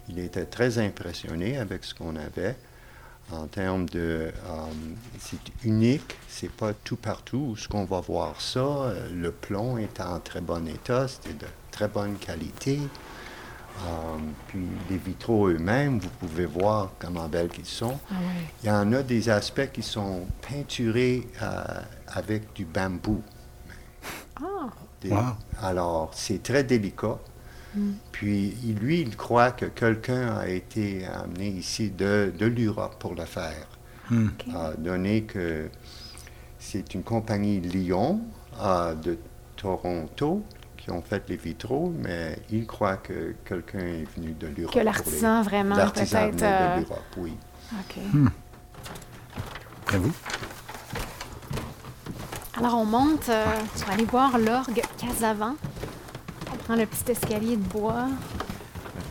il 0.10 0.19
était 0.19 0.43
très 0.45 0.78
impressionné 0.78 1.58
avec 1.58 1.86
ce 1.86 1.93
qu'on 1.95 2.17
avait 2.17 2.58
en 3.32 3.48
termes 3.48 3.88
de... 3.89 4.32
euh, 4.32 4.32
c'est 5.20 5.38
unique, 5.63 6.18
c'est 6.28 6.52
pas 6.52 6.74
tout 6.74 6.96
partout 6.96 7.50
où 7.52 7.56
ce 7.56 7.68
qu'on 7.68 7.86
va 7.86 8.00
voir 8.02 8.39
ça. 8.42 8.60
Euh, 8.60 9.10
Le 9.13 9.32
plomb 9.32 9.78
est 9.78 10.00
en 10.02 10.20
très 10.20 10.42
bon 10.42 10.68
état, 10.68 11.08
c'était 11.08 11.34
de 11.34 11.46
très 11.72 11.88
bonne 11.88 12.15
qualité. 12.15 12.80
Euh, 13.82 14.18
puis 14.48 14.68
les 14.89 14.98
vitraux 14.98 15.48
eux-mêmes, 15.48 16.00
vous 16.00 16.10
pouvez 16.20 16.46
voir 16.46 16.92
comment 17.00 17.28
belles 17.30 17.48
qu'ils 17.50 17.65
sont. 17.65 17.98
Ah 18.10 18.15
ouais. 18.15 18.44
Il 18.63 18.68
y 18.68 18.72
en 18.72 18.92
a 18.94 19.04
des 19.04 19.30
aspects 19.30 19.72
qui 19.72 19.84
sont 19.84 20.26
peinturés 20.42 21.28
euh, 21.42 21.63
avec 22.08 22.52
du 22.54 22.65
bambou. 22.65 23.22
Ah, 24.42 24.68
Des- 25.02 25.12
Wow. 25.12 25.24
Alors, 25.62 26.12
c'est 26.13 26.44
très 26.44 26.63
délicat. 26.65 27.18
Puis, 28.12 28.52
lui, 28.82 29.02
il 29.02 29.16
croit 29.16 29.52
que 29.52 29.66
quelqu'un 29.66 30.36
a 30.38 30.48
été 30.48 31.06
amené 31.06 31.50
ici 31.50 31.90
de, 31.92 32.34
de 32.38 32.46
l'Europe 32.48 32.96
pour 33.00 33.16
le 33.16 33.26
faire. 33.26 33.68
Euh, 34.12 34.74
donné 34.78 35.24
que 35.24 35.70
c'est 36.58 36.94
une 36.96 37.04
compagnie 37.04 37.60
Lyon 37.60 38.22
euh, 38.60 38.96
de 38.96 39.18
Toronto 39.56 40.44
qui 40.78 40.90
ont 40.90 41.02
fait 41.04 41.24
les 41.30 41.38
vitraux, 41.38 41.94
mais 42.02 42.40
il 42.50 42.66
croit 42.66 42.98
que 42.98 43.36
quelqu'un 43.46 43.80
est 43.80 44.08
venu 44.18 44.32
de 44.34 44.48
l'Europe. 44.48 44.74
Que 44.74 44.80
l'artisan, 44.80 45.40
les- 45.42 45.48
vraiment, 45.48 45.76
L'artisan 45.76 46.20
peut-être, 46.32 46.36
venait 46.40 46.52
euh, 46.52 46.76
de 46.78 46.82
l'Europe, 46.82 47.04
oui. 47.18 47.34
OK. 47.80 47.98
Et 49.94 49.98
vous? 49.98 50.14
Alors, 52.58 52.76
on 52.78 52.86
monte 52.86 53.30
euh, 53.30 53.46
pour 53.80 53.90
aller 53.92 54.06
voir 54.06 54.38
l'orgue 54.38 54.82
Casavant. 54.98 55.56
On 56.72 56.74
prend 56.74 56.82
le 56.82 56.86
petit 56.86 57.12
escalier 57.13 57.58
de 57.58 57.63
bois. 57.63 58.06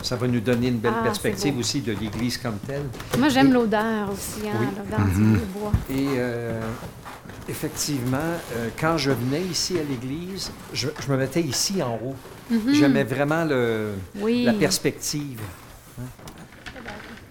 Ça 0.02 0.14
va 0.14 0.28
nous 0.28 0.38
donner 0.38 0.68
une 0.68 0.78
belle 0.78 0.92
Ah, 0.96 1.02
perspective 1.02 1.58
aussi 1.58 1.80
de 1.80 1.90
l'Église 1.92 2.38
comme 2.38 2.56
telle. 2.58 2.84
Moi, 3.18 3.30
j'aime 3.30 3.52
l'odeur 3.52 4.10
aussi, 4.12 4.46
hein, 4.48 4.58
Oui. 4.60 4.66
l'odeur 4.78 5.06
du 5.06 5.38
bois. 5.46 5.72
Et 5.90 6.06
euh, 6.18 6.60
effectivement, 7.48 8.16
euh, 8.56 8.68
quand 8.80 8.96
je 8.96 9.10
venais 9.10 9.40
ici 9.42 9.76
à 9.76 9.82
l'église, 9.82 10.52
je, 10.72 10.88
je 11.04 11.10
me 11.10 11.16
mettais 11.16 11.40
ici 11.40 11.82
en 11.82 11.94
haut. 11.96 12.14
J'aimais 12.72 13.02
vraiment 13.02 13.44
le, 13.44 13.94
Mhm. 14.14 14.22
Oui. 14.22 14.44
la 14.44 14.52
perspective. 14.52 15.40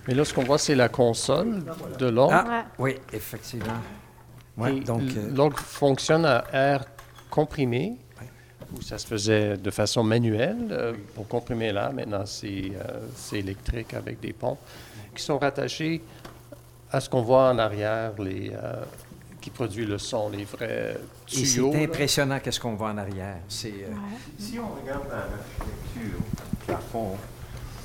Mais 0.10 0.14
là, 0.14 0.26
ce 0.26 0.34
qu'on 0.34 0.44
voit, 0.44 0.58
c'est 0.58 0.76
la 0.76 0.90
console 0.90 1.64
de 2.00 2.08
l'orgue. 2.08 2.34
Ah, 2.36 2.66
oui, 2.80 2.96
effectivement. 3.14 3.80
Ouais, 4.58 4.82
donc, 4.82 5.04
euh, 5.04 5.30
l'orgue 5.34 5.56
fonctionne 5.58 6.26
à 6.26 6.44
air 6.52 6.84
comprimé, 7.30 7.98
où 8.76 8.82
ça 8.82 8.98
se 8.98 9.08
faisait 9.08 9.58
de 9.58 9.72
façon 9.72 10.04
manuelle 10.04 10.58
euh, 10.72 10.94
pour 11.16 11.28
comprimer 11.28 11.72
l'air. 11.72 11.94
Maintenant, 11.94 12.26
c'est 12.26 12.72
euh, 12.76 13.00
c'est 13.16 13.40
électrique 13.40 13.94
avec 13.94 14.20
des 14.20 14.34
pompes 14.34 14.60
qui 15.16 15.24
sont 15.24 15.38
rattachées 15.38 16.02
à 16.92 17.00
ce 17.02 17.10
qu'on 17.10 17.22
voit 17.22 17.50
en 17.50 17.58
arrière, 17.60 18.14
les, 18.20 18.52
euh, 18.54 18.74
qui 19.42 19.50
produit 19.50 19.86
le 19.86 19.98
son, 19.98 20.30
les 20.30 20.44
vrais 20.46 20.96
et 20.96 21.32
tuyaux. 21.32 21.72
c'est 21.72 21.78
là. 21.80 21.84
impressionnant 21.86 22.40
qu'est-ce 22.40 22.60
qu'on 22.60 22.76
voit 22.76 22.90
en 22.92 22.98
arrière. 22.98 23.38
C'est 23.50 23.70
euh, 23.70 23.94
Si 24.38 24.58
on 24.60 24.68
regarde 24.82 25.04
l'architecture, 25.10 26.20
le 26.62 26.66
plafond, 26.66 27.12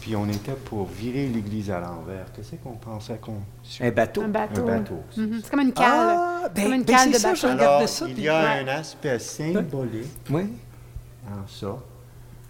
puis 0.01 0.15
on 0.17 0.29
était 0.29 0.53
pour 0.53 0.87
virer 0.89 1.29
l'église 1.29 1.71
à 1.71 1.81
l'envers, 1.81 2.27
qu'est-ce 2.35 2.57
qu'on 2.57 2.73
pensait 2.77 3.19
qu'on... 3.19 3.37
un 3.81 3.91
bateau. 3.91 4.23
Un 4.23 4.29
bateau. 4.29 4.63
Un 4.63 4.79
bateau. 4.79 5.03
c'est 5.15 5.21
Mhm. 5.21 5.41
C'est 5.43 5.51
comme 5.51 5.61
une 5.61 5.73
cale. 5.73 5.85
Ah, 5.89 6.41
comme 6.45 6.55
ben, 6.55 6.73
une 6.75 6.83
ben, 6.83 6.95
cale 6.97 7.09
c'est 7.09 7.13
de 7.13 7.19
ça, 7.19 7.29
bateau. 7.29 7.41
je 7.41 7.47
Alors, 7.63 7.89
ça. 7.89 8.07
il 8.09 8.21
y 8.21 8.29
a 8.29 8.41
Ouais. 8.43 8.61
un 8.65 8.69
aspect 8.69 9.19
symbolique 9.19 10.07
Oui. 10.31 10.43
En 11.27 11.47
ça, 11.47 11.77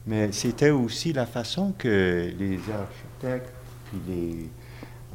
mais 0.06 0.32
c'était 0.32 0.70
aussi 0.70 1.12
la 1.12 1.26
façon 1.26 1.72
que 1.76 2.32
les 2.38 2.58
architectes 2.70 3.52
puis 3.86 3.98
les, 4.08 4.48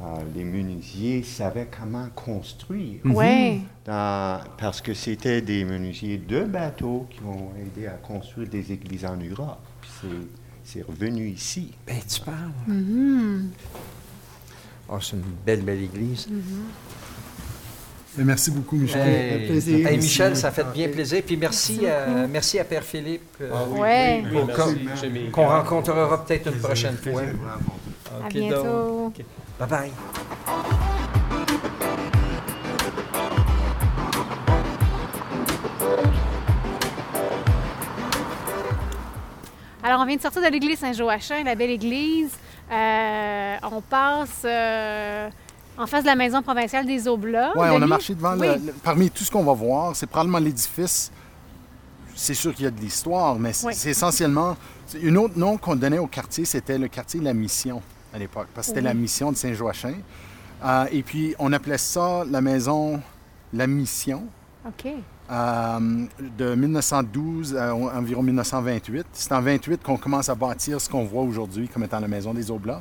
euh, 0.02 0.18
les 0.34 0.44
menuisiers 0.44 1.22
savaient 1.24 1.68
comment 1.76 2.08
construire. 2.14 3.00
Ouais. 3.04 3.60
Dans- 3.84 4.40
parce 4.56 4.80
que 4.80 4.94
c'était 4.94 5.42
des 5.42 5.64
menuisiers 5.64 6.18
de 6.18 6.44
bateaux 6.44 7.06
qui 7.10 7.20
ont 7.22 7.50
aidé 7.60 7.86
à 7.88 7.92
construire 7.94 8.48
des 8.48 8.70
églises 8.72 9.04
en 9.04 9.16
Europe. 9.16 9.58
Puis 9.80 9.90
c'est- 10.00 10.28
c'est 10.64 10.82
revenu 10.82 11.28
ici. 11.28 11.72
Ben, 11.86 11.96
tu 12.08 12.20
parles. 12.20 12.52
Mhm. 12.68 13.50
Oh, 14.90 14.98
c'est 15.00 15.16
une 15.16 15.22
belle, 15.44 15.62
belle 15.62 15.82
église. 15.82 16.28
Et 18.18 18.24
merci 18.24 18.50
beaucoup, 18.50 18.76
Michel. 18.76 19.06
Hey, 19.08 19.46
plaisir. 19.46 19.86
hey, 19.86 19.96
Michel, 19.96 20.36
ça 20.36 20.50
fait 20.50 20.66
bien 20.72 20.88
plaisir. 20.88 21.22
Puis 21.24 21.36
merci, 21.36 21.86
à, 21.86 22.26
merci 22.26 22.58
à 22.58 22.64
Père 22.64 22.82
Philippe. 22.82 23.36
euh, 23.40 23.50
Ouais. 23.68 24.24
Oui, 24.32 25.30
qu'on- 25.30 25.46
rencontrera 25.46 26.24
peut-être 26.24 26.48
une 26.52 26.58
prochaine 26.58 26.96
fois. 26.96 27.22
À 28.24 28.28
bientôt. 28.28 29.12
Bye 29.58 29.68
bye. 29.68 29.90
Alors, 39.82 40.00
on 40.00 40.06
vient 40.06 40.16
de 40.16 40.20
sortir 40.20 40.42
de 40.42 40.48
l'église 40.48 40.78
Saint-Joachim, 40.80 41.44
la 41.44 41.54
belle 41.54 41.70
église. 41.70 42.32
Euh, 42.70 43.56
on 43.70 43.80
passe 43.80 44.42
euh, 44.44 45.28
en 45.78 45.86
face 45.86 46.02
de 46.02 46.08
la 46.08 46.16
maison 46.16 46.42
provinciale 46.42 46.86
des 46.86 47.06
Oblats. 47.08 47.52
Oui, 47.56 47.68
on 47.70 47.80
a 47.82 47.86
marché 47.86 48.14
devant. 48.14 48.34
le- 48.34 48.40
Oui. 48.40 48.46
le- 48.66 48.72
parmi 48.82 49.10
tout 49.10 49.24
ce 49.24 49.30
qu'on 49.30 49.44
va 49.44 49.52
voir, 49.52 49.94
c'est 49.96 50.06
probablement 50.06 50.38
l'édifice. 50.38 51.10
C'est 52.14 52.34
sûr 52.34 52.52
qu'il 52.54 52.64
y 52.64 52.68
a 52.68 52.70
de 52.72 52.80
l'histoire, 52.80 53.38
mais 53.38 53.52
c'est 53.52 53.66
Oui. 53.66 53.74
essentiellement. 53.86 54.56
Une 55.00 55.16
autre 55.18 55.38
nom 55.38 55.56
qu'on 55.56 55.76
donnait 55.76 55.98
au 55.98 56.06
quartier, 56.08 56.44
c'était 56.44 56.78
le 56.78 56.88
quartier 56.88 57.20
La 57.20 57.32
Mission 57.32 57.80
à 58.12 58.18
l'époque, 58.18 58.48
parce 58.54 58.66
que 58.66 58.70
c'était 58.70 58.80
Oui. 58.80 58.86
la 58.86 58.94
mission 58.94 59.30
de 59.30 59.36
Saint-Joachim. 59.36 59.94
Euh, 60.64 60.86
et 60.90 61.02
puis, 61.02 61.34
on 61.38 61.52
appelait 61.52 61.78
ça 61.78 62.24
la 62.28 62.40
maison 62.40 63.00
La 63.52 63.66
Mission. 63.66 64.24
OK. 64.66 64.92
euh, 65.30 66.06
de 66.38 66.54
1912 66.54 67.54
à 67.54 67.74
en- 67.74 67.94
environ 67.94 68.22
1928. 68.22 69.06
C'est 69.12 69.30
en 69.32 69.42
28 69.42 69.82
qu'on 69.82 69.98
commence 69.98 70.30
à 70.30 70.34
bâtir 70.34 70.80
ce 70.80 70.88
qu'on 70.88 71.04
voit 71.04 71.22
aujourd'hui 71.22 71.68
comme 71.68 71.84
étant 71.84 72.00
la 72.00 72.08
maison 72.08 72.32
des 72.32 72.50
Oblats. 72.50 72.80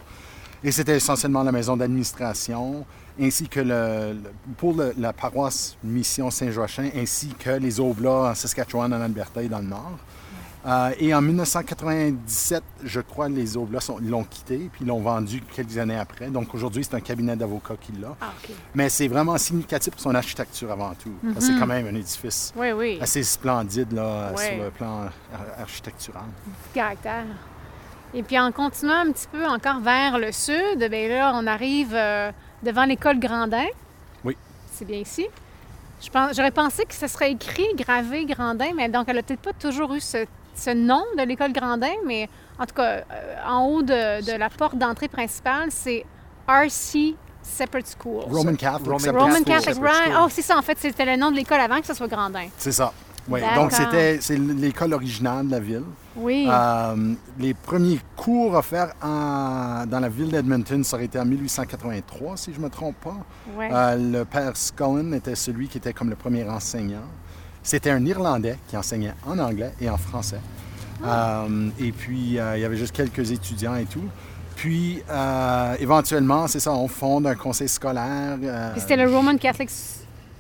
Et 0.64 0.72
c'était 0.72 0.96
essentiellement 0.98 1.44
la 1.44 1.52
maison 1.52 1.78
d'administration, 1.78 2.86
ainsi 3.22 3.48
que 3.48 3.60
le, 3.60 4.14
le- 4.14 4.32
pour 4.58 4.74
le- 4.76 4.94
la 4.98 5.14
paroisse 5.14 5.78
Mission 5.84 6.30
Saint-Joachim, 6.32 6.90
ainsi 6.96 7.30
que 7.38 7.52
les 7.52 7.80
Oblats 7.80 8.32
en 8.32 8.36
Saskatchewan, 8.36 8.92
en 8.94 9.02
Alberta 9.02 9.42
et 9.44 9.48
dans 9.50 9.60
le 9.60 9.68
Nord. 9.68 9.98
Euh, 10.66 10.90
et 11.00 11.14
en 11.14 11.22
1997, 11.22 12.62
je 12.84 13.00
crois, 13.00 13.30
les 13.30 13.56
Oblats 13.56 13.80
l'ont 14.02 14.24
quitté, 14.24 14.70
puis 14.74 14.82
ils 14.84 14.88
l'ont 14.88 15.00
vendu 15.00 15.42
quelques 15.56 15.78
années 15.78 15.96
après. 15.98 16.30
Donc 16.30 16.54
aujourd'hui, 16.54 16.84
c'est 16.84 16.96
un 16.96 17.00
cabinet 17.00 17.36
d'avocats 17.38 17.78
qui 17.80 17.94
l'a. 17.94 18.16
Ah. 18.20 18.34
Mais 18.76 18.90
c'est 18.90 19.08
vraiment 19.08 19.38
significatif 19.38 19.94
pour 19.94 20.02
son 20.02 20.14
architecture 20.16 20.70
avant 20.72 20.94
tout. 20.96 21.14
C'est 21.40 21.58
quand 21.58 21.68
même 21.68 21.86
un 21.88 21.96
édifice 21.96 22.52
Oui, 22.58 22.72
oui. 22.72 22.98
assez 23.00 23.24
splendide 23.24 23.94
là, 23.94 24.34
sur 24.36 24.64
le 24.64 24.70
plan 24.72 25.04
ar- 25.04 25.62
architectural. 25.62 26.24
caractère. 26.74 27.26
Et 28.18 28.24
puis 28.24 28.40
en 28.40 28.52
continuant 28.52 29.06
un 29.06 29.12
petit 29.12 29.28
peu 29.32 29.46
encore 29.46 29.80
vers 29.80 30.18
le 30.18 30.32
sud, 30.32 30.80
bien 30.90 31.08
là, 31.08 31.34
on 31.36 31.46
arrive 31.46 31.94
euh, 31.94 32.32
devant 32.64 32.86
l'école 32.86 33.20
Grandin. 33.20 33.68
Oui. 34.24 34.36
C'est 34.72 34.86
bien 34.86 34.98
ici. 34.98 35.28
Je 36.02 36.10
pense, 36.10 36.36
j'aurais 36.36 36.50
pensé 36.50 36.84
que 36.86 36.96
ce 36.96 37.06
serait 37.06 37.32
écrit, 37.34 37.68
gravé 37.76 38.26
Grandin, 38.26 38.72
mais 38.76 38.90
donc 38.90 39.06
elle 39.08 39.18
n'a 39.18 39.22
peut-être 39.22 39.42
pas 39.42 39.54
toujours 39.54 39.94
eu 39.94 40.00
ce, 40.00 40.26
ce 40.56 40.72
nom 40.72 41.04
de 41.16 41.22
l'école 41.22 41.54
Grandin, 41.54 41.94
mais 42.08 42.28
en 42.58 42.66
tout 42.66 42.74
cas, 42.74 43.04
euh, 43.12 43.36
en 43.48 43.68
haut 43.68 43.84
de, 43.84 44.26
de 44.26 44.36
la 44.36 44.50
porte 44.50 44.80
d'entrée 44.80 45.10
principale, 45.10 45.68
c'est 45.70 46.04
RC 46.48 47.14
Separate 47.44 47.86
School. 48.02 48.24
Roman 48.32 48.56
Catholic. 48.56 48.86
Roman 48.88 49.00
Separate 49.00 49.22
Roman 49.22 49.36
School. 49.36 49.46
Catholic, 49.46 49.76
Separate 49.76 49.94
right? 49.96 50.12
School. 50.14 50.24
Oh, 50.26 50.30
c'est 50.32 50.42
ça, 50.42 50.58
en 50.58 50.64
fait, 50.64 50.78
c'était 50.80 51.06
le 51.06 51.18
nom 51.18 51.30
de 51.30 51.36
l'école 51.36 51.60
avant 51.60 51.80
que 51.80 51.86
ce 51.86 51.94
soit 51.94 52.08
Grandin. 52.08 52.48
C'est 52.58 52.72
ça. 52.72 52.92
Oui. 53.30 53.42
Donc 53.56 53.72
c'était 53.74 54.20
c'est 54.22 54.38
l'école 54.38 54.94
originale 54.94 55.48
de 55.48 55.52
la 55.52 55.60
ville. 55.60 55.84
Oui. 56.16 56.48
Euh, 56.50 57.14
les 57.40 57.54
premiers 57.54 58.00
cours 58.16 58.54
offerts 58.54 58.94
en- 59.04 59.86
dans 59.86 60.00
la 60.00 60.10
ville 60.10 60.30
d'Edmonton, 60.30 60.84
ça 60.84 60.96
aurait 60.96 61.06
été 61.06 61.20
en 61.20 61.26
1883, 61.26 62.38
si 62.38 62.54
je 62.54 62.60
ne 62.60 62.66
me 62.66 62.70
trompe 62.70 62.96
pas. 63.04 63.18
ouais. 63.58 63.70
Euh, 63.72 63.96
le 64.20 64.26
père 64.26 64.56
Scullen 64.56 65.14
était 65.14 65.36
celui 65.36 65.68
qui 65.68 65.78
était 65.78 65.94
comme 65.94 66.10
le 66.10 66.16
premier 66.16 66.44
enseignant. 66.50 67.04
C'était 67.64 67.92
un 67.92 68.06
Irlandais 68.06 68.58
qui 68.68 68.78
enseignait 68.78 69.14
en 69.26 69.38
anglais 69.40 69.74
et 69.82 69.90
en 69.90 69.98
français. 69.98 70.40
Euh, 71.06 71.70
et 71.80 71.92
puis, 71.92 72.18
il 72.18 72.34
y 72.34 72.40
avait 72.40 72.78
juste 72.78 72.96
quelques 72.96 73.30
étudiants 73.32 73.76
et 73.76 73.86
tout. 73.86 74.06
Puis, 74.56 75.04
éventuellement, 75.80 76.48
c'est 76.48 76.60
ça, 76.62 76.72
on 76.74 76.88
fonde 76.88 77.28
un 77.28 77.36
conseil 77.36 77.68
scolaire. 77.68 78.38
c'était 78.78 78.96
le 78.96 79.10
Roman 79.14 79.38
Catholic 79.38 79.70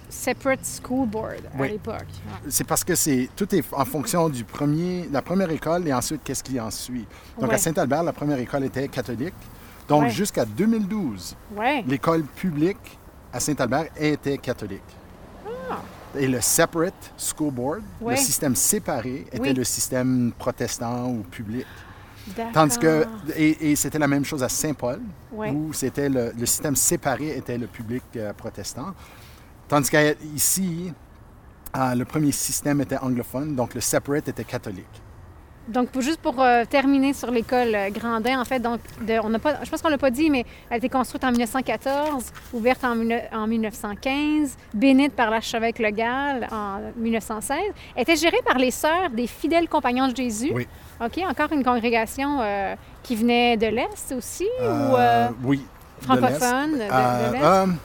Separate 0.09 0.65
School 0.81 1.07
Board 1.07 1.41
à 1.53 1.61
Oui. 1.61 1.69
l'époque. 1.71 1.95
Ouais. 2.27 2.49
C'est 2.49 2.63
parce 2.65 2.83
que 2.83 2.95
c'est 2.95 3.29
tout 3.35 3.53
est 3.53 3.63
en 3.73 3.85
fonction 3.85 4.29
du 4.29 4.43
premier, 4.43 5.07
la 5.11 5.21
première 5.21 5.49
école 5.51 5.87
et 5.87 5.93
ensuite 5.93 6.21
qu'est-ce 6.23 6.43
qui 6.43 6.59
en 6.59 6.71
suit. 6.71 7.05
Donc 7.39 7.49
Ouais. 7.49 7.55
à 7.55 7.57
Saint-Albert, 7.57 8.03
la 8.03 8.13
première 8.13 8.39
école 8.39 8.63
était 8.65 8.87
catholique. 8.87 9.33
Donc 9.87 10.03
Ouais. 10.03 10.09
jusqu'à 10.09 10.45
2012, 10.45 11.35
Ouais. 11.55 11.83
l'école 11.87 12.23
publique 12.23 12.97
à 13.33 13.39
Saint-Albert 13.39 13.87
était 13.97 14.37
catholique. 14.37 14.81
Ah. 15.69 15.79
Et 16.17 16.27
le 16.27 16.39
separate 16.41 17.13
school 17.17 17.51
board, 17.51 17.81
le 18.05 18.15
système 18.15 18.55
séparé, 18.55 19.25
était 19.31 19.39
Oui. 19.39 19.53
le 19.53 19.63
système 19.63 20.31
protestant 20.37 21.09
ou 21.09 21.17
public. 21.23 21.65
Tandis 22.53 22.77
que, 22.77 23.05
et, 23.37 23.71
et 23.71 23.75
c'était 23.77 23.99
la 23.99 24.07
même 24.07 24.25
chose 24.25 24.43
à 24.43 24.49
Saint-Paul, 24.49 24.99
où 25.31 25.71
c'était 25.73 26.09
le, 26.09 26.33
le 26.37 26.45
système 26.45 26.75
séparé 26.75 27.37
était 27.37 27.57
le 27.57 27.67
public 27.67 28.03
euh, 28.17 28.33
protestant. 28.33 28.93
Tandis 29.67 29.89
qu'ici, 29.89 30.93
euh, 31.75 31.95
le 31.95 32.05
premier 32.05 32.31
système 32.31 32.81
était 32.81 32.97
anglophone, 32.97 33.55
donc 33.55 33.73
le 33.73 33.81
separate 33.81 34.27
était 34.29 34.43
catholique. 34.45 34.85
Donc, 35.67 35.89
pour- 35.89 36.01
juste 36.01 36.21
pour 36.21 36.41
euh, 36.41 36.63
terminer 36.63 37.11
sur 37.11 37.29
l'école 37.29 37.75
euh, 37.75 37.89
Grandin, 37.89 38.39
en 38.39 38.45
fait, 38.45 38.61
donc, 38.61 38.79
de- 39.01 39.19
on 39.21 39.27
n'a 39.29 39.37
pas, 39.39 39.61
je 39.65 39.69
pense 39.69 39.81
qu'on 39.81 39.89
l'a 39.89 39.97
pas 39.97 40.09
dit, 40.11 40.29
mais 40.29 40.45
elle 40.69 40.75
a 40.75 40.77
été 40.77 40.87
construite 40.87 41.25
en 41.25 41.31
1914, 41.31 42.31
ouverte 42.53 42.85
en, 42.85 42.95
mille- 42.95 43.21
en 43.33 43.47
1915, 43.47 44.55
bénite 44.73 45.11
par 45.13 45.29
l'archevêque 45.29 45.79
Le 45.79 45.89
Gall 45.91 46.47
en 46.53 46.79
1916. 46.95 47.57
Elle 47.97 48.03
était 48.03 48.15
gérée 48.15 48.39
par 48.45 48.57
les 48.57 48.71
sœurs 48.71 49.09
des 49.09 49.27
fidèles 49.27 49.67
compagnons 49.67 50.07
de 50.07 50.15
Jésus. 50.15 50.51
Oui. 50.53 50.65
OK, 51.03 51.19
encore 51.29 51.51
une 51.51 51.65
congrégation 51.65 52.37
euh, 52.39 52.73
qui 53.03 53.17
venait 53.17 53.57
de 53.57 53.67
l'Est 53.67 54.13
aussi, 54.17 54.47
ou 54.61 54.95
oui. 55.43 55.65
francophone 56.01 56.71
de, 56.71 56.77
l'Est. 56.77 56.87
de 57.27 57.33
l'Est? 57.33 57.77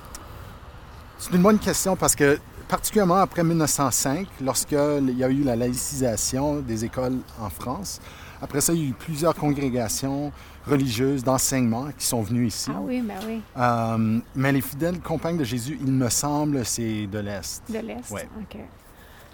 C'est 1.22 1.36
une 1.36 1.42
bonne 1.42 1.58
question 1.58 1.96
parce 1.96 2.14
que, 2.16 2.38
particulièrement 2.68 3.16
après 3.16 3.44
1905, 3.44 4.26
lorsqu'il 4.44 5.14
y 5.16 5.24
a 5.24 5.28
eu 5.28 5.42
la 5.44 5.56
laïcisation 5.56 6.56
des 6.60 6.84
écoles 6.84 7.18
en 7.40 7.50
France, 7.50 8.00
après 8.40 8.60
ça, 8.60 8.72
il 8.72 8.82
y 8.82 8.86
a 8.86 8.88
eu 8.88 8.92
plusieurs 8.92 9.34
congrégations 9.36 10.32
religieuses 10.66 11.22
d'enseignement 11.22 11.86
qui 11.96 12.04
sont 12.06 12.22
venues 12.22 12.48
ici. 12.48 12.70
Ah 12.74 12.80
oui, 12.82 13.00
ben 13.00 13.14
oui, 13.26 13.40
Euh, 13.56 14.18
mais 14.34 14.50
les 14.52 14.60
fidèles 14.60 15.00
compagnes 15.00 15.36
de 15.38 15.44
Jésus, 15.44 15.78
il 15.80 15.92
me 15.92 16.08
semble, 16.08 16.64
c'est 16.64 17.06
de 17.06 17.18
l'Est. 17.18 17.62
de 17.68 17.78
l'Est. 17.78 18.10
Ouais. 18.10 18.28
OK. 18.40 18.58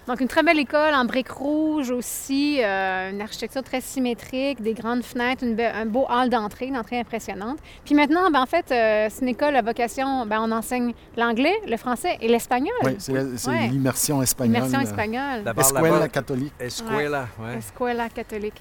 Donc, 0.09 0.21
une 0.21 0.27
très 0.27 0.41
belle 0.41 0.57
école 0.57 0.95
en 0.95 1.05
briques 1.05 1.29
rouges 1.29 1.91
aussi, 1.91 2.63
euh, 2.63 3.11
une 3.11 3.21
architecture 3.21 3.61
très 3.61 3.79
symétrique, 3.79 4.59
des 4.59 4.73
grandes 4.73 5.03
fenêtres, 5.03 5.43
une 5.43 5.55
un 5.61 5.85
beau 5.85 6.07
hall 6.09 6.31
d'entrée, 6.31 6.65
une 6.65 6.77
entrée 6.77 6.99
impressionnante. 6.99 7.59
Puis 7.85 7.93
maintenant, 7.93 8.31
ben, 8.31 8.41
en 8.41 8.47
fait, 8.47 8.71
euh, 8.71 9.05
c'est 9.11 9.21
une 9.21 9.27
école 9.27 9.55
à 9.55 9.61
vocation, 9.61 10.25
ben, 10.25 10.39
on 10.41 10.51
enseigne 10.51 10.93
l'anglais, 11.15 11.53
le 11.67 11.77
français 11.77 12.17
et 12.21 12.27
l'espagnol. 12.27 12.73
Oui, 12.85 12.95
c'est 12.97 13.13
Ouais. 13.13 13.67
l'immersion 13.67 14.19
espagnole. 14.23 14.57
Immersion 14.57 14.79
espagnole. 14.79 15.43
Escuela 15.55 16.07
catholique. 16.07 16.53
Escuela, 16.59 17.27
ouais. 17.39 17.59
Escuela 17.59 18.09
catholique. 18.09 18.59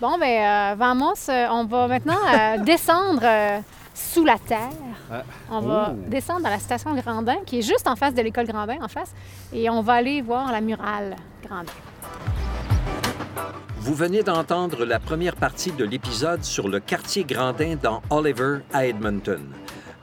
Bon, 0.00 0.16
ben, 0.18 0.72
euh, 0.72 0.74
Vamos, 0.78 1.28
euh, 1.28 1.48
on 1.50 1.66
va 1.66 1.86
maintenant 1.86 2.16
euh, 2.34 2.56
descendre 2.64 3.20
euh, 3.22 3.58
sous 3.94 4.24
la 4.24 4.38
terre. 4.38 4.70
Ah. 5.10 5.22
On 5.50 5.60
va 5.60 5.92
Oh. 5.92 6.08
descendre 6.08 6.46
à 6.46 6.50
la 6.50 6.58
station 6.58 6.94
Grandin, 6.94 7.36
qui 7.44 7.58
est 7.58 7.62
juste 7.62 7.86
en 7.88 7.96
face 7.96 8.14
de 8.14 8.22
l'école 8.22 8.46
Grandin, 8.46 8.78
en 8.82 8.88
face, 8.88 9.12
et 9.52 9.68
on 9.70 9.82
va 9.82 9.94
aller 9.94 10.22
voir 10.22 10.50
la 10.52 10.60
murale 10.60 11.16
Grandin. 11.46 11.72
Vous 13.80 13.94
venez 13.94 14.22
d'entendre 14.22 14.84
la 14.84 15.00
première 15.00 15.34
partie 15.36 15.72
de 15.72 15.84
l'épisode 15.84 16.44
sur 16.44 16.68
le 16.68 16.78
quartier 16.78 17.24
Grandin 17.24 17.74
dans 17.82 18.00
Oliver 18.10 18.58
à 18.72 18.86
Edmonton. 18.86 19.42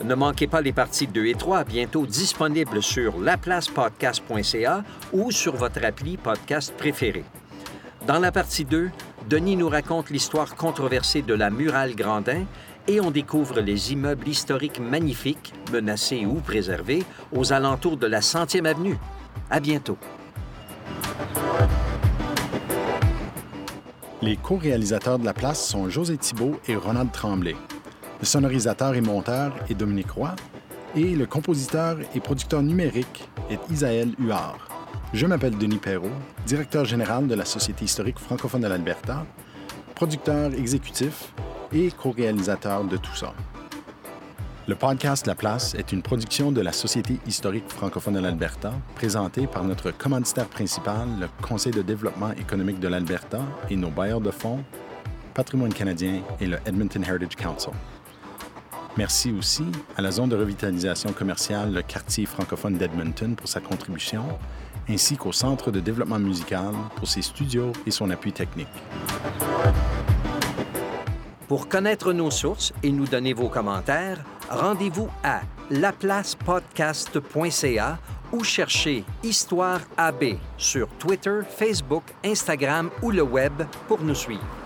Ne 0.04 0.16
manquez 0.16 0.48
pas 0.48 0.62
les 0.62 0.74
parties 0.74 1.08
2 1.08 1.26
et 1.28 1.34
3, 1.36 1.64
bientôt 1.64 2.06
disponibles 2.06 2.82
sur 2.84 3.20
laplacepodcast.ca 3.20 4.84
ou 5.14 5.32
sur 5.32 5.56
votre 5.56 5.84
appli 5.84 6.18
podcast 6.18 6.74
préféré. 6.78 7.24
Dans 8.08 8.20
la 8.20 8.32
partie 8.32 8.66
2, 8.66 8.90
Denis 9.30 9.56
nous 9.58 9.70
raconte 9.70 10.10
l'histoire 10.10 10.56
controversée 10.56 11.22
de 11.22 11.34
la 11.34 11.50
murale 11.50 11.96
Grandin 11.96 12.44
et 12.88 13.00
on 13.02 13.12
découvre 13.12 13.60
les 13.60 13.94
immeubles 13.94 14.28
historiques 14.28 14.80
magnifiques, 14.80 15.54
menacés 15.72 16.26
ou 16.26 16.36
préservés, 16.36 17.04
aux 17.32 17.54
alentours 17.54 17.98
de 17.98 18.08
la 18.08 18.20
100e 18.20 18.66
avenue. 18.66 18.98
À 19.50 19.60
bientôt. 19.60 19.98
Les 24.22 24.36
co-réalisateurs 24.36 25.18
de 25.18 25.26
la 25.26 25.34
place 25.34 25.66
sont 25.66 25.90
José 25.90 26.18
Thibault 26.18 26.60
et 26.68 26.76
Ronald 26.76 27.12
Tremblay. 27.12 27.56
Le 28.20 28.26
sonorisateur 28.26 28.96
et 28.96 29.02
monteur 29.02 29.54
est 29.70 29.76
Dominique 29.76 30.12
Roy. 30.12 30.36
Et 30.96 31.16
le 31.16 31.26
compositeur 31.26 31.98
et 32.16 32.20
producteur 32.20 32.62
numérique 32.62 33.30
est 33.50 33.60
Isaël 33.72 34.14
Huard. 34.20 34.68
Je 35.14 35.26
m'appelle 35.26 35.58
Denis 35.58 35.78
Perrault, 35.78 36.10
directeur 36.46 36.84
général 36.84 37.28
de 37.28 37.36
la 37.36 37.46
Société 37.46 37.86
historique 37.86 38.20
francophone 38.20 38.62
de 38.62 38.68
l'Alberta, 38.68 39.26
producteur 39.96 40.54
exécutif 40.54 41.34
et 41.74 41.92
co-réalisateur 41.92 42.84
de 42.84 42.98
tout 42.98 43.16
ça. 43.16 43.34
Le 44.68 44.76
podcast 44.76 45.26
La 45.26 45.34
Place 45.34 45.74
est 45.74 45.92
une 45.92 46.04
production 46.04 46.52
de 46.52 46.62
la 46.62 46.72
Société 46.72 47.20
historique 47.26 47.68
francophone 47.70 48.14
de 48.14 48.20
l'Alberta, 48.20 48.72
présentée 48.94 49.48
par 49.48 49.64
notre 49.64 49.90
commanditaire 49.90 50.48
principal, 50.48 51.08
le 51.20 51.28
Conseil 51.42 51.72
de 51.72 51.82
développement 51.82 52.32
économique 52.34 52.80
de 52.80 52.88
l'Alberta 52.88 53.40
et 53.72 53.76
nos 53.76 53.90
bailleurs 53.90 54.22
de 54.22 54.30
fonds, 54.30 54.64
Patrimoine 55.34 55.74
canadien 55.74 56.22
et 56.40 56.46
le 56.46 56.58
Edmonton 56.66 57.04
Heritage 57.04 57.36
Council. 57.36 57.72
Merci 58.96 59.32
aussi 59.32 59.64
à 59.98 60.02
la 60.02 60.12
zone 60.12 60.30
de 60.30 60.36
revitalisation 60.36 61.14
commerciale, 61.14 61.74
le 61.74 61.82
quartier 61.82 62.26
francophone 62.26 62.78
d'Edmonton, 62.78 63.36
pour 63.36 63.48
sa 63.48 63.62
contribution, 63.62 64.24
ainsi 64.88 65.18
qu'au 65.18 65.32
Centre 65.32 65.72
de 65.72 65.80
développement 65.80 66.20
musical 66.20 66.74
pour 66.96 67.08
ses 67.08 67.22
studios 67.22 67.72
et 67.88 67.92
son 67.92 68.10
appui 68.10 68.34
technique. 68.34 68.68
Pour 71.50 71.68
connaître 71.68 72.14
nos 72.14 72.30
sources 72.30 72.72
et 72.84 72.92
nous 72.92 73.08
donner 73.08 73.34
vos 73.34 73.50
commentaires, 73.50 74.24
rendez-vous 74.52 75.10
à 75.24 75.42
laplacepodcast.ca 75.72 77.98
ou 78.32 78.44
cherchez 78.44 79.04
Histoire 79.24 79.80
AB 79.98 80.36
sur 80.60 80.88
Twitter, 81.00 81.40
Facebook, 81.50 82.04
Instagram 82.24 82.92
ou 83.02 83.10
le 83.10 83.24
web 83.24 83.64
pour 83.88 84.00
nous 84.02 84.14
suivre. 84.14 84.59